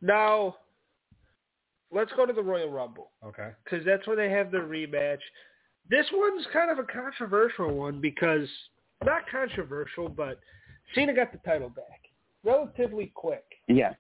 Now 0.01 0.57
let's 1.91 2.13
go 2.13 2.27
to 2.27 2.33
the 2.33 2.43
Royal 2.43 2.71
Rumble. 2.71 3.11
Okay. 3.25 3.51
because 3.65 3.85
that's 3.85 4.07
where 4.07 4.17
they 4.17 4.31
have 4.31 4.51
their 4.51 4.65
rematch. 4.65 5.21
This 5.91 6.07
one's 6.13 6.47
kind 6.53 6.71
of 6.71 6.79
a 6.79 6.85
controversial 6.85 7.75
one 7.75 8.01
because 8.01 8.49
not 9.05 9.23
controversial, 9.31 10.09
but 10.09 10.39
Cena 10.95 11.15
got 11.15 11.33
the 11.33 11.39
title 11.39 11.71
back 11.71 12.03
relatively 12.45 13.13
quick. 13.15 13.45
Yeah. 13.69 13.95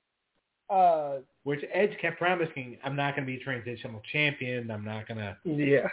Uh, 0.68 1.18
Which 1.45 1.61
Edge 1.73 1.93
kept 2.01 2.18
promising, 2.18 2.77
I'm 2.85 2.95
not 2.95 3.16
going 3.16 3.27
to 3.27 3.33
be 3.33 3.41
a 3.41 3.45
transitional 3.45 4.03
champion. 4.12 4.70
I'm 4.70 4.85
not 4.85 5.09
going 5.09 5.18
to. 5.18 5.37
yeah, 5.45 5.89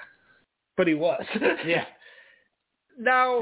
but 0.75 0.87
he 0.87 0.93
was. 0.93 1.23
Yeah. 1.65 1.85
Now, 2.97 3.41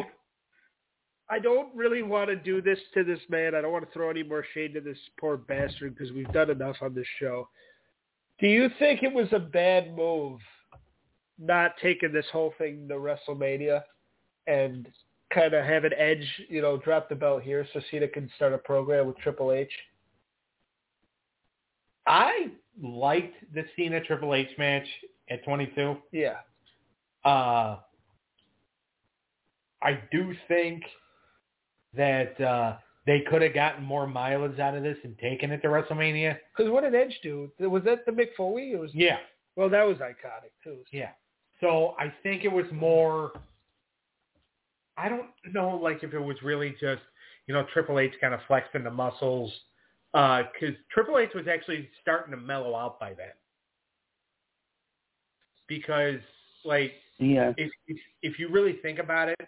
I 1.29 1.39
don't 1.39 1.73
really 1.75 2.03
want 2.03 2.29
to 2.29 2.35
do 2.35 2.61
this 2.61 2.79
to 2.93 3.03
this 3.03 3.19
man. 3.29 3.55
I 3.55 3.61
don't 3.61 3.71
want 3.71 3.85
to 3.85 3.91
throw 3.93 4.09
any 4.09 4.23
more 4.23 4.45
shade 4.53 4.73
to 4.73 4.81
this 4.81 4.97
poor 5.19 5.37
bastard 5.37 5.95
because 5.95 6.13
we've 6.13 6.31
done 6.33 6.49
enough 6.49 6.75
on 6.81 6.93
this 6.93 7.07
show. 7.19 7.47
Do 8.39 8.47
you 8.47 8.69
think 8.77 9.03
it 9.03 9.13
was 9.13 9.27
a 9.31 9.39
bad 9.39 9.95
move 9.95 10.39
not 11.39 11.71
taking 11.81 12.11
this 12.11 12.25
whole 12.31 12.53
thing 12.57 12.87
to 12.87 12.95
WrestleMania 12.95 13.81
and 14.47 14.87
kind 15.33 15.53
of 15.53 15.65
have 15.65 15.83
an 15.85 15.93
Edge, 15.97 16.27
you 16.49 16.61
know, 16.61 16.77
drop 16.77 17.09
the 17.09 17.15
belt 17.15 17.41
here 17.41 17.65
so 17.73 17.81
Cena 17.89 18.07
can 18.07 18.29
start 18.35 18.53
a 18.53 18.57
program 18.57 19.07
with 19.07 19.17
Triple 19.17 19.51
H? 19.51 19.71
I 22.05 22.51
liked 22.81 23.35
the 23.53 23.63
Cena 23.75 24.01
Triple 24.03 24.35
H 24.35 24.49
match 24.57 24.85
at 25.29 25.43
22. 25.45 25.95
Yeah. 26.11 26.35
Uh, 27.23 27.77
I 29.81 29.99
do 30.11 30.35
think 30.47 30.83
that 31.95 32.39
uh, 32.41 32.77
they 33.05 33.21
could 33.21 33.41
have 33.41 33.53
gotten 33.53 33.83
more 33.83 34.07
mileage 34.07 34.59
out 34.59 34.75
of 34.75 34.83
this 34.83 34.97
and 35.03 35.17
taken 35.19 35.51
it 35.51 35.61
to 35.61 35.67
WrestleMania. 35.67 36.37
Because 36.55 36.71
what 36.71 36.81
did 36.83 36.95
Edge 36.95 37.17
do? 37.21 37.51
Was 37.59 37.83
that 37.83 38.05
the 38.05 38.11
Mick 38.11 38.29
Foley? 38.37 38.71
It 38.71 38.79
was. 38.79 38.91
Yeah, 38.93 39.17
Well, 39.55 39.69
that 39.69 39.83
was 39.83 39.97
iconic 39.97 40.51
too. 40.63 40.77
yeah. 40.91 41.09
So 41.61 41.95
I 41.99 42.11
think 42.23 42.43
it 42.43 42.51
was 42.51 42.65
more. 42.71 43.31
I 44.97 45.09
don't 45.09 45.27
know, 45.51 45.75
like 45.81 46.03
if 46.03 46.13
it 46.13 46.19
was 46.19 46.37
really 46.43 46.75
just 46.79 47.01
you 47.47 47.53
know 47.53 47.65
Triple 47.73 47.99
H 47.99 48.13
kind 48.21 48.33
of 48.33 48.39
flexing 48.47 48.83
the 48.83 48.91
muscles, 48.91 49.51
because 50.11 50.75
Triple 50.91 51.17
H 51.19 51.29
was 51.33 51.47
actually 51.47 51.89
starting 52.01 52.31
to 52.31 52.37
mellow 52.37 52.75
out 52.75 52.99
by 52.99 53.13
then. 53.13 53.31
Because 55.67 56.19
like 56.65 56.93
Yeah. 57.17 57.53
if, 57.57 57.71
if 57.87 57.97
if 58.21 58.39
you 58.39 58.49
really 58.49 58.73
think 58.81 58.99
about 58.99 59.29
it, 59.29 59.39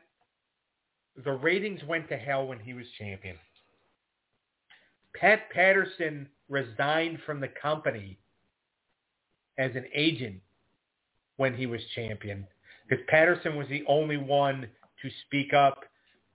the 1.24 1.32
ratings 1.32 1.82
went 1.88 2.09
to 2.09 2.18
hell 2.18 2.47
when 2.47 2.59
he 2.59 2.74
was 2.74 2.86
champion. 2.97 3.38
Pat 5.20 5.49
Patterson 5.51 6.28
resigned 6.49 7.20
from 7.26 7.39
the 7.39 7.47
company 7.61 8.18
as 9.57 9.72
an 9.76 9.86
agent 9.93 10.41
when 11.38 11.55
he 11.55 11.66
was 11.66 11.82
champion 11.95 12.45
because 12.88 13.03
Patterson 13.07 13.55
was 13.55 13.68
the 13.70 13.84
only 13.88 14.18
one 14.18 14.68
to 15.01 15.09
speak 15.26 15.53
up 15.53 15.84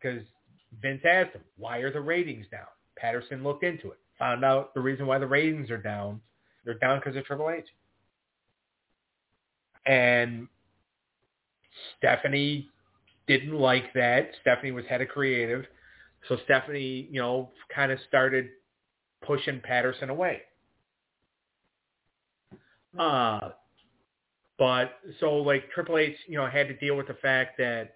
because 0.01 0.23
Vince 0.81 1.03
asked 1.05 1.35
him, 1.35 1.43
why 1.57 1.79
are 1.79 1.93
the 1.93 2.01
ratings 2.01 2.47
down? 2.51 2.67
Patterson 2.97 3.43
looked 3.43 3.65
into 3.65 3.91
it, 3.91 3.99
found 4.19 4.45
out 4.45 4.75
the 4.75 4.81
reason 4.81 5.07
why 5.07 5.19
the 5.19 5.27
ratings 5.27 5.71
are 5.71 5.79
down. 5.79 6.21
They're 6.65 6.75
down 6.75 6.99
because 6.99 7.17
of 7.17 7.25
Triple 7.25 7.51
H. 7.51 7.67
And 9.87 10.49
Stephanie 11.99 12.69
didn't 13.39 13.55
like 13.55 13.93
that. 13.95 14.31
Stephanie 14.41 14.73
was 14.73 14.85
head 14.87 15.01
of 15.01 15.09
creative. 15.09 15.65
So 16.29 16.37
Stephanie, 16.45 17.09
you 17.11 17.21
know, 17.21 17.51
kind 17.75 17.93
of 17.93 17.99
started 18.09 18.49
pushing 19.25 19.61
Patterson 19.61 20.11
away. 20.11 20.43
Uh, 22.99 23.51
but 24.59 24.99
so 25.21 25.37
like 25.37 25.71
Triple 25.71 25.99
H, 25.99 26.17
you 26.27 26.37
know, 26.37 26.47
had 26.47 26.67
to 26.69 26.75
deal 26.75 26.97
with 26.97 27.07
the 27.07 27.15
fact 27.15 27.57
that, 27.59 27.95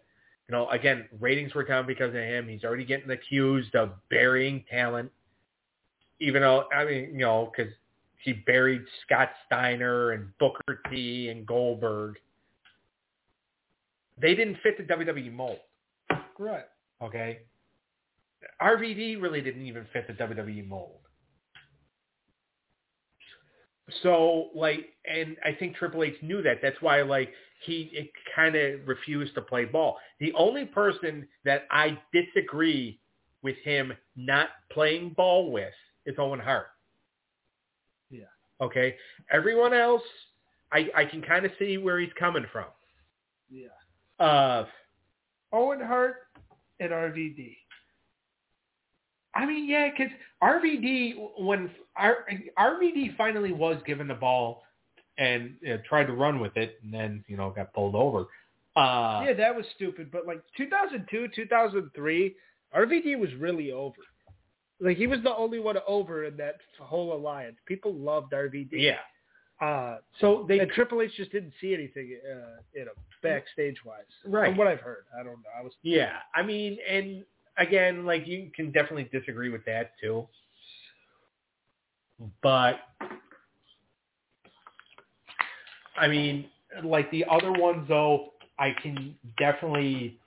you 0.48 0.52
know, 0.52 0.68
again, 0.70 1.06
ratings 1.20 1.52
were 1.54 1.64
down 1.64 1.86
because 1.86 2.10
of 2.10 2.14
him. 2.14 2.46
He's 2.48 2.62
already 2.62 2.84
getting 2.84 3.10
accused 3.10 3.74
of 3.74 3.90
burying 4.10 4.64
talent, 4.70 5.10
even 6.20 6.42
though, 6.42 6.64
I 6.72 6.84
mean, 6.84 7.10
you 7.12 7.18
know, 7.18 7.50
because 7.54 7.72
he 8.22 8.32
buried 8.32 8.82
Scott 9.04 9.30
Steiner 9.46 10.12
and 10.12 10.28
Booker 10.38 10.80
T 10.90 11.28
and 11.28 11.44
Goldberg. 11.44 12.16
They 14.20 14.34
didn't 14.34 14.58
fit 14.62 14.76
the 14.78 14.84
WWE 14.84 15.32
mold. 15.32 15.58
Right. 16.38 16.64
Okay. 17.02 17.40
RVD 18.60 19.20
really 19.20 19.40
didn't 19.40 19.66
even 19.66 19.86
fit 19.92 20.06
the 20.06 20.12
WWE 20.14 20.66
mold. 20.68 21.00
So 24.02 24.50
like, 24.54 24.86
and 25.10 25.36
I 25.44 25.52
think 25.52 25.76
Triple 25.76 26.04
H 26.04 26.14
knew 26.22 26.42
that. 26.42 26.58
That's 26.62 26.80
why 26.80 27.02
like 27.02 27.32
he 27.64 28.10
kind 28.34 28.54
of 28.56 28.86
refused 28.86 29.34
to 29.34 29.42
play 29.42 29.64
ball. 29.64 29.98
The 30.20 30.32
only 30.34 30.64
person 30.64 31.26
that 31.44 31.66
I 31.70 31.98
disagree 32.12 33.00
with 33.42 33.56
him 33.62 33.92
not 34.16 34.48
playing 34.72 35.10
ball 35.16 35.50
with 35.50 35.74
is 36.06 36.14
Owen 36.18 36.40
Hart. 36.40 36.66
Yeah. 38.10 38.24
Okay. 38.60 38.96
Everyone 39.30 39.74
else, 39.74 40.02
I 40.72 40.88
I 40.94 41.04
can 41.04 41.20
kind 41.20 41.44
of 41.44 41.52
see 41.58 41.76
where 41.76 42.00
he's 42.00 42.12
coming 42.18 42.46
from. 42.52 42.66
Yeah. 43.50 43.68
Uh, 44.18 44.64
Owen 45.52 45.80
Hart 45.80 46.16
and 46.80 46.90
RVD. 46.90 47.56
I 49.34 49.46
mean, 49.46 49.68
yeah, 49.68 49.88
because 49.90 50.12
RVD 50.42 51.14
when 51.38 51.70
R, 51.96 52.18
RVD 52.58 53.16
finally 53.16 53.52
was 53.52 53.80
given 53.86 54.06
the 54.06 54.14
ball 54.14 54.62
and 55.18 55.54
uh, 55.68 55.76
tried 55.88 56.06
to 56.06 56.12
run 56.12 56.38
with 56.40 56.56
it, 56.56 56.78
and 56.82 56.92
then 56.92 57.24
you 57.26 57.36
know 57.36 57.50
got 57.50 57.72
pulled 57.72 57.94
over. 57.94 58.26
Uh, 58.76 59.22
yeah, 59.26 59.32
that 59.36 59.54
was 59.54 59.64
stupid. 59.76 60.10
But 60.10 60.26
like 60.26 60.42
2002, 60.56 61.28
2003, 61.34 62.34
RVD 62.76 63.18
was 63.18 63.30
really 63.38 63.70
over. 63.72 63.96
Like 64.80 64.96
he 64.96 65.06
was 65.06 65.20
the 65.22 65.34
only 65.34 65.60
one 65.60 65.76
over 65.86 66.24
in 66.24 66.36
that 66.38 66.56
whole 66.80 67.12
alliance. 67.14 67.56
People 67.66 67.94
loved 67.94 68.32
RVD. 68.32 68.68
yeah. 68.72 68.96
Uh, 69.60 69.98
So 70.20 70.44
they 70.48 70.58
and 70.58 70.70
Triple 70.72 71.00
H 71.02 71.12
just 71.16 71.30
didn't 71.30 71.52
see 71.60 71.72
anything, 71.74 72.18
uh, 72.28 72.60
you 72.74 72.84
know, 72.84 72.90
backstage 73.24 73.76
wise. 73.84 74.04
Right. 74.26 74.48
From 74.48 74.58
what 74.58 74.66
I've 74.66 74.80
heard, 74.80 75.04
I 75.18 75.22
don't 75.22 75.34
know. 75.34 75.50
I 75.58 75.62
was. 75.62 75.72
Yeah, 75.82 76.12
I 76.34 76.42
mean, 76.42 76.78
and 76.88 77.24
again, 77.58 78.04
like 78.04 78.26
you 78.26 78.50
can 78.54 78.70
definitely 78.70 79.08
disagree 79.12 79.50
with 79.50 79.64
that 79.64 79.92
too. 80.00 80.26
But 82.42 82.76
I 85.96 86.08
mean, 86.08 86.46
like 86.82 87.10
the 87.10 87.24
other 87.30 87.52
ones 87.52 87.86
though, 87.88 88.34
I 88.58 88.74
can 88.82 89.16
definitely 89.38 90.18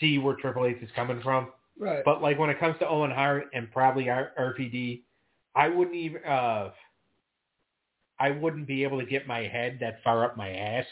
see 0.00 0.18
where 0.18 0.36
Triple 0.36 0.66
H 0.66 0.78
is 0.82 0.90
coming 0.94 1.20
from. 1.22 1.48
Right. 1.78 2.04
But 2.04 2.22
like 2.22 2.38
when 2.38 2.50
it 2.50 2.60
comes 2.60 2.78
to 2.80 2.88
Owen 2.88 3.10
Hart 3.10 3.44
and 3.54 3.70
probably 3.70 4.08
R- 4.08 4.32
RVD, 4.38 5.02
I 5.54 5.68
wouldn't 5.68 5.96
even 5.96 6.22
uh 6.24 6.70
I 8.18 8.30
wouldn't 8.30 8.66
be 8.66 8.84
able 8.84 9.00
to 9.00 9.06
get 9.06 9.26
my 9.26 9.40
head 9.40 9.78
that 9.80 10.02
far 10.04 10.24
up 10.24 10.36
my 10.36 10.50
ass 10.50 10.86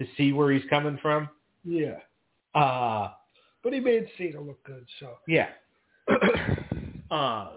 to 0.00 0.06
see 0.16 0.32
where 0.32 0.50
he's 0.50 0.68
coming 0.70 0.98
from. 1.02 1.28
yeah. 1.64 1.98
Uh 2.54 3.12
But 3.62 3.72
he 3.74 3.80
made 3.80 4.08
Cena 4.18 4.40
look 4.40 4.62
good, 4.64 4.86
so. 4.98 5.18
yeah. 5.28 5.50
uh 7.10 7.52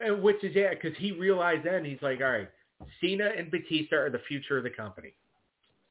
and 0.00 0.22
which 0.22 0.42
is 0.44 0.54
yeah, 0.54 0.70
because 0.74 0.96
he 0.98 1.12
realized 1.12 1.64
then 1.66 1.84
he's 1.84 2.00
like, 2.02 2.20
all 2.20 2.30
right, 2.30 2.48
Cena 3.00 3.30
and 3.36 3.50
Batista 3.50 3.96
are 3.96 4.10
the 4.10 4.20
future 4.28 4.56
of 4.58 4.64
the 4.64 4.70
company. 4.70 5.12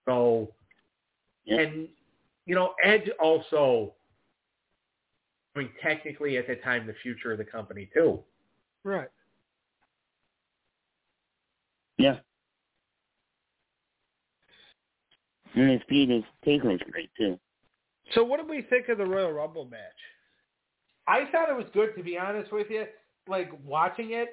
So 0.06 0.54
Yeah. 1.46 1.60
and 1.62 1.88
you 2.46 2.56
know, 2.56 2.74
Edge 2.84 3.10
also 3.20 3.94
I 5.56 5.60
mean 5.60 5.70
technically 5.82 6.38
at 6.38 6.48
the 6.48 6.56
time 6.58 6.88
the 6.88 6.94
future 7.04 7.32
of 7.32 7.38
the 7.38 7.46
company 7.46 7.90
too. 7.94 8.24
Right. 8.84 9.10
Yeah. 11.98 12.20
And 15.60 15.72
his 15.72 15.82
speed 15.82 16.12
is 16.12 16.24
takeover 16.46 16.76
is 16.76 16.82
great 16.92 17.10
too. 17.18 17.40
So 18.14 18.24
what 18.24 18.38
did 18.38 18.50
we 18.50 18.62
think 18.62 18.90
of 18.90 18.98
the 18.98 19.06
Royal 19.06 19.32
Rumble 19.32 19.66
match? 19.66 19.80
I 21.08 21.26
thought 21.32 21.50
it 21.50 21.56
was 21.56 21.66
good 21.74 21.96
to 21.96 22.04
be 22.04 22.18
honest 22.18 22.52
with 22.52 22.68
you. 22.70 22.86
Like 23.28 23.52
watching 23.66 24.12
it, 24.12 24.30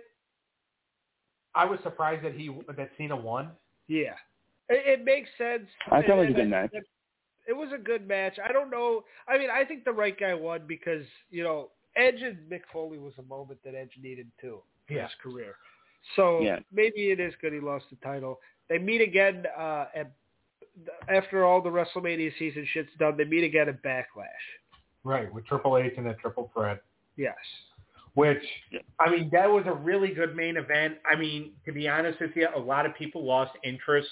I 1.54 1.64
was 1.64 1.78
surprised 1.82 2.24
that 2.24 2.34
he 2.34 2.50
that 2.76 2.90
Cena 2.98 3.16
won. 3.16 3.50
Yeah. 3.88 4.14
It, 4.68 5.00
it 5.00 5.04
makes 5.04 5.28
sense. 5.38 5.66
I 5.90 6.02
thought 6.02 6.18
it 6.18 6.28
was 6.28 6.30
a 6.30 6.32
good 6.32 6.50
match. 6.50 6.70
It 7.46 7.52
was 7.52 7.68
a 7.74 7.78
good 7.78 8.08
match. 8.08 8.38
I 8.42 8.52
don't 8.52 8.70
know. 8.70 9.04
I 9.28 9.36
mean, 9.38 9.50
I 9.50 9.64
think 9.64 9.84
the 9.84 9.92
right 9.92 10.18
guy 10.18 10.32
won 10.34 10.62
because, 10.66 11.04
you 11.30 11.42
know, 11.42 11.70
Edge 11.96 12.22
and 12.22 12.38
Mick 12.50 12.62
Foley 12.72 12.98
was 12.98 13.12
a 13.18 13.22
moment 13.22 13.60
that 13.64 13.74
Edge 13.74 13.92
needed 14.02 14.30
too 14.40 14.62
in 14.88 14.96
Yeah. 14.96 15.02
his 15.02 15.14
career. 15.22 15.56
So 16.16 16.40
Yeah. 16.40 16.60
maybe 16.72 17.10
it 17.10 17.20
is 17.20 17.34
good 17.36 17.52
he 17.52 17.60
lost 17.60 17.90
the 17.90 17.96
title. 17.96 18.40
They 18.68 18.78
meet 18.78 19.00
again 19.02 19.46
uh, 19.56 19.86
at 19.94 20.12
after 21.08 21.44
all 21.44 21.60
the 21.60 21.70
WrestleMania 21.70 22.32
season 22.38 22.66
shit's 22.72 22.90
done. 22.98 23.16
They 23.16 23.24
meet 23.24 23.44
again 23.44 23.68
at 23.68 23.82
Backlash. 23.82 24.26
Right, 25.04 25.32
with 25.32 25.46
Triple 25.46 25.76
H 25.76 25.92
and 25.96 26.06
a 26.08 26.14
triple 26.14 26.50
threat. 26.54 26.82
Yes. 27.16 27.34
Which 28.14 28.42
I 29.00 29.10
mean, 29.10 29.28
that 29.32 29.50
was 29.50 29.64
a 29.66 29.72
really 29.72 30.14
good 30.14 30.36
main 30.36 30.56
event. 30.56 30.94
I 31.10 31.16
mean, 31.16 31.52
to 31.66 31.72
be 31.72 31.88
honest 31.88 32.20
with 32.20 32.30
you, 32.36 32.48
a 32.54 32.58
lot 32.58 32.86
of 32.86 32.94
people 32.94 33.24
lost 33.24 33.52
interest 33.64 34.08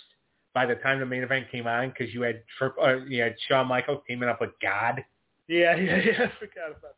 by 0.54 0.66
the 0.66 0.74
time 0.76 1.00
the 1.00 1.06
main 1.06 1.22
event 1.22 1.46
came 1.50 1.66
on 1.66 1.90
because 1.90 2.12
you 2.12 2.22
had 2.22 2.42
Trip, 2.58 2.74
uh, 2.82 2.96
you 3.06 3.22
had 3.22 3.36
Shawn 3.48 3.68
Michaels 3.68 4.02
teaming 4.08 4.28
up 4.28 4.40
with 4.40 4.50
God 4.60 5.02
Yeah, 5.48 5.76
yeah, 5.76 5.96
yeah. 5.96 6.26
I 6.26 6.32
forgot 6.38 6.76
about 6.76 6.96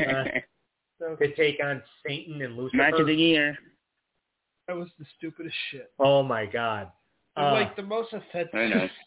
that. 0.00 1.18
to 1.18 1.34
take 1.36 1.58
on 1.62 1.82
Satan 2.06 2.40
and 2.42 2.56
Lucifer. 2.56 2.76
Match 2.78 2.94
of 2.98 3.06
the 3.06 3.14
year. 3.14 3.56
That 4.66 4.76
was 4.76 4.88
the 4.98 5.04
stupidest 5.16 5.56
shit. 5.70 5.90
Oh 5.98 6.22
my 6.22 6.44
God! 6.44 6.90
And, 7.38 7.46
Uh, 7.46 7.52
like 7.52 7.76
the 7.76 7.82
most 7.82 8.12
offensive. 8.12 8.54
I 8.54 8.68
know. 8.68 8.88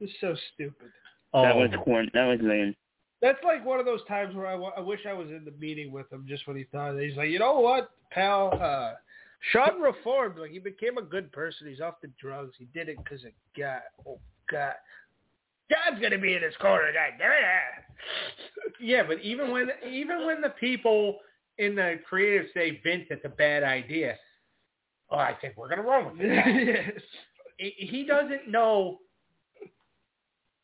It's 0.00 0.12
so 0.20 0.34
stupid. 0.52 0.88
That 1.32 1.54
oh, 1.54 1.60
was 1.60 1.70
corn. 1.82 2.10
That 2.12 2.26
was 2.26 2.40
lame. 2.42 2.74
That's 3.22 3.38
like 3.42 3.64
one 3.64 3.80
of 3.80 3.86
those 3.86 4.04
times 4.06 4.34
where 4.34 4.48
I, 4.48 4.54
wa- 4.54 4.72
I 4.76 4.80
wish 4.80 5.00
I 5.08 5.14
was 5.14 5.28
in 5.28 5.44
the 5.44 5.52
meeting 5.52 5.92
with 5.92 6.12
him 6.12 6.26
just 6.28 6.46
when 6.46 6.56
he 6.56 6.64
thought 6.64 6.98
he's 6.98 7.16
like, 7.16 7.30
you 7.30 7.38
know 7.38 7.60
what, 7.60 7.90
pal, 8.10 8.52
uh, 8.60 8.94
Shawn 9.52 9.80
reformed. 9.80 10.38
Like 10.38 10.50
he 10.50 10.58
became 10.58 10.98
a 10.98 11.02
good 11.02 11.32
person. 11.32 11.68
He's 11.68 11.80
off 11.80 12.00
the 12.02 12.10
drugs. 12.20 12.54
He 12.58 12.66
did 12.74 12.88
it 12.88 12.98
because 13.02 13.24
of 13.24 13.30
God. 13.56 13.80
Oh 14.06 14.18
God, 14.50 14.74
God's 15.70 16.00
gonna 16.02 16.18
be 16.18 16.34
in 16.34 16.42
his 16.42 16.56
corner. 16.56 16.92
God 16.92 17.18
damn 17.18 17.30
it. 17.30 18.72
yeah, 18.80 19.02
but 19.06 19.20
even 19.20 19.50
when 19.50 19.68
even 19.88 20.26
when 20.26 20.40
the 20.40 20.50
people 20.60 21.18
in 21.58 21.74
the 21.74 21.98
creative 22.08 22.46
say, 22.54 22.80
Vince, 22.82 23.06
it's 23.10 23.24
a 23.24 23.28
bad 23.28 23.62
idea. 23.62 24.16
Oh, 25.14 25.18
I 25.18 25.36
think 25.40 25.54
we're 25.56 25.68
gonna 25.68 25.82
run 25.82 26.06
with 26.06 26.20
it. 26.20 26.66
yes. 26.96 27.02
he 27.58 27.86
he 27.86 28.04
doesn't 28.04 28.48
know. 28.48 28.98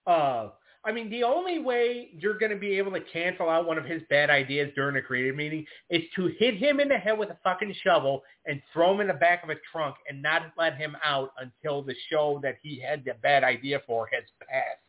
Uh, 0.06 0.48
I 0.84 0.92
mean, 0.92 1.10
the 1.10 1.22
only 1.22 1.58
way 1.58 2.08
you're 2.18 2.38
going 2.38 2.50
to 2.50 2.58
be 2.58 2.78
able 2.78 2.92
to 2.92 3.00
cancel 3.00 3.50
out 3.50 3.66
one 3.66 3.76
of 3.76 3.84
his 3.84 4.00
bad 4.08 4.30
ideas 4.30 4.72
during 4.74 4.96
a 4.96 5.02
creative 5.02 5.36
meeting 5.36 5.66
is 5.90 6.02
to 6.16 6.30
hit 6.38 6.56
him 6.56 6.80
in 6.80 6.88
the 6.88 6.96
head 6.96 7.18
with 7.18 7.28
a 7.28 7.36
fucking 7.44 7.74
shovel 7.84 8.22
and 8.46 8.62
throw 8.72 8.94
him 8.94 9.00
in 9.00 9.08
the 9.08 9.12
back 9.12 9.44
of 9.44 9.50
a 9.50 9.56
trunk 9.70 9.96
and 10.08 10.22
not 10.22 10.52
let 10.56 10.76
him 10.76 10.96
out 11.04 11.32
until 11.38 11.82
the 11.82 11.94
show 12.10 12.40
that 12.42 12.56
he 12.62 12.80
had 12.80 13.04
the 13.04 13.12
bad 13.22 13.44
idea 13.44 13.82
for 13.86 14.08
has 14.10 14.24
passed. 14.40 14.80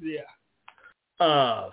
Yeah. 0.00 1.24
Uh, 1.24 1.70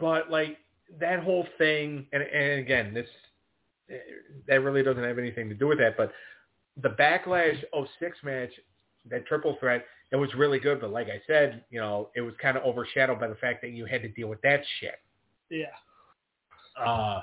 but 0.00 0.30
like 0.30 0.58
that 0.98 1.20
whole 1.20 1.46
thing, 1.58 2.06
and, 2.12 2.22
and 2.24 2.60
again, 2.60 2.92
this 2.92 3.08
that 4.48 4.56
really 4.62 4.82
doesn't 4.82 5.02
have 5.02 5.18
anything 5.18 5.48
to 5.48 5.54
do 5.54 5.66
with 5.66 5.78
that. 5.78 5.96
But 5.96 6.12
the 6.80 6.90
Backlash 6.90 7.62
06 7.72 8.18
match, 8.22 8.50
that 9.10 9.26
triple 9.26 9.56
threat, 9.60 9.84
it 10.12 10.16
was 10.16 10.32
really 10.34 10.58
good. 10.58 10.80
But 10.80 10.90
like 10.90 11.08
I 11.08 11.20
said, 11.26 11.64
you 11.70 11.80
know, 11.80 12.10
it 12.14 12.20
was 12.20 12.34
kind 12.40 12.56
of 12.56 12.64
overshadowed 12.64 13.20
by 13.20 13.28
the 13.28 13.34
fact 13.36 13.62
that 13.62 13.70
you 13.70 13.84
had 13.84 14.02
to 14.02 14.08
deal 14.08 14.28
with 14.28 14.40
that 14.42 14.62
shit. 14.80 15.00
Yeah. 15.50 15.66
Uh, 16.82 17.20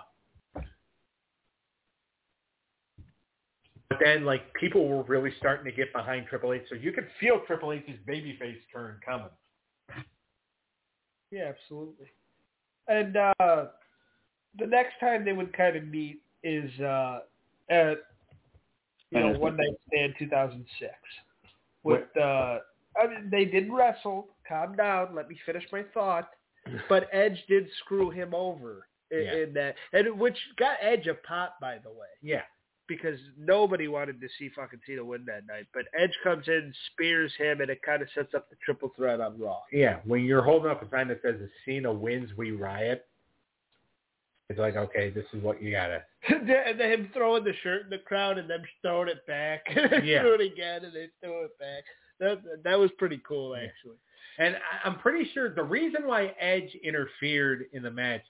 but 3.89 3.97
then, 4.01 4.24
like, 4.24 4.53
people 4.53 4.88
were 4.88 5.03
really 5.03 5.32
starting 5.38 5.66
to 5.66 5.72
get 5.72 5.91
behind 5.91 6.28
Triple 6.28 6.53
H, 6.53 6.64
so 6.70 6.76
you 6.76 6.93
could 6.93 7.07
feel 7.20 7.41
Triple 7.45 7.74
H's 7.74 7.97
babyface 8.07 8.57
turn 8.72 8.97
coming. 9.05 9.28
Yeah, 11.32 11.49
absolutely. 11.49 12.07
And 12.88 13.16
uh 13.18 13.66
the 14.59 14.68
next 14.68 14.93
time 14.99 15.24
they 15.24 15.34
would 15.34 15.55
kind 15.55 15.78
of 15.78 15.88
meet 15.88 16.22
is 16.43 16.71
uh 16.79 17.19
at 17.69 17.97
you 19.11 19.19
know 19.19 19.39
One 19.39 19.57
Night 19.57 19.75
Stand 19.87 20.13
2006 20.19 20.91
with 21.83 22.03
uh 22.17 22.59
I 23.01 23.07
mean 23.07 23.29
they 23.31 23.45
did 23.45 23.71
wrestle. 23.71 24.27
Calm 24.47 24.75
down. 24.75 25.15
Let 25.15 25.29
me 25.29 25.37
finish 25.45 25.63
my 25.71 25.83
thought. 25.93 26.29
But 26.89 27.07
Edge 27.11 27.43
did 27.47 27.67
screw 27.83 28.09
him 28.11 28.33
over 28.35 28.85
in, 29.09 29.21
Yeah. 29.23 29.35
in 29.43 29.53
that, 29.53 29.75
and 29.93 30.19
which 30.19 30.37
got 30.57 30.77
Edge 30.81 31.07
a 31.07 31.15
pop, 31.15 31.59
by 31.59 31.79
the 31.79 31.89
way, 31.89 32.07
Yeah. 32.21 32.43
because 32.87 33.17
nobody 33.37 33.87
wanted 33.87 34.21
to 34.21 34.27
see 34.37 34.49
fucking 34.49 34.79
Cena 34.85 35.03
win 35.03 35.25
that 35.25 35.47
night. 35.47 35.65
But 35.73 35.85
Edge 35.97 36.15
comes 36.23 36.47
in, 36.47 36.71
spears 36.91 37.33
him, 37.37 37.61
and 37.61 37.69
it 37.71 37.81
kind 37.81 38.01
of 38.03 38.09
sets 38.13 38.35
up 38.35 38.49
the 38.51 38.57
triple 38.63 38.89
threat 38.95 39.19
on 39.19 39.39
Raw. 39.39 39.61
Yeah, 39.71 40.01
when 40.05 40.23
you're 40.23 40.43
holding 40.43 40.69
up 40.69 40.83
a 40.83 40.89
sign 40.91 41.07
that 41.07 41.21
says 41.23 41.35
"If 41.41 41.49
Cena 41.65 41.91
wins, 41.91 42.29
we 42.37 42.51
riot," 42.51 43.07
it's 44.51 44.59
like, 44.59 44.75
okay, 44.75 45.09
this 45.09 45.25
is 45.33 45.41
what 45.43 45.61
you 45.61 45.71
gotta. 45.71 46.03
and 46.29 46.47
then 46.79 46.91
him 46.91 47.09
throwing 47.13 47.43
the 47.43 47.53
shirt 47.63 47.83
in 47.85 47.89
the 47.89 47.97
crowd 47.97 48.37
and 48.37 48.49
them 48.49 48.61
throwing 48.81 49.09
it 49.09 49.25
back. 49.25 49.65
Yeah. 50.03 50.21
throw 50.21 50.33
it 50.35 50.41
again 50.41 50.85
and 50.85 50.93
they 50.93 51.07
throw 51.23 51.45
it 51.45 51.57
back. 51.59 51.83
That 52.19 52.63
that 52.63 52.77
was 52.79 52.91
pretty 52.97 53.19
cool 53.27 53.55
actually. 53.55 53.95
And 54.37 54.55
I- 54.55 54.87
I'm 54.87 54.99
pretty 54.99 55.29
sure 55.33 55.53
the 55.53 55.63
reason 55.63 56.05
why 56.05 56.33
Edge 56.39 56.75
interfered 56.83 57.65
in 57.73 57.83
the 57.83 57.91
match, 57.91 58.21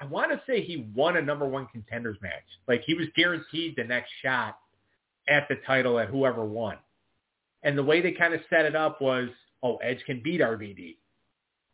I 0.00 0.04
want 0.06 0.30
to 0.32 0.40
say 0.46 0.62
he 0.62 0.88
won 0.94 1.16
a 1.16 1.22
number 1.22 1.46
one 1.46 1.66
contenders 1.66 2.18
match. 2.22 2.44
Like 2.68 2.82
he 2.86 2.94
was 2.94 3.06
guaranteed 3.16 3.74
the 3.76 3.84
next 3.84 4.10
shot 4.22 4.58
at 5.28 5.48
the 5.48 5.56
title 5.66 5.98
at 5.98 6.08
whoever 6.08 6.44
won. 6.44 6.76
And 7.62 7.76
the 7.76 7.82
way 7.82 8.00
they 8.00 8.12
kind 8.12 8.32
of 8.34 8.40
set 8.48 8.64
it 8.64 8.76
up 8.76 9.00
was, 9.00 9.28
oh, 9.62 9.76
Edge 9.78 9.98
can 10.06 10.20
beat 10.22 10.40
RVD. 10.40 10.96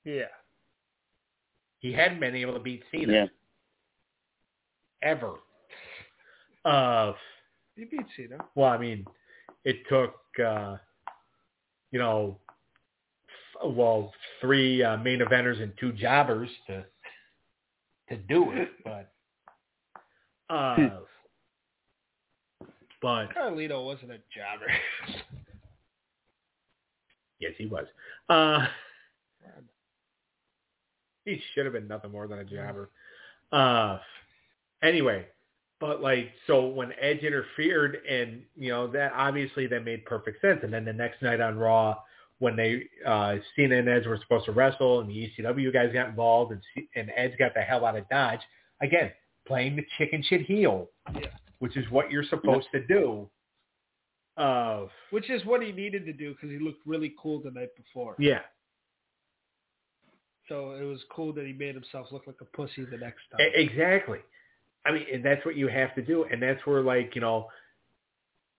Yeah. 0.05 0.25
He 1.81 1.93
hadn't 1.93 2.21
been 2.21 2.35
able 2.37 2.55
to 2.55 2.61
beat 2.61 2.83
Cena 2.91 3.13
Yeah. 3.13 3.27
Ever. 5.03 5.35
Uh, 6.65 7.13
He 7.77 7.85
beat 7.85 8.07
Cena. 8.17 8.39
Well, 8.55 8.71
I 8.71 8.79
mean, 8.79 9.05
it 9.65 9.77
took, 9.89 10.15
uh, 10.45 10.77
you 11.91 11.99
know, 11.99 12.39
f- 13.65 13.71
well, 13.75 14.13
three 14.41 14.83
uh, 14.83 14.97
main 14.99 15.21
eventers 15.21 15.63
and 15.63 15.73
two 15.79 15.93
jobbers 15.93 16.49
to 16.67 16.85
to 18.09 18.17
do 18.29 18.51
it, 18.53 18.69
but 18.85 19.13
uh, 20.51 21.01
but 23.01 23.35
Carlito 23.35 23.85
wasn't 23.85 24.11
a 24.13 24.19
jobber. 24.35 24.71
yes, 27.41 27.53
he 27.57 27.67
was. 27.67 27.87
Uh, 28.29 28.67
he 31.25 31.41
should 31.55 31.65
have 31.65 31.73
been 31.73 31.89
nothing 31.89 32.11
more 32.11 32.27
than 32.27 32.41
a 32.41 32.45
jobber. 32.45 32.91
Uh, 33.53 33.99
anyway, 34.83 35.27
but 35.81 36.01
like, 36.03 36.31
so 36.47 36.67
when 36.67 36.93
Edge 37.01 37.21
interfered, 37.21 37.99
and 38.09 38.43
you 38.57 38.69
know 38.71 38.87
that 38.89 39.13
obviously 39.15 39.67
that 39.69 39.85
made 39.85 40.05
perfect 40.05 40.41
sense. 40.41 40.61
And 40.63 40.73
then 40.73 40.85
the 40.85 40.93
next 40.93 41.23
night 41.23 41.41
on 41.41 41.59
Raw, 41.59 41.97
when 42.39 42.57
they 42.57 42.85
uh, 43.07 43.37
Cena 43.57 43.77
and 43.77 43.89
Edge 43.89 44.07
were 44.07 44.19
supposed 44.23 44.45
to 44.47 44.53
wrestle, 44.53 45.01
and 45.01 45.09
the 45.11 45.31
ECW 45.39 45.73
guys 45.73 45.93
got 45.93 46.09
involved, 46.09 46.53
and 46.53 46.61
C- 46.75 46.89
and 46.95 47.11
Edge 47.17 47.33
got 47.39 47.55
the 47.55 47.63
hell 47.63 47.85
out 47.85 47.97
of 47.97 48.09
Dodge 48.09 48.41
again, 48.81 49.11
playing 49.47 49.77
the 49.77 49.85
chicken 49.99 50.23
shit 50.29 50.43
heel, 50.43 50.89
Yeah. 51.15 51.27
which 51.61 51.77
is 51.77 51.89
what 51.91 52.11
you're 52.11 52.25
supposed 52.25 52.67
to 52.73 52.85
do. 52.87 53.29
Uh, 54.37 54.87
Which 55.11 55.29
is 55.29 55.45
what 55.45 55.63
he 55.63 55.73
needed 55.73 56.07
to 56.07 56.13
do 56.15 56.33
because 56.33 56.49
he 56.51 56.59
looked 56.59 56.87
really 56.87 57.15
cool 57.23 57.41
the 57.43 57.51
night 57.51 57.69
before. 57.77 58.17
yeah, 58.19 58.41
So 60.49 60.73
it 60.73 60.85
was 60.85 61.01
cool 61.11 61.33
that 61.35 61.47
he 61.47 61.53
made 61.53 61.75
himself 61.75 62.09
look 62.11 62.27
like 62.27 62.41
a 62.41 62.45
pussy 62.57 62.85
the 62.85 62.97
next 62.97 63.21
time. 63.31 63.47
Exactly. 63.55 64.19
I 64.85 64.93
mean, 64.93 65.07
and 65.13 65.25
that's 65.25 65.45
what 65.45 65.57
you 65.57 65.69
have 65.69 65.95
to 65.95 66.03
do, 66.03 66.25
and 66.25 66.43
that's 66.43 66.65
where 66.67 66.83
like 66.83 67.15
you 67.15 67.21
know, 67.21 67.49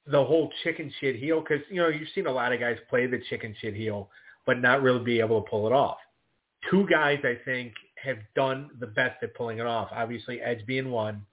the 0.08 0.24
whole 0.24 0.52
chicken 0.64 0.92
shit 1.00 1.16
heel 1.18 1.42
because 1.42 1.64
you 1.70 1.82
know 1.82 1.90
you've 1.90 2.10
seen 2.16 2.28
a 2.28 2.32
lot 2.32 2.54
of 2.54 2.60
guys 2.60 2.78
play 2.90 3.08
the 3.08 3.22
chicken 3.30 3.56
shit 3.62 3.76
heel, 3.76 4.10
but 4.46 4.60
not 4.62 4.82
really 4.82 5.04
be 5.04 5.20
able 5.20 5.42
to 5.42 5.50
pull 5.50 5.68
it 5.68 5.74
off. 5.74 5.98
Two 6.70 6.88
guys 6.90 7.20
I 7.24 7.38
think 7.44 7.74
have 8.02 8.18
done 8.36 8.70
the 8.80 8.88
best 8.88 9.22
at 9.24 9.36
pulling 9.36 9.60
it 9.60 9.66
off. 9.66 9.90
Obviously, 9.92 10.42
Edge 10.42 10.66
being 10.66 10.92
one, 10.92 11.26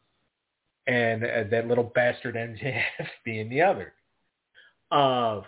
and 0.87 1.25
uh, 1.25 1.45
that 1.51 1.69
little 1.69 1.93
bastard 1.95 2.35
MJF 2.35 2.83
being 3.25 3.49
the 3.49 3.63
other. 3.63 3.93
Uh, 4.91 5.43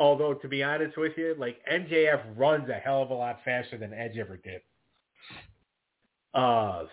although 0.00 0.34
to 0.34 0.48
be 0.48 0.62
honest 0.62 0.96
with 0.96 1.12
you, 1.16 1.36
like 1.38 1.58
MJF 1.72 2.22
runs 2.36 2.68
a 2.68 2.74
hell 2.74 3.02
of 3.02 3.10
a 3.10 3.14
lot 3.14 3.38
faster 3.44 3.78
than 3.78 3.92
Edge 3.92 4.16
ever 4.18 4.36
did. 4.36 4.62
Uh, 6.34 6.84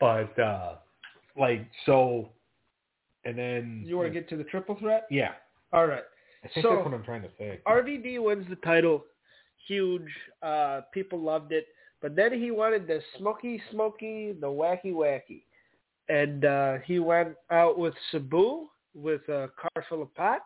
but 0.00 0.38
uh, 0.38 0.74
like 1.38 1.66
so, 1.86 2.28
and 3.24 3.36
then 3.38 3.82
you 3.86 3.96
want 3.96 4.08
to 4.08 4.12
get 4.14 4.28
to 4.30 4.36
the 4.36 4.44
triple 4.44 4.76
threat? 4.78 5.06
yeah. 5.10 5.32
All 5.72 5.86
right. 5.86 6.04
I 6.44 6.48
think 6.48 6.64
So- 6.64 6.74
that's 6.76 6.84
what 6.84 6.94
I'm 6.94 7.02
trying 7.04 7.22
to 7.22 7.30
say. 7.38 7.60
RVD 7.66 8.22
wins 8.22 8.46
the 8.48 8.56
title. 8.56 9.04
Huge. 9.66 10.08
Uh, 10.42 10.82
people 10.92 11.18
loved 11.18 11.52
it. 11.52 11.66
But 12.02 12.14
then 12.14 12.32
he 12.34 12.50
wanted 12.50 12.86
the 12.86 13.00
smoky, 13.18 13.60
smoky, 13.70 14.32
the 14.38 14.46
wacky, 14.46 14.92
wacky. 14.92 15.42
And 16.10 16.44
uh, 16.44 16.74
he 16.84 16.98
went 16.98 17.30
out 17.50 17.78
with 17.78 17.94
Sabu 18.12 18.68
with 18.94 19.22
a 19.28 19.50
car 19.58 19.84
full 19.88 20.02
of 20.02 20.14
pot 20.14 20.40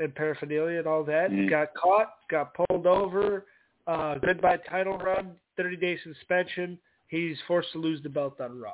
and 0.00 0.12
paraphernalia 0.12 0.78
and 0.78 0.86
all 0.88 1.04
that. 1.04 1.30
Mm. 1.30 1.48
Got 1.48 1.68
caught, 1.74 2.14
got 2.28 2.52
pulled 2.54 2.86
over. 2.88 3.46
Uh, 3.86 4.16
goodbye 4.16 4.58
title 4.68 4.98
run, 4.98 5.36
30-day 5.58 5.98
suspension. 6.02 6.78
He's 7.12 7.36
forced 7.46 7.70
to 7.72 7.78
lose 7.78 8.02
the 8.02 8.08
belt 8.08 8.40
on 8.40 8.58
Raw. 8.58 8.72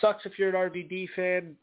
Sucks 0.00 0.24
if 0.24 0.38
you're 0.38 0.48
an 0.48 0.70
RVD 0.70 1.06
fan. 1.14 1.54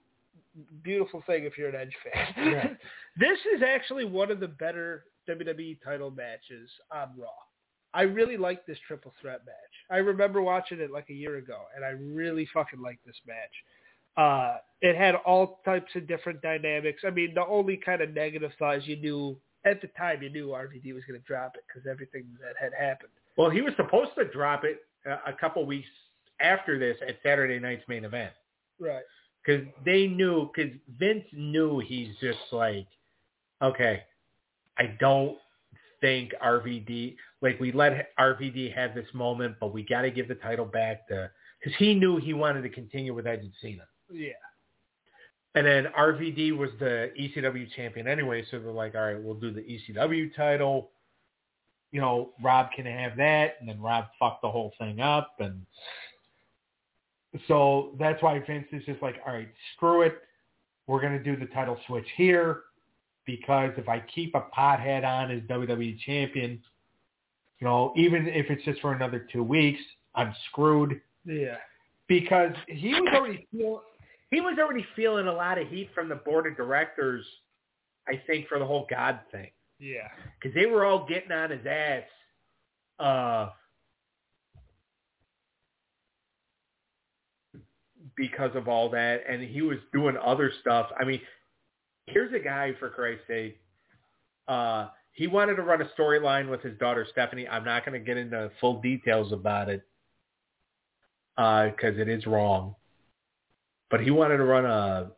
Beautiful 0.84 1.24
thing 1.26 1.46
if 1.46 1.58
you're 1.58 1.70
an 1.70 1.76
Edge 1.76 1.96
fan. 2.04 2.52
Yeah. 2.52 2.68
This 3.18 3.40
is 3.56 3.64
actually 3.66 4.04
one 4.04 4.30
of 4.30 4.42
the 4.42 4.48
better 4.50 5.06
WWE 5.28 5.78
title 5.84 6.12
matches 6.12 6.70
on 6.92 7.10
Raw. 7.18 7.30
I 7.94 8.02
really 8.02 8.36
like 8.36 8.66
this 8.66 8.78
triple 8.86 9.14
threat 9.22 9.42
match. 9.46 9.56
I 9.90 9.98
remember 9.98 10.42
watching 10.42 10.82
it 10.82 10.92
like 10.92 11.10
a 11.10 11.14
year 11.14 11.38
ago, 11.38 11.60
and 11.76 11.84
I 11.84 11.92
really 11.92 12.48
fucking 12.54 12.82
like 12.82 13.00
this 13.06 13.16
match. 13.26 14.18
Uh, 14.18 14.58
it 14.82 14.98
had 14.98 15.16
all 15.16 15.62
types 15.66 15.96
of 15.96 16.08
different 16.08 16.42
dynamics. 16.42 17.04
I 17.08 17.10
mean, 17.10 17.34
the 17.34 17.46
only 17.48 17.78
kind 17.78 18.02
of 18.02 18.14
negative 18.14 18.52
thought 18.60 18.80
is 18.80 18.88
you 18.88 18.98
knew 18.98 19.38
at 19.66 19.82
the 19.82 19.88
time 19.98 20.22
you 20.22 20.30
knew 20.30 20.50
RVD 20.50 20.94
was 20.94 21.04
going 21.08 21.20
to 21.20 21.26
drop 21.26 21.54
it 21.56 21.64
because 21.68 21.90
everything 21.90 22.26
that 22.42 22.56
had 22.62 22.74
happened. 22.78 23.12
Well, 23.38 23.50
he 23.50 23.62
was 23.62 23.74
supposed 23.78 24.12
to 24.18 24.26
drop 24.26 24.66
it 24.66 24.82
a 25.06 25.34
couple 25.34 25.66
weeks 25.66 25.88
after 26.42 26.78
this 26.80 26.98
at 27.08 27.16
Saturday 27.24 27.60
night's 27.60 27.88
main 27.88 28.04
event 28.06 28.34
Right. 28.80 29.04
because 29.46 29.66
they 29.86 30.08
knew 30.08 30.50
because 30.54 30.72
Vince 31.00 31.26
knew 31.34 31.80
he's 31.80 32.16
just 32.20 32.40
like, 32.52 32.88
okay, 33.62 34.04
I 34.78 34.96
don't 35.00 35.38
think 36.02 36.34
RVD 36.44 37.16
like 37.42 37.60
we 37.60 37.72
let 37.72 38.16
RVD 38.18 38.74
have 38.76 38.94
this 38.96 39.08
moment, 39.14 39.56
but 39.60 39.74
we 39.74 39.84
got 39.84 40.02
to 40.02 40.12
give 40.12 40.28
the 40.28 40.36
title 40.36 40.66
back 40.66 41.08
to 41.08 41.30
because 41.60 41.78
he 41.78 41.94
knew 41.96 42.18
he 42.18 42.34
wanted 42.34 42.64
to 42.64 42.70
continue 42.70 43.14
with 43.14 43.28
Edge 43.28 43.40
and 43.42 43.54
Cena. 43.62 43.84
Yeah. 44.12 44.30
And 45.56 45.66
then 45.66 45.86
RVD 45.98 46.58
was 46.58 46.70
the 46.80 47.12
ECW 47.18 47.72
champion 47.76 48.08
anyway, 48.10 48.44
so 48.52 48.60
they're 48.60 48.72
like, 48.74 48.94
all 48.94 49.02
right, 49.06 49.22
we'll 49.22 49.36
do 49.36 49.52
the 49.52 49.62
ECW 49.62 50.36
title. 50.36 50.92
You 51.96 52.02
know, 52.02 52.32
Rob 52.44 52.72
can 52.76 52.86
have 52.86 53.16
that, 53.16 53.56
and 53.62 53.70
then 53.70 53.80
Rob 53.82 54.08
fucked 54.20 54.42
the 54.42 54.52
whole 54.52 54.74
thing 54.78 55.00
up, 55.00 55.36
and 55.40 55.62
so 57.48 57.96
that's 57.98 58.22
why 58.22 58.38
Vince 58.46 58.68
is 58.74 58.84
just 58.84 59.02
like, 59.02 59.16
all 59.26 59.34
right, 59.34 59.48
screw 59.74 60.02
it, 60.02 60.18
we're 60.88 61.02
gonna 61.02 61.24
do 61.24 61.38
the 61.38 61.46
title 61.46 61.80
switch 61.88 62.08
here, 62.18 62.64
because 63.26 63.72
if 63.78 63.88
I 63.88 64.04
keep 64.14 64.36
a 64.36 64.44
pothead 64.54 65.06
on 65.06 65.32
as 65.32 65.42
WWE 65.44 65.98
champion, 66.02 66.62
you 67.60 67.66
know, 67.66 67.94
even 67.96 68.28
if 68.28 68.48
it's 68.50 68.66
just 68.66 68.82
for 68.82 68.92
another 68.92 69.26
two 69.32 69.42
weeks, 69.44 69.80
I'm 70.16 70.36
screwed 70.50 71.00
Yeah. 71.24 71.56
because 72.10 72.52
he 72.68 72.90
was 72.90 73.08
already 73.14 73.48
feel, 73.54 73.84
he 74.32 74.42
was 74.42 74.58
already 74.60 74.86
feeling 74.98 75.28
a 75.28 75.34
lot 75.34 75.58
of 75.58 75.70
heat 75.70 75.92
from 75.96 76.10
the 76.10 76.16
board 76.16 76.46
of 76.46 76.58
directors. 76.58 77.26
I 78.06 78.22
think 78.28 78.50
for 78.50 78.60
the 78.60 78.66
whole 78.66 78.86
God 78.90 79.22
thing 79.32 79.52
Yeah. 79.80 80.08
because 80.40 80.56
they 80.56 80.66
were 80.66 80.86
all 80.86 81.06
getting 81.06 81.32
on 81.32 81.50
his 81.50 81.66
ass 81.66 82.04
uh, 83.00 83.50
because 88.16 88.56
of 88.56 88.68
all 88.68 88.90
that, 88.92 89.24
and 89.30 89.42
he 89.42 89.62
was 89.62 89.78
doing 89.94 90.16
other 90.24 90.52
stuff. 90.62 90.88
I 91.00 91.04
mean, 91.04 91.20
here's 92.08 92.34
a 92.34 92.40
guy 92.40 92.74
for 92.80 92.90
Christ's 92.90 93.28
sake. 93.28 93.60
Uh, 94.48 94.88
he 95.12 95.28
wanted 95.28 95.56
to 95.56 95.64
run 95.64 95.82
a 95.82 95.90
storyline 96.00 96.50
with 96.50 96.62
his 96.62 96.78
daughter 96.78 97.06
Stephanie. 97.12 97.48
I'm 97.48 97.66
not 97.66 97.86
going 97.86 98.00
to 98.00 98.06
get 98.06 98.18
into 98.18 98.52
full 98.60 98.82
details 98.82 99.32
about 99.32 99.70
it 99.70 99.82
because 101.36 101.98
it 101.98 102.08
is 102.08 102.26
wrong. 102.26 102.76
But 103.90 104.02
he 104.02 104.12
wanted 104.12 104.38
to 104.38 104.44
run 104.44 104.66
a, 104.66 105.12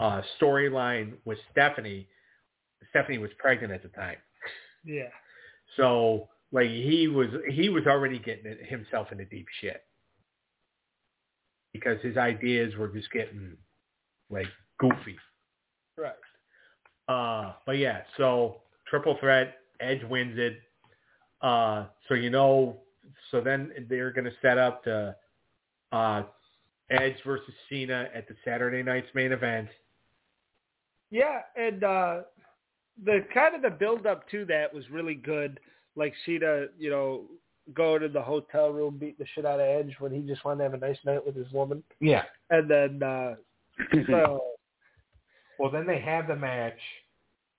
a 0.00 0.22
storyline 0.40 1.14
with 1.24 1.38
Stephanie. 1.52 2.08
Stephanie 2.90 3.18
was 3.18 3.30
pregnant 3.38 3.72
at 3.72 3.82
the 3.82 3.88
time, 3.90 4.16
Yeah. 4.84 5.08
so 5.76 6.28
like 6.52 6.68
he 6.68 7.08
was 7.08 7.28
he 7.50 7.68
was 7.68 7.86
already 7.86 8.18
getting 8.18 8.56
himself 8.66 9.10
into 9.12 9.24
deep 9.24 9.46
shit 9.60 9.82
because 11.72 12.00
his 12.02 12.16
ideas 12.16 12.74
were 12.76 12.88
just 12.88 13.10
getting 13.10 13.56
like 14.30 14.46
goofy. 14.78 15.16
Right. 15.96 16.12
Uh, 17.08 17.54
but 17.66 17.78
yeah, 17.78 18.02
so 18.16 18.62
triple 18.88 19.16
threat, 19.20 19.56
Edge 19.80 20.02
wins 20.04 20.38
it. 20.38 20.58
Uh, 21.42 21.86
so 22.08 22.14
you 22.14 22.30
know, 22.30 22.80
so 23.30 23.40
then 23.40 23.72
they're 23.88 24.12
going 24.12 24.24
to 24.24 24.32
set 24.40 24.56
up 24.56 24.84
the 24.84 25.14
uh, 25.92 26.22
Edge 26.90 27.16
versus 27.26 27.52
Cena 27.68 28.08
at 28.14 28.26
the 28.28 28.34
Saturday 28.44 28.82
night's 28.82 29.08
main 29.14 29.32
event. 29.32 29.68
Yeah, 31.10 31.40
and 31.56 31.84
uh 31.84 32.22
the 33.02 33.24
kind 33.32 33.54
of 33.54 33.62
the 33.62 33.70
build 33.70 34.06
up 34.06 34.28
to 34.30 34.44
that 34.46 34.72
was 34.72 34.88
really 34.90 35.14
good. 35.14 35.58
Like 35.96 36.12
Cena, 36.26 36.66
you 36.78 36.90
know, 36.90 37.22
going 37.72 38.02
to 38.02 38.08
the 38.08 38.20
hotel 38.22 38.70
room, 38.70 38.98
beating 38.98 39.16
the 39.18 39.26
shit 39.34 39.46
out 39.46 39.60
of 39.60 39.66
Edge 39.66 39.94
when 39.98 40.12
he 40.12 40.20
just 40.20 40.44
wanted 40.44 40.58
to 40.58 40.64
have 40.64 40.74
a 40.74 40.86
nice 40.86 40.98
night 41.04 41.24
with 41.24 41.34
his 41.34 41.50
woman, 41.52 41.82
Yeah. 42.00 42.24
and 42.50 42.70
then 42.70 43.02
uh 43.02 43.34
so 44.06 44.40
Well, 45.58 45.70
then 45.70 45.86
they 45.86 45.98
have 46.00 46.28
the 46.28 46.36
match. 46.36 46.78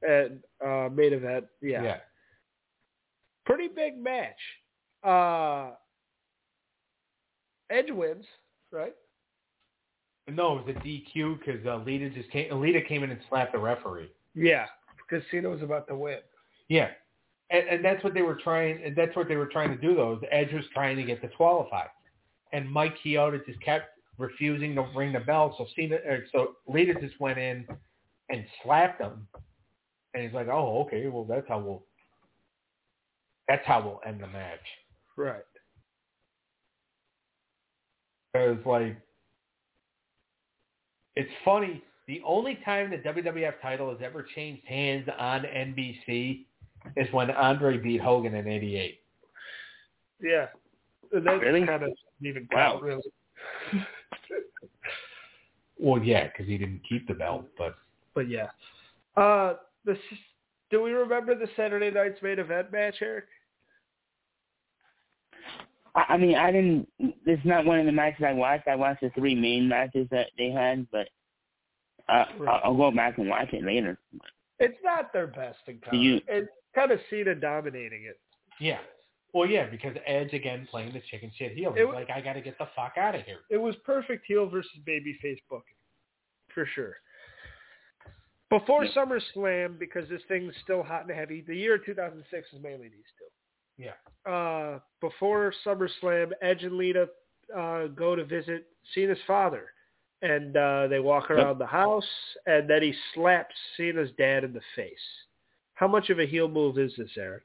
and 0.07 0.39
uh 0.65 0.89
main 0.93 1.13
event, 1.13 1.45
yeah. 1.61 1.83
yeah. 1.83 1.97
pretty 3.45 3.67
big 3.67 3.97
match. 3.97 4.39
Uh 5.03 5.71
Edge 7.71 7.89
wins, 7.91 8.25
right? 8.71 8.93
No, 10.27 10.57
it 10.59 10.65
was 10.67 10.75
a 10.75 10.79
DQ 10.79 11.39
because 11.39 11.65
uh, 11.65 11.77
Lita 11.86 12.09
just 12.09 12.29
came. 12.31 12.59
Lita 12.59 12.81
came 12.81 13.03
in 13.03 13.11
and 13.11 13.19
slapped 13.29 13.53
the 13.53 13.59
referee. 13.59 14.09
Yeah, 14.36 14.65
because 15.08 15.26
Cena 15.32 15.49
was 15.49 15.62
about 15.62 15.88
to 15.88 15.95
win. 15.95 16.20
Yeah, 16.70 16.89
and, 17.49 17.68
and 17.68 17.86
that's 17.86 18.03
what 18.03 18.14
they 18.14 18.22
were 18.22 18.36
trying. 18.36 18.82
And 18.84 18.95
that's 18.95 19.16
what 19.16 19.28
they 19.28 19.36
were 19.36 19.47
trying 19.47 19.70
to 19.70 19.78
do. 19.78 19.95
Though 19.95 20.14
is 20.14 20.20
Edge 20.32 20.53
was 20.53 20.66
trying 20.74 20.97
to 20.97 21.03
get 21.03 21.22
disqualified, 21.22 21.89
and 22.53 22.70
Mike 22.70 22.95
Chioda 23.03 23.45
just 23.45 23.62
kept 23.62 23.89
refusing 24.18 24.76
to 24.76 24.88
ring 24.95 25.14
the 25.14 25.20
bell. 25.20 25.56
So 25.58 25.66
Cena, 25.76 25.97
so 26.32 26.56
Lita 26.68 26.93
just 26.99 27.20
went 27.20 27.38
in 27.38 27.66
and 28.30 28.45
slapped 28.64 29.01
him, 29.01 29.28
and 30.14 30.24
he's 30.24 30.34
like, 30.34 30.47
"Oh, 30.47 30.86
okay. 30.86 31.08
Well, 31.08 31.26
that's 31.26 31.47
how 31.47 31.60
we'll. 31.60 31.86
That's 33.47 33.66
how 33.66 33.82
we'll 33.84 34.01
end 34.08 34.22
the 34.22 34.28
match." 34.28 34.60
Right. 35.18 35.43
Because 38.34 38.58
like, 38.66 38.97
it's 41.16 41.32
funny. 41.45 41.82
The 42.08 42.22
only 42.26 42.56
time 42.64 42.91
the 42.91 42.97
WWF 42.97 43.53
title 43.62 43.89
has 43.89 43.99
ever 44.03 44.26
changed 44.36 44.64
hands 44.68 45.08
on 45.18 45.41
NBC 45.41 46.45
is 46.95 47.12
when 47.12 47.32
Andre 47.32 47.78
beat 47.78 47.99
Hogan 48.01 48.36
in 48.36 48.47
'88. 48.47 48.99
Yeah. 50.22 50.47
And 51.12 51.26
that 51.26 51.39
Really? 51.41 51.66
kind 51.66 51.84
of 51.84 51.93
even 52.22 52.47
Wow. 52.51 52.74
count, 52.74 52.84
really. 52.84 53.12
Well, 55.78 56.01
yeah, 56.01 56.28
because 56.28 56.45
he 56.47 56.58
didn't 56.58 56.82
keep 56.88 57.06
the 57.08 57.14
belt, 57.14 57.45
but 57.58 57.76
But 58.14 58.30
yeah. 58.30 58.49
Uh 59.18 59.56
the 59.84 59.91
s- 59.93 60.20
do 60.72 60.82
we 60.82 60.91
remember 60.91 61.36
the 61.36 61.49
Saturday 61.56 61.91
night's 61.91 62.22
main 62.22 62.39
event 62.39 62.72
match, 62.72 62.95
Eric? 63.01 63.26
I, 65.95 66.06
I 66.10 66.18
mean, 66.18 66.36
I 66.36 66.51
didn't. 66.51 66.88
It's 67.26 67.45
not 67.45 67.66
one 67.66 67.80
of 67.80 67.86
the 67.86 67.91
matches 67.91 68.24
I 68.26 68.34
watched. 68.34 68.68
I 68.68 68.76
watched 68.76 69.01
the 69.01 69.10
three 69.12 69.36
main 69.36 69.68
matches 69.68 70.08
that 70.12 70.28
they 70.38 70.49
had, 70.49 70.88
but 70.91 71.10
uh, 72.10 72.26
I'll, 72.47 72.62
I'll 72.66 72.76
go 72.78 72.91
back 72.91 73.18
and 73.18 73.30
watch 73.30 73.51
it 73.53 73.64
later. 73.64 73.97
It's 74.60 74.78
not 74.84 75.12
their 75.14 75.28
best 75.28 75.60
encounter. 75.68 75.97
you- 75.97 76.22
It's 76.28 76.47
kind 76.74 76.91
of 76.91 76.99
Cena 77.10 77.36
dominating 77.36 78.03
it. 78.06 78.20
yeah. 78.60 78.80
Well, 79.34 79.49
yeah, 79.49 79.66
because 79.70 79.97
Edge 80.08 80.32
again 80.34 80.66
playing 80.72 80.93
the 80.93 81.01
chicken 81.12 81.30
shit 81.38 81.51
heel. 81.51 81.72
He's 81.74 81.82
w- 81.82 81.93
like, 81.99 82.10
I 82.10 82.22
got 82.22 82.34
to 82.34 82.41
get 82.41 82.58
the 82.58 82.70
fuck 82.74 82.93
out 82.97 83.16
of 83.16 83.22
here. 83.24 83.39
It 83.49 83.58
was 83.58 83.76
perfect 83.86 84.26
heel 84.26 84.47
versus 84.49 84.72
babyface 84.88 85.39
booking, 85.49 85.76
for 86.53 86.66
sure. 86.74 86.93
Before 88.49 88.86
Yeah. 88.86 88.91
SummerSlam, 88.93 89.78
because 89.78 90.08
this 90.08 90.22
thing's 90.30 90.53
still 90.64 90.84
hot 90.84 91.01
and 91.01 91.12
heavy, 91.12 91.41
the 91.41 91.56
year 91.56 91.78
2006 91.78 92.47
is 92.53 92.62
mainly 92.62 92.88
these 92.88 93.03
two. 93.18 93.84
Yeah. 93.84 94.32
Uh, 94.32 94.80
before 95.01 95.53
SummerSlam, 95.66 96.32
Edge 96.41 96.64
and 96.64 96.78
Lita 96.78 97.10
uh, 97.53 97.88
go 97.88 98.16
to 98.16 98.24
visit 98.24 98.68
Cena's 98.93 99.20
father, 99.28 99.74
and 100.26 100.57
uh, 100.57 100.88
they 100.88 100.99
walk 100.99 101.30
around 101.30 101.59
the 101.59 101.65
house, 101.65 102.03
and 102.45 102.69
then 102.69 102.82
he 102.82 102.93
slaps 103.13 103.53
Cena's 103.78 104.09
dad 104.17 104.43
in 104.43 104.53
the 104.53 104.61
face. 104.76 104.93
How 105.76 105.88
much 105.88 106.09
of 106.09 106.19
a 106.19 106.26
heel 106.26 106.47
move 106.47 106.80
is 106.80 106.93
this, 106.97 107.11
Eric? 107.17 107.43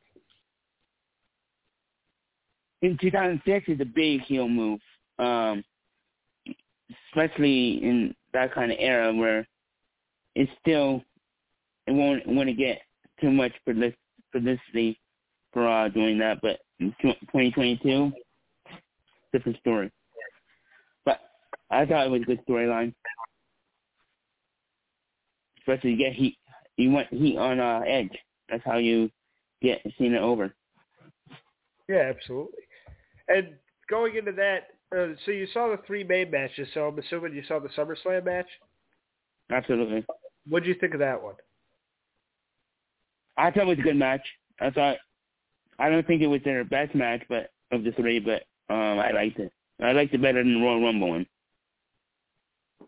In 2.83 2.97
2006, 3.01 3.69
is 3.69 3.81
a 3.81 3.85
big 3.85 4.23
heel 4.23 4.49
move, 4.49 4.81
um, 5.19 5.63
especially 7.09 7.83
in 7.83 8.15
that 8.33 8.55
kind 8.55 8.73
of 8.73 8.79
era 8.81 9.15
where 9.15 9.47
it's 10.35 10.51
still 10.61 11.03
it 11.87 11.93
won't 11.93 12.27
want 12.27 12.49
to 12.49 12.55
get 12.55 12.81
too 13.21 13.31
much 13.31 13.53
publicity 14.33 14.99
for 15.53 15.69
uh, 15.69 15.89
doing 15.89 16.19
that, 16.19 16.39
but 16.41 16.61
in 16.79 16.95
2022, 17.03 18.13
different 19.33 19.59
story. 19.59 19.91
I 21.71 21.87
thought 21.87 22.07
it 22.07 22.11
was 22.11 22.23
a 22.23 22.25
good 22.25 22.45
storyline, 22.47 22.93
especially 25.59 25.93
you 25.93 25.97
get 25.97 26.15
heat. 26.15 26.37
You 26.77 26.91
want 26.91 27.09
heat 27.09 27.37
on 27.37 27.61
uh, 27.61 27.81
Edge. 27.87 28.17
That's 28.49 28.65
how 28.65 28.79
you 28.79 29.11
get 29.63 29.81
Cena 29.99 30.19
over. 30.19 30.53
Yeah, 31.89 32.13
absolutely. 32.15 32.63
And 33.29 33.55
going 33.89 34.17
into 34.17 34.33
that, 34.33 34.69
uh, 34.97 35.15
so 35.25 35.31
you 35.31 35.47
saw 35.53 35.69
the 35.69 35.81
three 35.87 36.03
main 36.03 36.31
matches. 36.31 36.69
So 36.75 36.89
I'm 36.89 36.99
assuming 36.99 37.35
you 37.35 37.43
saw 37.47 37.61
the 37.61 37.69
SummerSlam 37.69 38.25
match. 38.25 38.49
Absolutely. 39.51 40.05
What 40.49 40.63
did 40.63 40.69
you 40.71 40.81
think 40.81 40.95
of 40.95 41.01
that 41.01 41.23
one? 41.23 41.35
I 43.37 43.51
thought 43.51 43.63
it 43.63 43.67
was 43.67 43.79
a 43.79 43.83
good 43.83 43.97
match. 43.97 44.23
I 44.61 44.71
thought 44.71 44.97
I 45.79 45.89
don't 45.89 46.07
think 46.07 46.23
it 46.23 46.27
was 46.27 46.43
their 46.45 46.65
best 46.65 46.95
match, 46.95 47.23
but 47.29 47.51
of 47.73 47.85
the 47.85 47.93
three, 47.93 48.19
but 48.19 48.43
um, 48.73 48.99
I 48.99 49.13
liked 49.13 49.39
it. 49.39 49.53
I 49.81 49.93
liked 49.93 50.13
it 50.13 50.23
better 50.23 50.43
than 50.43 50.55
the 50.55 50.61
Royal 50.61 50.83
Rumble 50.83 51.11
one. 51.11 51.27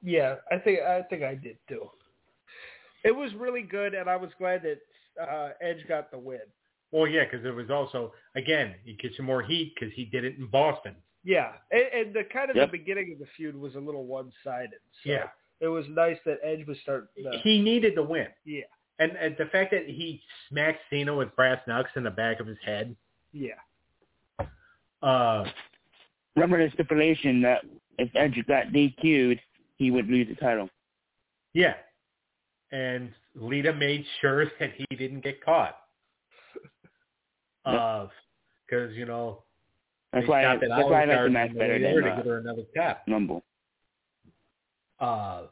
Yeah, 0.03 0.37
I 0.51 0.59
think 0.59 0.81
I 0.81 1.03
think 1.03 1.23
I 1.23 1.35
did 1.35 1.59
too. 1.69 1.91
It 3.05 3.15
was 3.15 3.33
really 3.35 3.63
good, 3.63 3.95
and 3.95 4.09
I 4.09 4.17
was 4.17 4.31
glad 4.39 4.63
that 4.63 4.79
uh, 5.21 5.51
Edge 5.61 5.87
got 5.89 6.11
the 6.11 6.19
win. 6.19 6.41
Well, 6.93 7.07
yeah, 7.09 7.25
because 7.25 7.45
it 7.45 7.55
was 7.55 7.71
also 7.71 8.13
again, 8.37 8.75
he 8.85 8.95
gets 8.95 9.17
some 9.17 9.27
more 9.27 9.43
heat 9.43 9.75
because 9.75 9.93
he 9.95 10.05
did 10.05 10.25
it 10.25 10.37
in 10.39 10.47
Boston. 10.47 10.95
Yeah, 11.25 11.53
and, 11.71 11.83
and 11.95 12.15
the 12.15 12.25
kind 12.33 12.51
of 12.51 12.57
Yep. 12.57 12.71
the 12.73 12.79
beginning 12.79 13.13
of 13.13 13.19
the 13.21 13.27
feud 13.37 13.55
was 13.57 13.75
a 13.77 13.79
little 13.79 14.05
one-sided. 14.07 14.81
So 15.05 15.11
Yeah. 15.11 15.29
it 15.61 15.69
was 15.69 15.85
nice 15.89 16.19
that 16.27 16.39
Edge 16.43 16.67
was 16.67 16.77
starting. 16.83 17.07
To, 17.23 17.39
He 17.45 17.61
needed 17.63 17.95
the 17.97 18.03
win. 18.03 18.27
yeah, 18.45 18.63
And, 18.99 19.13
and 19.13 19.37
the 19.39 19.47
fact 19.47 19.71
that 19.71 19.87
he 19.87 20.21
smacked 20.49 20.81
Cena 20.91 21.15
with 21.15 21.35
brass 21.37 21.61
knucks 21.69 21.93
in 21.95 22.03
the 22.03 22.11
back 22.11 22.41
of 22.41 22.49
his 22.49 22.59
head. 22.65 22.97
yeah, 23.33 23.53
Uh, 25.01 25.45
Remember 26.35 26.65
the 26.65 26.73
stipulation 26.73 27.41
that 27.43 27.63
if 27.99 28.11
Edge 28.17 28.43
got 28.49 28.69
DQ'd, 28.69 29.39
he 29.83 29.91
would 29.91 30.09
lose 30.09 30.29
the 30.29 30.35
title. 30.37 30.69
yeah. 31.55 31.75
And 32.71 33.11
Lita 33.35 33.73
made 33.75 34.05
sure 34.21 34.47
that 34.61 34.71
he 34.77 34.97
didn't 34.97 35.23
get 35.23 35.45
caught. 35.45 35.77
Uh 37.65 38.09
Because, 38.67 38.95
you 38.97 39.05
know, 39.05 39.45
That's 40.13 40.27
why. 40.27 40.45
I, 40.45 40.57
that's 40.57 40.71
why 40.71 41.03
I 41.03 41.05
like 41.05 41.25
the 41.25 41.31
match 41.31 41.55
better 41.55 41.75
of 41.77 41.83
than 41.83 41.93
year 41.93 42.01
to 42.01 42.11
uh, 42.11 42.17
get 42.17 42.27
her 42.27 42.39
another 42.39 42.63
tap. 42.75 43.03
Rumble. 43.07 43.45
Uh, 44.99 45.43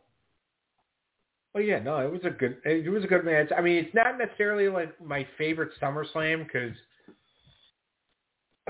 well, 1.54 1.62
yeah, 1.62 1.78
no, 1.80 1.98
it 1.98 2.10
was 2.10 2.20
a 2.24 2.30
good, 2.30 2.56
it 2.64 2.90
was 2.90 3.04
a 3.04 3.06
good 3.06 3.24
match. 3.24 3.48
I 3.56 3.60
mean, 3.60 3.76
it's 3.84 3.94
not 3.94 4.16
necessarily 4.18 4.68
like 4.68 5.00
my 5.04 5.26
favorite 5.38 5.70
SummerSlam 5.80 6.46
because, 6.46 6.76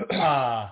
uh, 0.15 0.69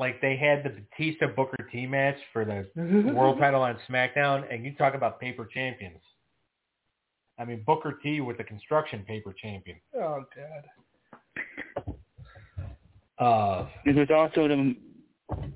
like 0.00 0.20
they 0.22 0.34
had 0.36 0.64
the 0.64 0.70
Batista 0.70 1.26
Booker 1.28 1.68
T 1.70 1.86
match 1.86 2.16
for 2.32 2.44
the 2.44 2.66
world 3.14 3.38
title 3.38 3.60
on 3.62 3.76
SmackDown, 3.88 4.52
and 4.52 4.64
you 4.64 4.74
talk 4.74 4.94
about 4.94 5.20
paper 5.20 5.44
champions. 5.52 6.00
I 7.38 7.44
mean, 7.44 7.62
Booker 7.66 7.98
T 8.02 8.20
with 8.22 8.38
the 8.38 8.44
construction 8.44 9.04
paper 9.06 9.34
champion. 9.40 9.76
Oh 9.94 10.24
God. 10.34 11.94
Uh, 13.18 13.66
This 13.84 13.94
was 13.96 14.08
also 14.10 14.48
the 14.48 14.74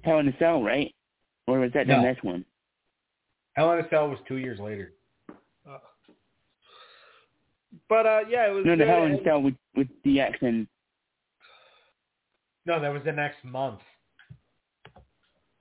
Hell 0.04 0.18
in 0.18 0.28
a 0.28 0.36
Cell, 0.38 0.62
right? 0.62 0.94
Or 1.46 1.60
was 1.60 1.72
that 1.72 1.86
the 1.86 1.94
No. 1.96 2.02
next 2.02 2.22
one? 2.22 2.44
Hell 3.54 3.72
in 3.72 3.78
a 3.84 3.88
Cell 3.88 4.08
was 4.10 4.18
two 4.28 4.36
years 4.36 4.60
later. 4.60 4.92
Uh, 5.68 5.78
but 7.88 8.04
uh, 8.06 8.20
yeah, 8.28 8.46
it 8.48 8.54
was 8.54 8.64
No, 8.66 8.76
the. 8.76 8.84
Hell 8.84 9.04
in 9.04 9.12
a 9.14 9.24
Cell 9.24 9.40
with 9.42 9.54
with 9.74 9.88
DX 10.04 10.42
and 10.42 10.66
No, 12.66 12.78
that 12.80 12.92
was 12.92 13.02
the 13.04 13.12
next 13.12 13.42
month. 13.44 13.80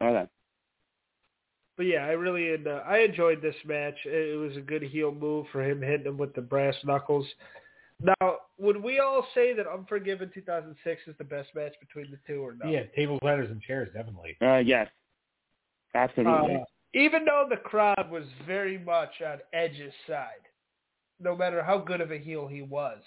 All 0.04 0.14
that. 0.14 0.30
But 1.76 1.88
yeah, 1.88 2.06
I 2.06 2.12
really 2.12 2.54
uh, 2.54 2.70
I 2.88 3.00
enjoyed 3.00 3.42
this 3.42 3.56
match. 3.66 3.96
It 4.06 4.34
it 4.34 4.38
was 4.38 4.56
a 4.58 4.62
good 4.62 4.84
heel 4.84 5.12
move 5.12 5.48
for 5.52 5.64
him 5.64 5.82
hitting 5.82 6.06
him 6.06 6.18
with 6.18 6.34
the 6.36 6.42
brass 6.42 6.76
knuckles. 6.84 7.26
Now, 8.02 8.38
would 8.58 8.82
we 8.82 9.00
all 9.00 9.26
say 9.34 9.54
that 9.54 9.66
Unforgiven 9.68 10.30
2006 10.34 11.02
is 11.08 11.16
the 11.18 11.24
best 11.24 11.50
match 11.56 11.74
between 11.80 12.12
the 12.12 12.18
two, 12.28 12.42
or 12.42 12.56
not? 12.56 12.70
Yeah, 12.70 12.84
tables, 12.96 13.20
ladders, 13.24 13.50
and 13.50 13.62
chairs, 13.62 13.90
definitely. 13.94 14.36
Uh, 14.42 14.58
yes, 14.58 14.90
absolutely. 15.96 16.56
Uh, 16.56 16.64
even 16.94 17.26
though 17.26 17.48
the 17.50 17.58
crowd 17.58 18.10
was 18.12 18.26
very 18.46 18.78
much 18.78 19.22
on 19.26 19.40
Edge's 19.54 19.94
side, 20.08 20.28
no 21.20 21.36
matter 21.36 21.64
how 21.64 21.78
good 21.78 22.02
of 22.02 22.12
a 22.12 22.18
heel 22.18 22.48
he 22.48 22.62
was, 22.62 23.00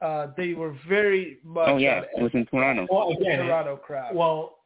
uh, 0.00 0.28
they 0.36 0.54
were 0.54 0.76
very 0.88 1.38
much 1.44 1.68
oh 1.68 1.76
yeah, 1.76 1.98
on 1.98 2.04
it 2.16 2.22
was 2.22 2.32
in 2.34 2.46
Toronto. 2.46 2.86
Well, 2.90 3.10
again, 3.10 3.46
Toronto 3.46 3.76
crowd. 3.76 4.14
Well, 4.14 4.57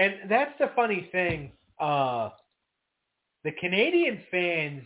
and 0.00 0.30
that's 0.30 0.52
the 0.58 0.70
funny 0.74 1.08
thing. 1.12 1.52
Uh, 1.78 2.30
the 3.44 3.52
Canadian 3.60 4.20
fans, 4.30 4.82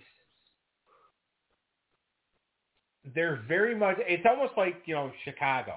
they're 3.14 3.42
very 3.46 3.76
much. 3.76 3.96
It's 4.00 4.24
almost 4.28 4.52
like 4.56 4.82
you 4.86 4.94
know 4.94 5.12
Chicago, 5.24 5.76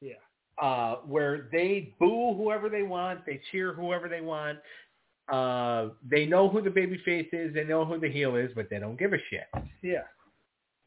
yeah. 0.00 0.14
uh, 0.60 0.96
where 1.06 1.48
they 1.52 1.94
boo 2.00 2.34
whoever 2.34 2.68
they 2.68 2.82
want, 2.82 3.24
they 3.24 3.40
cheer 3.52 3.72
whoever 3.72 4.08
they 4.08 4.20
want. 4.20 4.58
Uh, 5.32 5.88
they 6.08 6.26
know 6.26 6.48
who 6.48 6.62
the 6.62 6.70
baby 6.70 7.00
face 7.04 7.28
is, 7.32 7.54
they 7.54 7.64
know 7.64 7.84
who 7.84 7.98
the 8.00 8.08
heel 8.10 8.36
is, 8.36 8.50
but 8.54 8.68
they 8.70 8.78
don't 8.78 8.98
give 8.98 9.12
a 9.12 9.18
shit. 9.30 9.46
Yeah. 9.82 10.04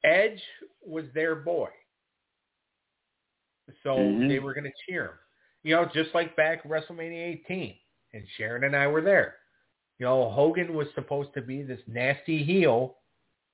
Edge 0.03 0.41
was 0.85 1.03
their 1.13 1.35
boy. 1.35 1.69
So 3.83 3.97
Mhm. 3.97 4.29
they 4.29 4.39
were 4.39 4.53
going 4.53 4.63
to 4.63 4.73
cheer 4.85 5.05
him. 5.05 5.17
You 5.64 5.76
know, 5.76 5.89
just 5.93 6.10
like 6.14 6.36
back 6.36 6.68
WrestleMania 6.68 7.41
18. 7.47 7.76
And 8.14 8.24
Sharon 8.38 8.64
and 8.64 8.76
I 8.76 8.88
were 8.88 9.01
there. 9.01 9.36
You 9.99 10.05
know, 10.05 10.30
Hogan 10.30 10.74
was 10.74 10.88
supposed 10.95 11.34
to 11.34 11.41
be 11.41 11.62
this 11.62 11.82
nasty 11.88 12.43
heel. 12.43 12.95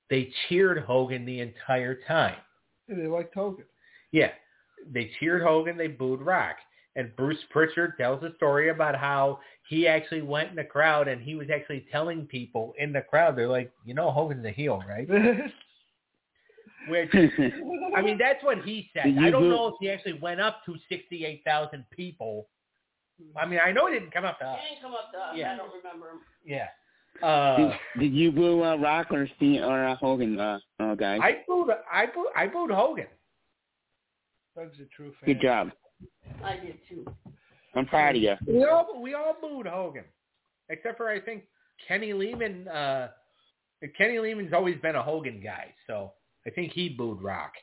They 0.10 0.32
cheered 0.48 0.80
Hogan 0.80 1.26
the 1.26 1.42
entire 1.42 2.00
time. 2.08 2.38
They 2.88 3.08
liked 3.08 3.34
Hogan. 3.34 3.66
Yeah. 4.12 4.32
They 4.92 5.12
cheered 5.20 5.42
Hogan, 5.42 5.78
they 5.78 5.88
booed 5.88 6.22
Rock. 6.22 6.58
And 6.96 7.14
Bruce 7.18 7.40
Pritchard 7.50 7.98
tells 7.98 8.24
a 8.24 8.34
story 8.38 8.70
about 8.70 8.96
how 8.96 9.40
he 9.68 9.88
actually 9.88 10.22
went 10.22 10.52
in 10.52 10.56
the 10.56 10.64
crowd 10.64 11.08
and 11.08 11.22
he 11.22 11.36
was 11.36 11.48
actually 11.54 11.86
telling 11.92 12.26
people 12.26 12.74
in 12.78 12.94
the 12.94 13.02
crowd, 13.02 13.36
they're 13.36 13.50
like, 13.50 13.72
you 13.84 13.94
know, 13.94 14.12
Hogan's 14.12 14.46
a 14.46 14.52
heel, 14.52 14.82
right? 14.88 15.08
Which 16.88 17.10
I 17.96 18.02
mean, 18.02 18.18
that's 18.18 18.44
what 18.44 18.60
he 18.64 18.90
said. 18.94 19.16
I 19.20 19.30
don't 19.30 19.50
know 19.50 19.68
if 19.68 19.76
he 19.80 19.90
actually 19.90 20.20
went 20.20 20.40
up 20.40 20.64
to 20.66 20.76
68,000 20.90 21.86
people. 21.92 22.48
I 23.36 23.46
mean, 23.46 23.60
I 23.66 23.72
know 23.72 23.88
he 23.88 23.94
didn't 23.94 24.12
come 24.12 24.26
up 24.26 24.40
to 24.40 24.46
us. 24.46 24.60
He 24.62 24.76
didn't 24.76 24.84
come 24.84 24.94
up 24.94 25.12
to 25.14 25.18
us. 25.18 25.34
Yeah. 25.36 25.54
I 25.54 25.58
don't 25.58 25.72
remember 25.74 26.10
him. 26.10 26.20
Yeah. 26.46 26.68
did, 27.58 27.72
Uh, 27.72 27.78
did 28.00 28.14
you 28.14 28.32
boo 28.32 28.64
uh, 28.64 28.76
Rock 28.76 29.08
or 29.12 29.28
Steve 29.38 29.62
or 29.62 29.86
uh, 29.88 29.96
Hogan, 29.96 30.40
uh, 30.40 30.60
uh, 30.80 30.96
guys? 30.96 31.20
I 31.24 31.38
booed, 31.48 31.70
I 31.92 32.06
booed, 32.08 32.28
I 32.36 32.48
booed 32.48 32.72
Hogan. 32.72 33.08
Doug's 34.56 34.78
a 34.80 34.86
true 34.96 35.14
fan. 35.20 35.34
Good 35.34 35.42
job. 35.42 35.72
I 36.44 36.58
did 36.58 36.78
too. 36.90 37.06
I'm 37.76 37.86
proud 37.86 38.16
of 38.16 38.22
you. 38.22 38.36
We 38.48 38.64
all, 38.66 39.02
we 39.02 39.14
all 39.14 39.36
booed 39.42 39.68
Hogan, 39.68 40.06
except 40.70 40.98
for 40.98 41.10
I 41.10 41.20
think 41.20 41.44
Kenny 41.88 42.14
Lehman. 42.14 42.68
Uh, 42.68 43.10
Kenny 43.98 44.18
Lehman's 44.20 44.54
always 44.54 44.78
been 44.82 44.96
a 44.96 45.04
Hogan 45.04 45.42
guy, 45.44 45.74
so 45.88 46.14
I 46.46 46.50
think 46.52 46.72
he 46.72 46.90
booed 46.90 47.22
Rock. 47.22 47.54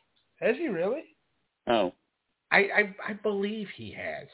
Has 0.41 0.57
he 0.57 0.69
really? 0.69 1.05
Oh, 1.69 1.93
I, 2.51 2.59
I, 2.59 2.95
I 3.09 3.13
believe 3.15 3.69
he 3.77 3.93
has. 3.93 4.29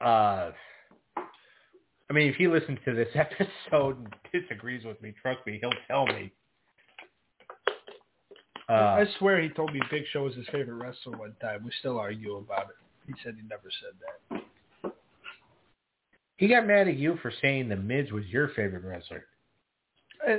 Uh, 0.00 0.52
I 2.08 2.12
mean, 2.12 2.28
if 2.28 2.36
he 2.36 2.48
listens 2.48 2.78
to 2.84 2.94
this 2.94 3.08
episode 3.14 3.98
and 3.98 4.14
disagrees 4.32 4.84
with 4.84 5.00
me, 5.02 5.12
trust 5.20 5.40
me, 5.46 5.58
he'll 5.60 5.70
tell 5.86 6.06
me. 6.06 6.32
Uh, 8.68 8.72
I 8.72 9.04
swear 9.18 9.40
he 9.40 9.48
told 9.48 9.72
me 9.72 9.80
Big 9.90 10.04
Show 10.12 10.24
was 10.24 10.34
his 10.34 10.46
favorite 10.52 10.74
wrestler 10.74 11.16
one 11.16 11.34
time. 11.40 11.64
We 11.64 11.70
still 11.80 11.98
argue 11.98 12.36
about 12.36 12.66
it. 12.68 12.76
He 13.06 13.14
said 13.24 13.34
he 13.36 13.48
never 13.48 13.70
said 13.80 14.42
that. 14.82 14.92
he 16.36 16.48
got 16.48 16.66
mad 16.66 16.86
at 16.86 16.96
you 16.96 17.18
for 17.22 17.32
saying 17.40 17.68
the 17.70 17.76
Miz 17.76 18.12
was 18.12 18.26
your 18.26 18.48
favorite 18.48 18.84
wrestler. 18.84 19.24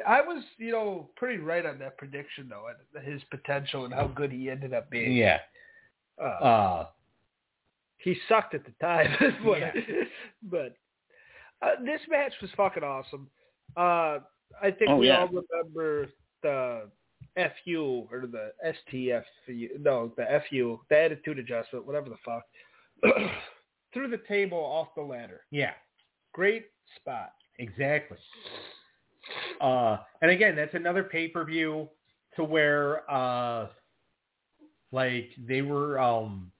I 0.08 0.22
was, 0.22 0.44
you 0.58 0.72
know, 0.72 1.10
pretty 1.16 1.42
right 1.42 1.66
on 1.66 1.80
that 1.80 1.98
prediction 1.98 2.50
though, 2.50 2.66
and 2.68 3.06
his 3.06 3.22
potential 3.32 3.86
and 3.86 3.94
how 3.94 4.08
good 4.08 4.32
he 4.32 4.50
ended 4.50 4.74
up 4.74 4.90
being. 4.90 5.14
Yeah. 5.14 5.40
Uh, 6.22 6.26
Uh, 6.44 6.88
he 7.98 8.16
sucked 8.28 8.54
at 8.56 8.64
the 8.66 8.72
time, 8.82 9.16
but, 9.46 9.60
Yeah. 9.60 9.72
but 10.44 10.76
uh, 11.62 11.76
this 11.84 12.02
match 12.10 12.34
was 12.42 12.50
fucking 12.56 12.84
awesome. 12.84 13.30
Uh, 13.78 14.20
I 14.62 14.72
think 14.72 14.90
Oh, 14.90 14.98
we 14.98 15.08
yeah. 15.08 15.20
all 15.22 15.28
remember 15.28 16.08
the 16.42 16.90
FU 17.36 18.08
or 18.12 18.26
the 18.28 18.52
STF, 18.66 19.24
no, 19.80 20.14
the 20.18 20.42
FU, 20.50 20.80
the 20.90 20.98
attitude 20.98 21.40
adjustment, 21.40 21.86
whatever 21.86 22.10
the 22.10 22.18
fuck, 22.26 22.44
through 23.94 24.10
the 24.10 24.22
table 24.28 24.58
off 24.58 24.90
the 24.96 25.02
ladder. 25.02 25.42
yeah, 25.52 25.74
Great 26.34 26.68
spot. 26.96 27.32
exactly. 27.60 28.18
Uh, 29.62 29.98
and 30.22 30.32
again, 30.32 30.56
that's 30.56 30.74
another 30.74 31.04
pay-per-view 31.04 31.88
to 32.36 32.44
where, 32.44 33.10
uh, 33.12 33.68
like 34.92 35.30
they 35.48 35.62
were, 35.62 36.00
um, 36.00 36.52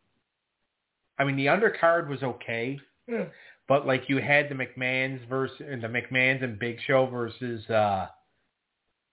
I 1.18 1.24
mean, 1.24 1.36
the 1.36 1.48
undercard 1.48 2.08
was 2.08 2.24
okay. 2.24 2.80
Yeah. 3.08 3.26
But 3.68 3.86
like 3.86 4.04
you 4.08 4.18
had 4.18 4.50
the 4.50 4.56
McMahon's 4.56 5.22
versus 5.30 5.58
the 5.60 5.88
McMahon's 5.88 6.42
and 6.42 6.58
Big 6.58 6.78
Show 6.88 7.06
versus 7.06 7.68
uh 7.70 8.08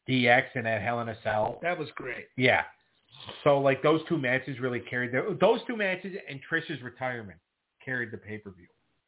DX 0.09 0.44
and 0.55 0.66
that 0.66 0.82
Hell 0.82 1.01
in 1.01 1.09
a 1.11 1.16
Cell. 1.22 1.59
That 1.62 1.78
was 1.78 1.88
great. 1.94 2.26
Yeah. 2.36 2.62
So 3.44 3.59
like 3.59 3.82
those 3.82 4.01
two 4.09 4.18
matches 4.18 4.59
really 4.61 4.80
carried 4.80 5.12
the, 5.12 5.36
those 5.40 5.61
two 5.66 5.76
matches 5.76 6.16
and 6.28 6.40
Trish's 6.51 6.82
retirement 6.82 7.38
carried 7.84 8.11
the 8.12 8.18
pay 8.18 8.38
per 8.38 8.51
view. 8.51 8.66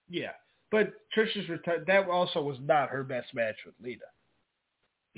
Yeah. 0.09 0.32
But 0.70 0.93
Trish's 1.16 1.49
return, 1.49 1.84
that 1.86 2.09
also 2.09 2.43
was 2.43 2.59
not 2.61 2.91
her 2.91 3.03
best 3.03 3.34
match 3.34 3.57
with 3.64 3.74
Lita. 3.82 4.05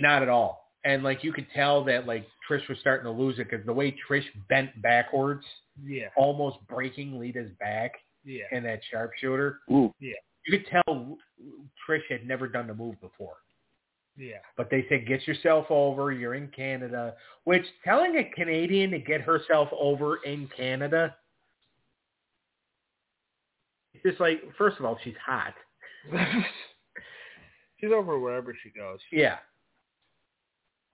Not 0.00 0.22
at 0.22 0.28
all. 0.28 0.70
And 0.84 1.02
like 1.02 1.22
you 1.22 1.32
could 1.32 1.46
tell 1.54 1.84
that 1.84 2.06
like 2.06 2.26
Trish 2.48 2.66
was 2.68 2.78
starting 2.80 3.04
to 3.04 3.10
lose 3.10 3.38
it 3.38 3.50
because 3.50 3.64
the 3.66 3.72
way 3.72 3.94
Trish 4.08 4.24
bent 4.48 4.80
backwards, 4.82 5.44
Yeah. 5.84 6.08
almost 6.16 6.58
breaking 6.68 7.18
Lita's 7.18 7.50
back 7.60 7.92
Yeah. 8.24 8.44
in 8.52 8.62
that 8.64 8.80
sharpshooter, 8.90 9.60
ooh, 9.70 9.94
yeah, 10.00 10.14
you 10.46 10.58
could 10.58 10.66
tell 10.68 11.18
Trish 11.86 12.04
had 12.08 12.26
never 12.26 12.48
done 12.48 12.66
the 12.66 12.74
move 12.74 12.98
before. 13.00 13.36
Yeah. 14.16 14.38
But 14.56 14.68
they 14.70 14.86
said, 14.88 15.06
get 15.06 15.26
yourself 15.26 15.66
over. 15.70 16.12
You're 16.12 16.34
in 16.34 16.48
Canada. 16.48 17.14
Which 17.44 17.64
telling 17.84 18.16
a 18.16 18.24
Canadian 18.24 18.90
to 18.90 18.98
get 18.98 19.20
herself 19.22 19.68
over 19.72 20.16
in 20.24 20.48
Canada, 20.54 21.16
it's 23.94 24.02
just 24.02 24.20
like, 24.20 24.42
first 24.56 24.78
of 24.78 24.84
all, 24.84 24.98
she's 25.04 25.16
hot. 25.24 25.54
She's 27.78 27.92
over 27.92 28.18
wherever 28.18 28.54
she 28.62 28.68
goes. 28.68 28.98
Yeah. 29.10 29.38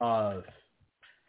Uh, 0.01 0.41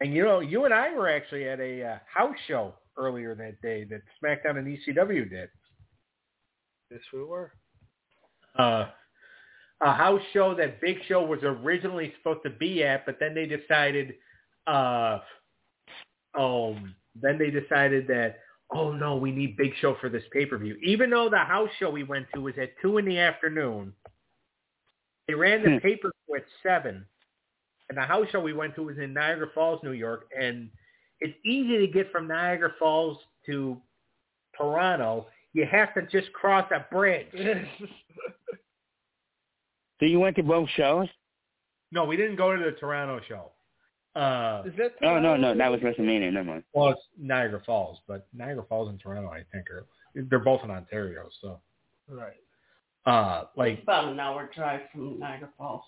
and 0.01 0.13
you 0.13 0.24
know, 0.24 0.39
you 0.39 0.65
and 0.65 0.74
I 0.74 0.93
were 0.93 1.09
actually 1.09 1.47
at 1.47 1.59
a 1.59 1.84
uh, 1.84 1.97
house 2.13 2.36
show 2.47 2.74
earlier 2.97 3.36
that 3.36 3.61
day 3.61 3.86
that 3.86 4.01
SmackDown 4.22 4.57
and 4.57 4.68
ECW 4.68 5.30
did. 5.30 5.49
Yes, 6.91 7.01
we 7.13 7.24
were. 7.24 7.51
Uh, 8.57 8.88
a 9.82 9.93
house 9.93 10.22
show 10.34 10.55
that 10.55 10.82
Big 10.82 10.97
Show 11.07 11.24
was 11.24 11.39
originally 11.43 12.13
supposed 12.18 12.43
to 12.43 12.49
be 12.49 12.84
at, 12.84 13.05
but 13.05 13.18
then 13.20 13.36
they 13.36 13.45
decided, 13.45 14.15
uh, 14.65 15.20
um, 16.38 16.95
then 17.22 17.38
they 17.38 17.51
decided 17.51 18.07
that 18.07 18.39
oh 18.72 18.91
no, 18.91 19.15
we 19.15 19.32
need 19.32 19.57
Big 19.57 19.72
Show 19.80 19.95
for 19.99 20.09
this 20.09 20.24
pay 20.32 20.45
per 20.45 20.57
view. 20.57 20.78
Even 20.84 21.09
though 21.09 21.30
the 21.30 21.38
house 21.38 21.70
show 21.80 21.89
we 21.89 22.03
went 22.03 22.28
to 22.34 22.41
was 22.41 22.53
at 22.61 22.72
two 22.82 22.97
in 22.97 23.05
the 23.05 23.18
afternoon, 23.18 23.93
they 25.28 25.34
ran 25.34 25.63
the 25.63 25.72
Hmm. 25.72 25.78
pay 25.78 25.95
per 25.95 26.11
view 26.26 26.36
at 26.36 26.45
seven, 26.63 27.05
and 27.89 27.97
the 27.97 28.01
house 28.01 28.27
show 28.31 28.39
we 28.39 28.53
went 28.53 28.75
to 28.75 28.83
was 28.83 28.97
in 28.97 29.13
Niagara 29.13 29.47
Falls, 29.53 29.79
New 29.83 29.91
York, 29.93 30.29
and 30.39 30.69
it's 31.19 31.38
easy 31.45 31.77
to 31.79 31.88
get 31.88 32.11
from 32.11 32.27
Niagara 32.27 32.73
Falls 32.79 33.17
to 33.45 33.77
Toronto. 34.57 35.27
You 35.53 35.65
have 35.65 35.93
to 35.95 36.01
just 36.03 36.31
cross 36.33 36.69
a 36.71 36.85
bridge. 36.93 37.27
So 39.99 40.05
you 40.05 40.19
went 40.19 40.35
to 40.35 40.43
both 40.43 40.69
shows? 40.75 41.07
No, 41.91 42.05
we 42.05 42.17
didn't 42.17 42.35
go 42.35 42.55
to 42.55 42.63
the 42.63 42.71
Toronto 42.73 43.19
show. 43.27 43.51
Uh, 44.19 44.63
Is 44.65 44.73
that? 44.77 44.93
Oh 45.03 45.19
no, 45.19 45.35
no, 45.38 45.55
that 45.55 45.71
was 45.71 45.79
WrestleMania. 45.81 46.31
Never 46.31 46.43
mind. 46.43 46.63
well, 46.73 46.89
it's 46.89 47.01
Niagara 47.19 47.61
Falls, 47.65 47.99
but 48.07 48.27
Niagara 48.33 48.63
Falls 48.67 48.89
and 48.89 48.99
Toronto, 48.99 49.29
I 49.29 49.43
think, 49.51 49.69
are 49.69 49.85
they're 50.15 50.39
both 50.39 50.63
in 50.63 50.71
Ontario. 50.71 51.29
So, 51.41 51.59
right. 52.09 52.33
uh, 53.05 53.45
It's 53.47 53.57
like 53.57 53.83
about 53.83 54.11
an 54.11 54.19
hour 54.19 54.49
drive 54.55 54.81
from 54.91 55.19
Niagara 55.19 55.49
Falls. 55.57 55.83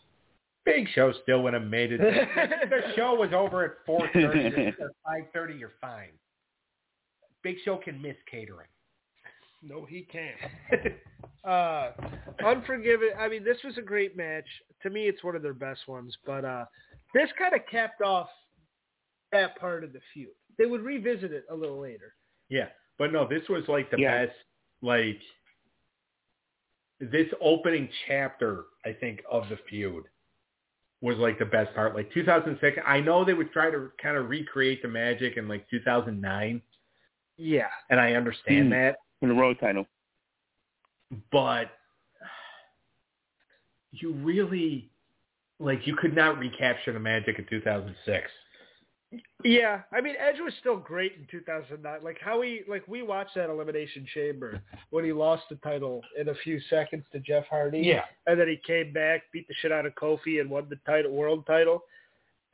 Big 0.76 0.88
Show 0.94 1.14
still 1.24 1.42
would 1.44 1.54
have 1.54 1.64
made 1.64 1.92
it. 1.92 2.00
The 2.00 2.82
show 2.96 3.16
was 3.16 3.32
over 3.34 3.64
at 3.66 3.72
four 3.86 4.08
thirty 4.14 4.46
or 4.48 4.74
five 5.06 5.24
thirty. 5.34 5.56
You're 5.56 5.74
fine. 5.82 6.10
Big 7.44 7.56
Show 7.66 7.78
can 7.78 8.02
miss 8.02 8.16
catering. 8.30 8.68
No, 9.64 9.86
he 9.86 10.08
can't. 10.12 10.38
Uh, 11.46 11.92
Unforgiven. 12.46 13.10
I 13.18 13.30
mean, 13.30 13.46
this 13.46 13.58
was 13.64 13.78
a 13.78 13.82
great 13.82 14.18
match. 14.18 14.44
To 14.84 14.90
me, 14.90 15.08
it's 15.08 15.24
one 15.24 15.38
of 15.38 15.42
their 15.42 15.54
best 15.54 15.88
ones. 15.88 16.14
But 16.26 16.44
uh, 16.44 16.66
this 17.14 17.30
kind 17.40 17.54
of 17.56 17.62
capped 17.72 18.02
off 18.02 18.28
that 19.32 19.58
part 19.58 19.86
of 19.86 19.94
the 19.94 20.02
feud. 20.14 20.30
They 20.58 20.66
would 20.66 20.82
revisit 20.82 21.32
it 21.32 21.46
a 21.50 21.56
little 21.56 21.80
later. 21.82 22.14
yeah, 22.50 22.68
but 22.98 23.14
no, 23.14 23.26
this 23.26 23.42
was 23.48 23.64
like 23.70 23.90
the 23.90 23.98
Yeah. 23.98 24.26
best. 24.26 24.38
Like 24.82 25.20
this 27.00 27.28
opening 27.42 27.88
chapter, 28.08 28.66
I 28.86 28.92
think, 28.92 29.22
of 29.32 29.48
the 29.50 29.58
feud 29.70 30.04
was 31.02 31.18
like 31.18 31.40
the 31.40 31.46
best 31.46 31.74
part. 31.74 31.96
Like 31.96 32.12
2006, 32.14 32.78
I 32.86 33.00
know 33.00 33.24
they 33.24 33.34
would 33.34 33.52
try 33.54 33.72
to 33.72 33.90
kind 34.02 34.18
of 34.18 34.30
recreate 34.30 34.82
the 34.82 34.88
magic 34.90 35.38
in 35.38 35.48
like 35.48 35.68
2009, 35.70 36.62
Yeah. 37.38 37.68
and 37.90 38.00
I 38.00 38.14
understand 38.14 38.66
Hmm. 38.66 38.72
that. 38.72 38.98
in 39.22 39.30
the 39.30 39.36
road 39.36 39.58
title. 39.60 39.86
but 41.32 41.72
you 43.92 44.14
really 44.14 44.90
like 45.60 45.86
you 45.88 45.96
could 45.96 46.16
not 46.16 46.38
recapture 46.38 46.94
the 46.94 47.00
magic 47.00 47.38
of 47.40 47.50
2006. 47.50 48.32
Yeah, 49.44 49.82
I 49.92 50.02
mean 50.02 50.16
Edge 50.20 50.40
was 50.40 50.54
still 50.60 50.78
great 50.78 51.14
in 51.14 51.26
2009. 51.32 52.04
Like 52.04 52.18
how 52.22 52.42
he 52.42 52.62
like 52.68 52.88
we 52.88 53.02
watched 53.02 53.36
that 53.36 53.50
Elimination 53.50 54.06
Chamber 54.14 54.62
when 54.92 55.04
he 55.04 55.12
lost 55.14 55.44
the 55.50 55.56
title 55.58 56.02
in 56.20 56.30
a 56.30 56.36
few 56.44 56.60
seconds 56.70 57.06
to 57.12 57.20
Jeff 57.20 57.46
Hardy. 57.50 57.80
Yeah, 57.80 58.04
and 58.28 58.40
then 58.40 58.48
he 58.48 58.58
came 58.58 58.94
back, 58.94 59.24
beat 59.34 59.48
the 59.48 59.56
shit 59.62 59.72
out 59.72 59.86
of 59.86 59.96
Kofi, 59.96 60.42
and 60.42 60.50
won 60.50 60.68
the 60.70 60.78
title, 60.86 61.12
world 61.12 61.46
title. 61.48 61.84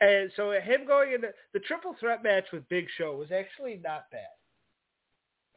And 0.02 0.32
so 0.36 0.52
him 0.52 0.86
going 0.86 1.14
in 1.14 1.22
the, 1.22 1.34
the 1.54 1.60
triple 1.60 1.96
threat 2.00 2.24
match 2.24 2.46
with 2.52 2.68
Big 2.70 2.86
Show 2.98 3.16
was 3.16 3.32
actually 3.32 3.80
not 3.84 4.06
bad. 4.12 4.22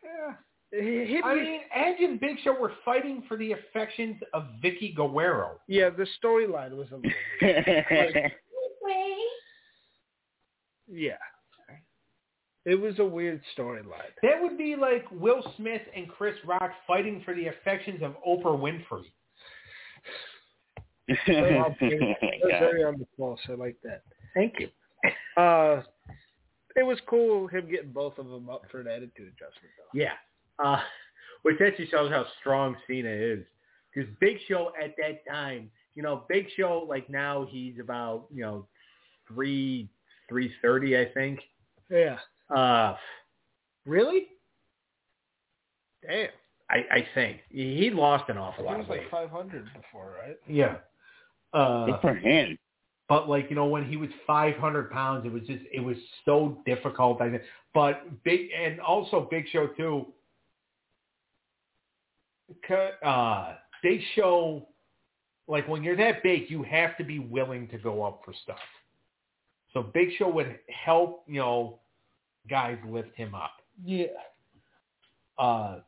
Yeah. 0.02 0.34
Him, 0.70 1.24
I 1.24 1.34
mean, 1.34 1.60
Edge 1.74 2.00
and 2.00 2.20
Big 2.20 2.36
Show 2.44 2.58
were 2.58 2.72
fighting 2.84 3.24
for 3.26 3.36
the 3.38 3.52
affections 3.52 4.16
of 4.34 4.44
Vickie 4.62 4.94
Guerrero. 4.94 5.60
yeah, 5.66 5.88
the 5.88 6.06
storyline 6.22 6.76
was 6.76 6.88
a 6.92 6.96
little 6.96 7.10
weird. 7.40 8.32
Yeah, 10.90 11.16
it 12.64 12.74
was 12.74 12.98
a 12.98 13.04
weird 13.04 13.40
storyline. 13.56 14.12
That 14.22 14.42
would 14.42 14.58
be 14.58 14.76
like 14.76 15.04
Will 15.10 15.42
Smith 15.56 15.82
and 15.96 16.08
Chris 16.08 16.34
Rock 16.44 16.70
fighting 16.86 17.22
for 17.24 17.34
the 17.34 17.46
affections 17.46 18.02
of 18.02 18.14
Oprah 18.26 18.58
Winfrey. 18.58 19.04
oh 21.10 21.14
my 21.16 21.76
It 21.80 22.40
was 22.42 22.50
God. 22.52 22.60
very 22.60 22.84
on 22.84 22.98
the 22.98 23.06
pulse. 23.16 23.40
I 23.48 23.52
like 23.52 23.76
that. 23.84 24.02
Thank 24.34 24.54
you. 24.58 24.68
Uh, 25.42 25.82
it 26.76 26.82
was 26.84 26.98
cool 27.08 27.46
him 27.46 27.70
getting 27.70 27.92
both 27.92 28.18
of 28.18 28.28
them 28.28 28.50
up 28.50 28.62
for 28.70 28.80
an 28.80 28.86
attitude 28.86 29.28
adjustment, 29.28 29.72
though. 29.78 29.98
Yeah. 29.98 30.12
Uh, 30.58 30.80
which 31.42 31.56
actually 31.64 31.88
shows 31.88 32.10
how 32.10 32.26
strong 32.40 32.76
Cena 32.86 33.08
is. 33.08 33.44
Because 33.94 34.10
Big 34.20 34.36
Show 34.46 34.72
at 34.82 34.94
that 34.98 35.26
time, 35.30 35.70
you 35.94 36.02
know, 36.02 36.24
Big 36.28 36.46
Show, 36.56 36.84
like 36.86 37.08
now 37.08 37.46
he's 37.48 37.80
about, 37.80 38.26
you 38.32 38.42
know, 38.42 38.66
three, 39.26 39.88
330, 40.28 40.96
I 40.98 41.04
think. 41.12 41.40
Yeah. 41.90 42.18
Uh, 42.54 42.96
Really? 43.86 44.26
Damn. 46.06 46.28
I, 46.70 46.76
I 46.90 47.06
think. 47.14 47.38
He 47.50 47.76
he 47.76 47.90
lost 47.90 48.28
an 48.28 48.36
awful 48.36 48.64
He 48.64 48.70
lot 48.70 48.78
was 48.78 48.88
like 48.88 49.10
500 49.10 49.64
before, 49.74 50.14
right? 50.22 50.36
Yeah. 50.46 50.76
Uh, 51.54 51.86
Good 51.86 52.00
for 52.02 52.14
him. 52.14 52.58
but 53.08 53.26
like 53.28 53.48
you 53.48 53.56
know 53.56 53.64
when 53.66 53.84
he 53.86 53.96
was 53.96 54.10
500 54.26 54.90
pounds 54.90 55.24
it 55.24 55.32
was 55.32 55.42
just 55.46 55.62
it 55.72 55.80
was 55.80 55.96
so 56.26 56.58
difficult 56.66 57.22
i 57.22 57.30
think 57.30 57.42
but 57.72 58.02
big 58.22 58.50
and 58.54 58.78
also 58.80 59.26
big 59.30 59.48
show 59.48 59.66
too 59.68 60.04
Ca- 62.66 62.98
uh 63.02 63.54
big 63.82 64.00
show 64.14 64.68
like 65.46 65.66
when 65.68 65.82
you're 65.82 65.96
that 65.96 66.22
big 66.22 66.50
you 66.50 66.62
have 66.62 66.98
to 66.98 67.04
be 67.04 67.18
willing 67.18 67.66
to 67.68 67.78
go 67.78 68.02
up 68.02 68.20
for 68.26 68.34
stuff 68.42 68.58
so 69.72 69.82
big 69.82 70.08
show 70.18 70.28
would 70.28 70.58
help 70.68 71.24
you 71.28 71.40
know 71.40 71.78
guys 72.48 72.78
lift 72.88 73.14
him 73.16 73.34
up 73.34 73.52
Yeah. 73.84 74.06
uh 75.38 75.80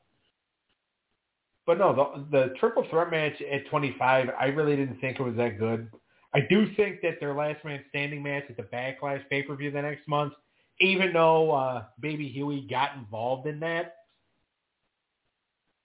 but 1.66 1.78
no, 1.78 1.94
the 1.94 2.36
the 2.36 2.54
triple 2.58 2.84
threat 2.90 3.12
match 3.12 3.40
at 3.42 3.64
25, 3.70 4.28
I 4.40 4.46
really 4.46 4.74
didn't 4.74 5.00
think 5.00 5.20
it 5.20 5.22
was 5.22 5.36
that 5.36 5.58
good. 5.58 5.88
I 6.34 6.40
do 6.48 6.66
think 6.74 7.00
that 7.02 7.20
their 7.20 7.32
last 7.34 7.64
man 7.64 7.80
standing 7.90 8.22
match 8.24 8.44
at 8.48 8.56
the 8.56 8.64
Backlash 8.64 9.22
pay 9.28 9.42
per 9.44 9.54
view 9.54 9.70
the 9.70 9.82
next 9.82 10.08
month, 10.08 10.32
even 10.80 11.12
though 11.12 11.52
uh, 11.52 11.84
Baby 12.00 12.28
Huey 12.28 12.66
got 12.68 12.96
involved 12.96 13.46
in 13.46 13.60
that, 13.60 13.94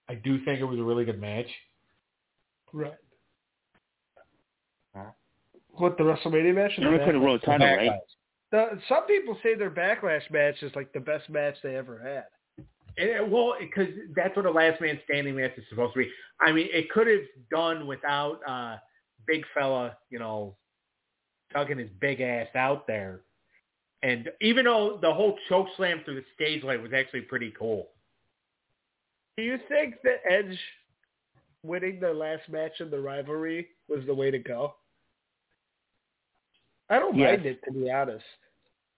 I 0.09 0.15
do 0.15 0.43
think 0.43 0.59
it 0.59 0.65
was 0.65 0.79
a 0.79 0.83
really 0.83 1.05
good 1.05 1.21
match. 1.21 1.49
Right. 2.73 2.93
What 5.77 5.97
the 5.97 6.03
WrestleMania 6.03 6.55
match? 6.55 6.71
or 6.77 6.83
the 6.83 6.91
Never 6.91 7.05
for 7.05 7.13
the 7.13 7.19
Backlash? 7.19 7.25
road 7.25 7.41
title, 7.43 7.67
right? 7.67 7.91
The, 8.51 8.79
some 8.87 9.05
people 9.07 9.37
say 9.43 9.55
their 9.55 9.71
backlash 9.71 10.29
match 10.31 10.61
is 10.61 10.71
like 10.75 10.93
the 10.93 10.99
best 10.99 11.29
match 11.29 11.55
they 11.63 11.75
ever 11.75 11.99
had. 11.99 12.65
And, 12.97 13.31
well, 13.31 13.55
because 13.59 13.89
that's 14.15 14.35
what 14.35 14.45
a 14.45 14.51
last 14.51 14.79
man 14.79 14.99
standing 15.03 15.35
match 15.35 15.51
is 15.57 15.65
supposed 15.69 15.93
to 15.93 15.99
be. 15.99 16.09
I 16.39 16.51
mean, 16.51 16.67
it 16.71 16.89
could 16.89 17.07
have 17.07 17.23
done 17.51 17.87
without 17.87 18.39
uh, 18.47 18.77
big 19.27 19.43
fella, 19.53 19.97
you 20.09 20.19
know, 20.19 20.55
tugging 21.51 21.77
his 21.77 21.89
big 21.99 22.21
ass 22.21 22.47
out 22.55 22.87
there. 22.87 23.21
And 24.03 24.29
even 24.39 24.65
though 24.65 24.99
the 25.01 25.13
whole 25.13 25.37
choke 25.49 25.67
slam 25.75 26.01
through 26.05 26.15
the 26.15 26.25
stage 26.35 26.63
light 26.63 26.81
was 26.81 26.93
actually 26.93 27.21
pretty 27.21 27.53
cool. 27.57 27.89
Do 29.35 29.43
you 29.43 29.57
think 29.67 29.95
that 30.03 30.21
Edge 30.29 30.57
winning 31.63 31.99
the 31.99 32.13
last 32.13 32.47
match 32.47 32.79
in 32.79 32.89
the 32.89 32.99
rivalry 32.99 33.67
was 33.89 34.05
the 34.05 34.13
way 34.13 34.31
to 34.31 34.39
go? 34.39 34.75
I 36.89 36.99
don't 36.99 37.15
Yes. 37.15 37.37
mind 37.37 37.45
it, 37.47 37.59
to 37.65 37.71
be 37.71 37.89
honest. 37.91 38.25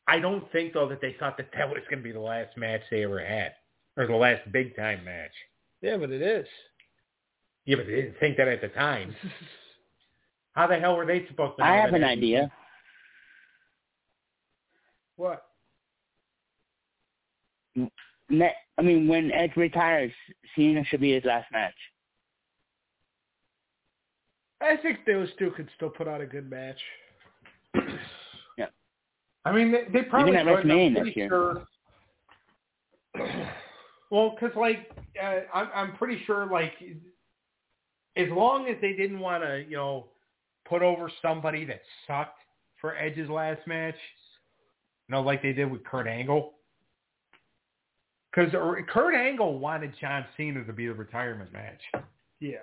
I 0.08 0.20
don't 0.20 0.50
think 0.52 0.74
though 0.74 0.88
that 0.90 1.02
they 1.02 1.14
thought 1.14 1.38
that 1.38 1.52
that 1.54 1.70
was 1.70 1.80
going 1.90 2.00
to 2.00 2.04
be 2.04 2.12
the 2.12 2.20
last 2.20 2.56
match 2.58 2.82
they 2.90 3.04
ever 3.04 3.24
had, 3.24 3.54
or 3.98 4.08
the 4.08 4.16
last 4.16 4.50
big 4.52 4.76
time 4.76 5.04
match. 5.04 5.32
Yeah, 5.82 5.98
but 5.98 6.12
it 6.12 6.22
is. 6.22 6.48
Yeah, 7.66 7.76
but 7.78 7.86
they 7.88 7.96
didn't 7.96 8.18
think 8.20 8.38
that 8.38 8.48
at 8.48 8.62
the 8.62 8.70
time. 8.70 9.16
How 10.54 10.66
the 10.68 10.80
hell 10.80 10.96
were 10.98 11.06
they 11.06 11.26
supposed 11.28 11.58
to? 11.58 11.64
Know 11.64 11.70
I 11.70 11.76
have 11.76 11.94
an 11.94 12.04
Edge- 12.04 12.18
idea. 12.18 12.52
What? 15.18 15.44
I 17.80 18.82
mean, 18.82 19.08
when 19.08 19.32
Edge 19.32 19.56
retires, 19.56 20.12
Cena 20.56 20.84
should 20.86 21.02
be 21.02 21.14
his 21.14 21.24
last 21.26 21.52
match. 21.52 21.74
I 24.62 24.78
think 24.78 25.00
those 25.06 25.30
two 25.38 25.52
could 25.52 25.70
still 25.76 25.90
put 25.90 26.08
on 26.08 26.22
a 26.22 26.26
good 26.26 26.50
match. 26.50 26.80
I 29.46 29.52
mean, 29.54 29.72
they, 29.72 29.86
they 29.94 30.02
probably 30.04 30.36
at 30.36 30.44
could. 30.46 30.66
and 30.66 30.70
WrestleMania 30.70 30.88
I'm 30.88 30.94
pretty 30.96 31.20
year. 31.20 31.30
sure. 31.30 31.68
Well, 34.12 34.36
because 34.40 34.56
like 34.58 34.92
uh, 35.22 35.40
I'm, 35.54 35.70
I'm 35.74 35.96
pretty 35.96 36.22
sure 36.26 36.46
like 36.52 36.74
as 38.18 38.28
long 38.30 38.68
as 38.68 38.76
they 38.82 38.94
didn't 38.94 39.20
want 39.20 39.44
to, 39.44 39.64
you 39.70 39.78
know, 39.78 40.08
put 40.68 40.82
over 40.82 41.10
somebody 41.22 41.64
that 41.66 41.82
sucked 42.06 42.40
for 42.82 42.96
Edge's 42.98 43.30
last 43.30 43.66
match, 43.68 43.96
you 45.08 45.16
know, 45.16 45.22
like 45.22 45.42
they 45.42 45.54
did 45.54 45.72
with 45.72 45.84
Kurt 45.86 46.08
Angle. 46.08 46.54
Because 48.34 48.52
Kurt 48.94 49.16
Angle 49.16 49.60
wanted 49.60 49.94
John 50.00 50.26
Cena 50.36 50.64
to 50.66 50.74
be 50.74 50.88
the 50.88 50.94
retirement 50.94 51.52
match, 51.54 51.80
Yeah. 52.40 52.58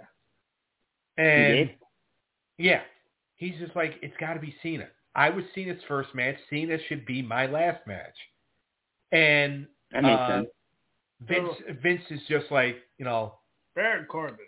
and 1.16 1.68
did? 1.68 1.70
yeah, 2.58 2.82
he's 3.36 3.54
just 3.58 3.74
like 3.74 3.94
it's 4.02 4.16
got 4.18 4.34
to 4.34 4.40
be 4.40 4.54
Cena. 4.62 4.86
I 5.14 5.30
was 5.30 5.44
Cena's 5.54 5.80
first 5.86 6.14
match. 6.14 6.36
Cena 6.50 6.76
should 6.88 7.06
be 7.06 7.22
my 7.22 7.46
last 7.46 7.86
match. 7.86 8.14
And 9.12 9.66
That 9.92 10.02
makes 10.02 10.20
uh, 10.20 10.28
sense. 10.28 10.48
Vince 11.20 11.80
Vince 11.82 12.02
is 12.10 12.20
just 12.28 12.46
like 12.50 12.76
you 12.98 13.04
know 13.04 13.34
Baron 13.74 14.06
Corbin. 14.06 14.38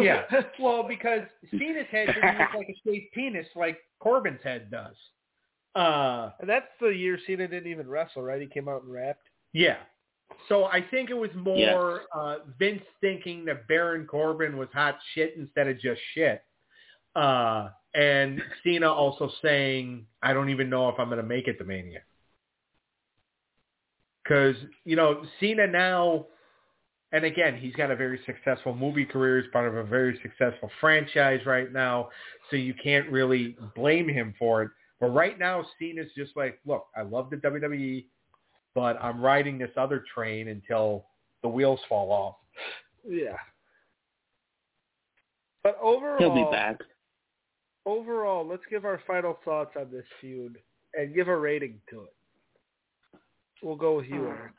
yeah. 0.00 0.22
Well, 0.60 0.82
because 0.82 1.20
Cena's 1.50 1.86
head 1.90 2.06
didn't 2.08 2.38
look 2.38 2.54
like 2.56 2.68
a 2.68 2.76
shaved 2.88 3.12
penis 3.12 3.46
like 3.54 3.78
Corbin's 4.00 4.40
head 4.42 4.70
does. 4.70 4.96
Uh, 5.74 6.30
and 6.40 6.48
that's 6.48 6.68
the 6.80 6.88
year 6.88 7.18
Cena 7.26 7.48
didn't 7.48 7.70
even 7.70 7.88
wrestle, 7.88 8.22
right? 8.22 8.40
He 8.40 8.46
came 8.46 8.68
out 8.68 8.82
and 8.84 8.92
rapped. 8.92 9.28
yeah. 9.52 9.76
So 10.48 10.64
I 10.64 10.80
think 10.90 11.10
it 11.10 11.16
was 11.16 11.30
more 11.36 12.02
uh, 12.14 12.36
Vince 12.58 12.82
thinking 13.00 13.44
that 13.44 13.68
Baron 13.68 14.06
Corbin 14.06 14.56
was 14.56 14.68
hot 14.72 14.96
shit 15.14 15.34
instead 15.36 15.68
of 15.68 15.78
just 15.78 16.00
shit. 16.14 16.42
Uh, 17.14 17.68
and 17.94 18.42
Cena 18.62 18.92
also 18.92 19.30
saying, 19.40 20.06
I 20.22 20.32
don't 20.32 20.50
even 20.50 20.68
know 20.68 20.88
if 20.88 20.98
I'm 20.98 21.08
going 21.08 21.20
to 21.20 21.26
make 21.26 21.46
it 21.46 21.58
to 21.58 21.64
Mania. 21.64 22.00
Because, 24.22 24.56
you 24.84 24.96
know, 24.96 25.22
Cena 25.38 25.66
now, 25.66 26.26
and 27.12 27.24
again, 27.24 27.56
he's 27.56 27.74
got 27.74 27.90
a 27.90 27.96
very 27.96 28.18
successful 28.26 28.74
movie 28.74 29.04
career. 29.04 29.40
He's 29.40 29.50
part 29.52 29.68
of 29.68 29.76
a 29.76 29.84
very 29.84 30.18
successful 30.22 30.70
franchise 30.80 31.40
right 31.46 31.72
now. 31.72 32.08
So 32.50 32.56
you 32.56 32.74
can't 32.74 33.08
really 33.10 33.56
blame 33.76 34.08
him 34.08 34.34
for 34.38 34.62
it. 34.62 34.70
But 35.00 35.08
right 35.08 35.38
now, 35.38 35.64
Cena's 35.78 36.10
just 36.16 36.36
like, 36.36 36.58
look, 36.66 36.86
I 36.96 37.02
love 37.02 37.30
the 37.30 37.36
WWE, 37.36 38.06
but 38.74 38.96
I'm 39.00 39.20
riding 39.20 39.58
this 39.58 39.70
other 39.76 40.02
train 40.12 40.48
until 40.48 41.06
the 41.42 41.48
wheels 41.48 41.80
fall 41.88 42.10
off. 42.10 42.36
Yeah. 43.06 43.36
But 45.62 45.78
overall, 45.80 46.18
He'll 46.18 46.34
be 46.34 46.50
back. 46.50 46.78
Overall, 47.86 48.46
let's 48.46 48.62
give 48.70 48.84
our 48.84 49.00
final 49.06 49.38
thoughts 49.44 49.72
on 49.78 49.90
this 49.90 50.04
feud 50.20 50.58
and 50.94 51.14
give 51.14 51.28
a 51.28 51.36
rating 51.36 51.80
to 51.90 52.02
it. 52.02 52.14
We'll 53.62 53.76
go 53.76 53.96
with 53.96 54.06
you, 54.06 54.26
Eric. 54.26 54.52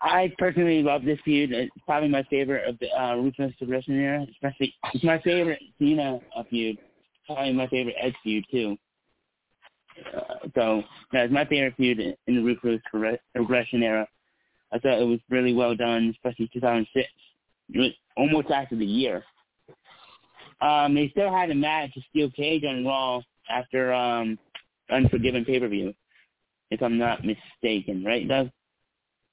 I 0.00 0.32
personally 0.36 0.82
love 0.82 1.04
this 1.04 1.18
feud. 1.24 1.52
It's 1.52 1.72
probably 1.86 2.08
my 2.08 2.24
favorite 2.24 2.68
of 2.68 2.78
the 2.80 2.90
uh, 2.90 3.14
Ruthless 3.16 3.52
Aggression 3.60 4.00
era. 4.00 4.26
Especially, 4.30 4.74
it's 4.92 5.04
my 5.04 5.20
favorite 5.20 5.62
Cena 5.78 6.18
uh, 6.36 6.42
feud. 6.50 6.78
Probably 7.26 7.52
my 7.52 7.68
favorite 7.68 7.94
Edge 8.00 8.14
feud 8.22 8.44
too. 8.50 8.76
Uh, 10.16 10.34
so 10.54 10.82
yeah, 11.12 11.22
it's 11.22 11.32
my 11.32 11.44
favorite 11.44 11.74
feud 11.76 12.00
in 12.00 12.16
in 12.26 12.36
the 12.36 12.42
Ruthless 12.42 12.80
Aggre- 12.92 13.18
Aggression 13.36 13.82
era. 13.82 14.06
I 14.72 14.78
thought 14.78 15.00
it 15.00 15.06
was 15.06 15.20
really 15.30 15.54
well 15.54 15.76
done, 15.76 16.12
especially 16.16 16.50
2006. 16.52 17.08
It 17.74 17.78
was 17.78 17.90
almost 18.16 18.50
after 18.50 18.74
the 18.74 18.86
year. 18.86 19.22
Um, 20.62 20.94
they 20.94 21.08
still 21.08 21.30
had 21.32 21.50
a 21.50 21.54
match, 21.54 21.90
a 21.96 22.00
steel 22.10 22.30
cage 22.30 22.64
on 22.64 22.84
Raw 22.86 23.20
after 23.50 23.92
um, 23.92 24.38
Unforgiven 24.90 25.44
pay 25.44 25.58
per 25.58 25.68
view, 25.68 25.92
if 26.70 26.82
I'm 26.82 26.98
not 26.98 27.20
mistaken, 27.24 28.04
right, 28.04 28.26
Doug? 28.28 28.50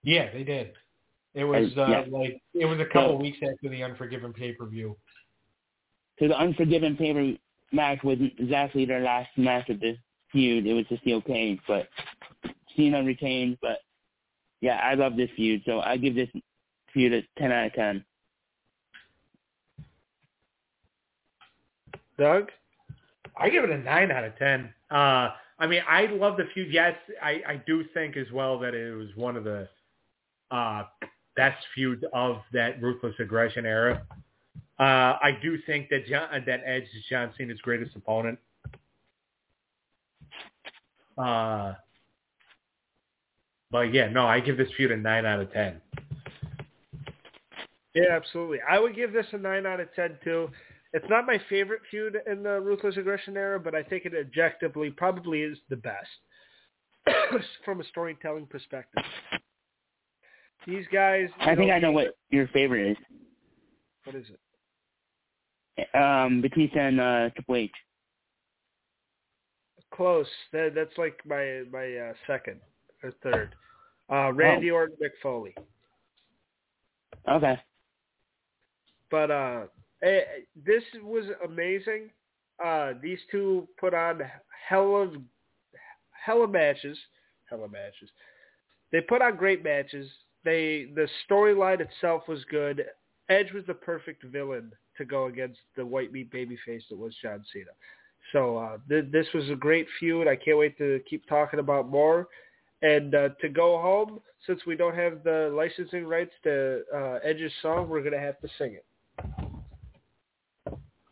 Yeah, 0.03 0.32
they 0.34 0.43
did. 0.43 0.73
It 1.36 1.43
was 1.43 1.71
Uh, 1.77 1.86
yeah. 1.89 2.05
like 2.09 2.41
it 2.55 2.65
was 2.65 2.80
a 2.80 2.86
couple 2.86 3.17
So- 3.17 3.21
weeks 3.21 3.38
after 3.43 3.69
the 3.69 3.84
Unforgiven 3.84 4.34
pay 4.34 4.53
per 4.53 4.65
view. 4.65 4.97
So 6.17 6.27
the 6.27 6.38
Unforgiven 6.38 6.97
pay 6.97 7.13
per 7.13 7.38
match 7.71 8.03
wasn't 8.03 8.34
exactly 8.39 8.86
their 8.86 9.01
last 9.01 9.30
match 9.38 9.69
of 9.69 9.80
the 9.80 9.95
feud. 10.32 10.65
It 10.65 10.73
was 10.73 10.86
a 10.91 10.97
steel 10.97 11.21
cage, 11.21 11.59
but 11.67 11.88
Cena 12.75 13.03
retained. 13.03 13.57
But 13.61 13.80
yeah, 14.61 14.80
I 14.84 14.95
love 14.95 15.15
this 15.15 15.30
feud, 15.36 15.61
so 15.65 15.80
I 15.82 15.97
give 15.97 16.15
this 16.15 16.30
feud 16.93 17.13
a 17.13 17.21
10 17.38 17.51
out 17.51 17.67
of 17.67 17.73
10. 17.73 18.05
Doug? 22.20 22.49
I 23.38 23.49
give 23.49 23.63
it 23.63 23.70
a 23.70 23.78
nine 23.78 24.11
out 24.11 24.24
of 24.24 24.38
ten. 24.38 24.74
Uh, 24.91 25.30
I 25.57 25.67
mean, 25.67 25.82
I 25.88 26.07
love 26.07 26.38
the 26.38 26.45
feud. 26.53 26.72
Yes, 26.72 26.95
I, 27.22 27.41
I 27.47 27.61
do 27.65 27.84
think 27.93 28.17
as 28.17 28.32
well 28.32 28.59
that 28.59 28.74
it 28.74 28.93
was 28.93 29.09
one 29.15 29.36
of 29.36 29.43
the 29.43 29.67
uh, 30.51 30.84
best 31.36 31.57
feuds 31.74 32.03
of 32.13 32.38
that 32.53 32.82
ruthless 32.82 33.15
aggression 33.20 33.65
era. 33.65 34.03
Uh, 34.80 35.17
I 35.22 35.38
do 35.41 35.57
think 35.65 35.89
that 35.89 36.05
John, 36.07 36.30
that 36.45 36.61
Edge 36.65 36.84
is 36.84 37.03
John 37.09 37.32
Cena's 37.38 37.59
greatest 37.61 37.95
opponent. 37.95 38.39
Uh, 41.17 41.74
but 43.72 43.93
yeah, 43.93 44.09
no, 44.09 44.26
I 44.26 44.39
give 44.39 44.57
this 44.57 44.70
feud 44.78 44.91
a 44.91 44.97
nine 44.97 45.26
out 45.26 45.41
of 45.41 45.51
ten. 45.51 45.82
Yeah, 47.93 48.15
absolutely. 48.15 48.59
I 48.67 48.80
would 48.80 48.95
give 48.95 49.11
this 49.11 49.26
a 49.32 49.38
9 49.38 49.65
out 49.65 49.80
of 49.80 49.93
10 49.95 50.20
too. 50.24 50.49
It's 50.93 51.05
not 51.09 51.27
my 51.27 51.39
favorite 51.49 51.81
feud 51.91 52.17
in 52.29 52.41
the 52.41 52.59
Ruthless 52.59 52.97
Aggression 52.97 53.37
era, 53.37 53.59
but 53.59 53.75
I 53.75 53.83
think 53.83 54.05
it 54.05 54.13
objectively 54.19 54.89
probably 54.89 55.41
is 55.41 55.57
the 55.69 55.75
best 55.75 56.09
from 57.65 57.79
a 57.79 57.83
storytelling 57.85 58.47
perspective. 58.47 59.03
These 60.65 60.85
guys. 60.91 61.29
I 61.39 61.55
think 61.55 61.71
I 61.71 61.79
know 61.79 61.91
what 61.91 62.15
your 62.31 62.47
favorite 62.49 62.91
is. 62.91 62.97
What 64.03 64.15
is 64.15 64.25
it? 64.29 65.95
Um, 65.95 66.41
Batista 66.41 66.79
and 66.79 66.99
uh, 66.99 67.29
Triple 67.35 67.55
H. 67.55 67.71
Close. 69.93 70.27
That, 70.51 70.71
that's 70.75 70.97
like 70.97 71.19
my 71.25 71.63
my 71.71 71.95
uh, 71.95 72.13
second 72.27 72.59
or 73.03 73.13
third. 73.23 73.55
Uh, 74.11 74.33
Randy 74.33 74.71
Orton, 74.71 74.97
Mick 75.01 75.11
Foley. 75.21 75.55
Okay. 77.29 77.59
But 79.11 79.31
uh, 79.31 79.61
eh, 80.03 80.21
this 80.65 80.83
was 81.03 81.25
amazing. 81.45 82.09
Uh, 82.63 82.93
these 83.01 83.19
two 83.31 83.67
put 83.79 83.93
on 83.93 84.21
hell 84.67 85.01
of 85.01 85.13
hella 86.11 86.47
matches, 86.47 86.97
hella 87.49 87.67
matches. 87.69 88.09
They 88.91 89.01
put 89.01 89.21
on 89.21 89.35
great 89.37 89.63
matches. 89.63 90.07
They 90.43 90.87
the 90.95 91.07
storyline 91.29 91.79
itself 91.79 92.23
was 92.27 92.43
good. 92.49 92.85
Edge 93.29 93.51
was 93.53 93.65
the 93.67 93.73
perfect 93.73 94.23
villain 94.23 94.71
to 94.97 95.05
go 95.05 95.25
against 95.27 95.59
the 95.75 95.85
white 95.85 96.11
meat 96.11 96.31
babyface 96.31 96.81
that 96.89 96.97
was 96.97 97.15
John 97.21 97.43
Cena. 97.53 97.71
So 98.33 98.57
uh, 98.57 98.77
th- 98.87 99.11
this 99.11 99.27
was 99.33 99.49
a 99.49 99.55
great 99.55 99.87
feud. 99.99 100.27
I 100.27 100.35
can't 100.35 100.57
wait 100.57 100.77
to 100.77 100.99
keep 101.09 101.27
talking 101.27 101.59
about 101.59 101.89
more. 101.89 102.27
And 102.81 103.13
uh, 103.13 103.29
to 103.41 103.49
go 103.49 103.79
home, 103.81 104.19
since 104.47 104.65
we 104.65 104.75
don't 104.75 104.95
have 104.95 105.23
the 105.23 105.51
licensing 105.53 106.05
rights 106.05 106.31
to 106.43 106.81
uh, 106.95 107.19
Edge's 107.23 107.51
song, 107.61 107.89
we're 107.89 108.03
gonna 108.03 108.19
have 108.19 108.39
to 108.39 108.47
sing 108.57 108.73
it. 108.73 108.85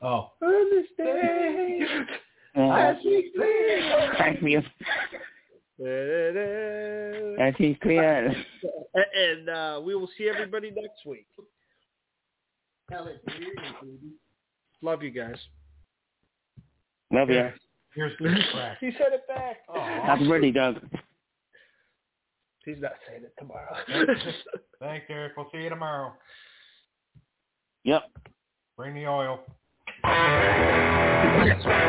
Oh, 0.02 0.32
Understand. 0.42 2.08
Uh, 2.56 2.94
see 3.04 3.32
clear. 3.36 4.14
I 4.20 4.38
feel 4.40 4.62
I 7.40 7.54
see 7.58 7.78
clear. 7.82 8.36
And 9.14 9.50
uh, 9.50 9.82
we 9.84 9.96
will 9.96 10.10
see 10.18 10.28
everybody 10.28 10.72
next 10.72 11.06
week. 11.06 11.28
Tell 12.90 13.08
it 13.08 13.22
to 13.28 13.34
your 13.40 13.54
baby. 13.82 14.14
Love 14.82 15.04
you 15.04 15.12
guys. 15.12 15.38
Love 17.12 17.30
you. 17.30 17.50
here's 17.94 18.14
the 18.20 18.36
crack. 18.54 18.78
He 18.80 18.92
said 18.98 19.14
it 19.14 19.28
back. 19.28 19.58
Happy 20.04 20.28
birthday, 20.28 20.52
Doug. 20.52 20.80
He's 22.66 22.82
not 22.82 22.94
saying 23.08 23.24
it 23.24 23.34
tomorrow. 23.40 23.76
Thanks, 24.80 25.06
Eric. 25.10 25.34
We'll 25.38 25.48
see 25.54 25.60
you 25.60 25.70
tomorrow. 25.70 26.14
Yep. 27.84 28.04
Bring 28.76 28.94
the 28.94 29.08
oil. 29.08 29.40
Yes. 30.04 31.88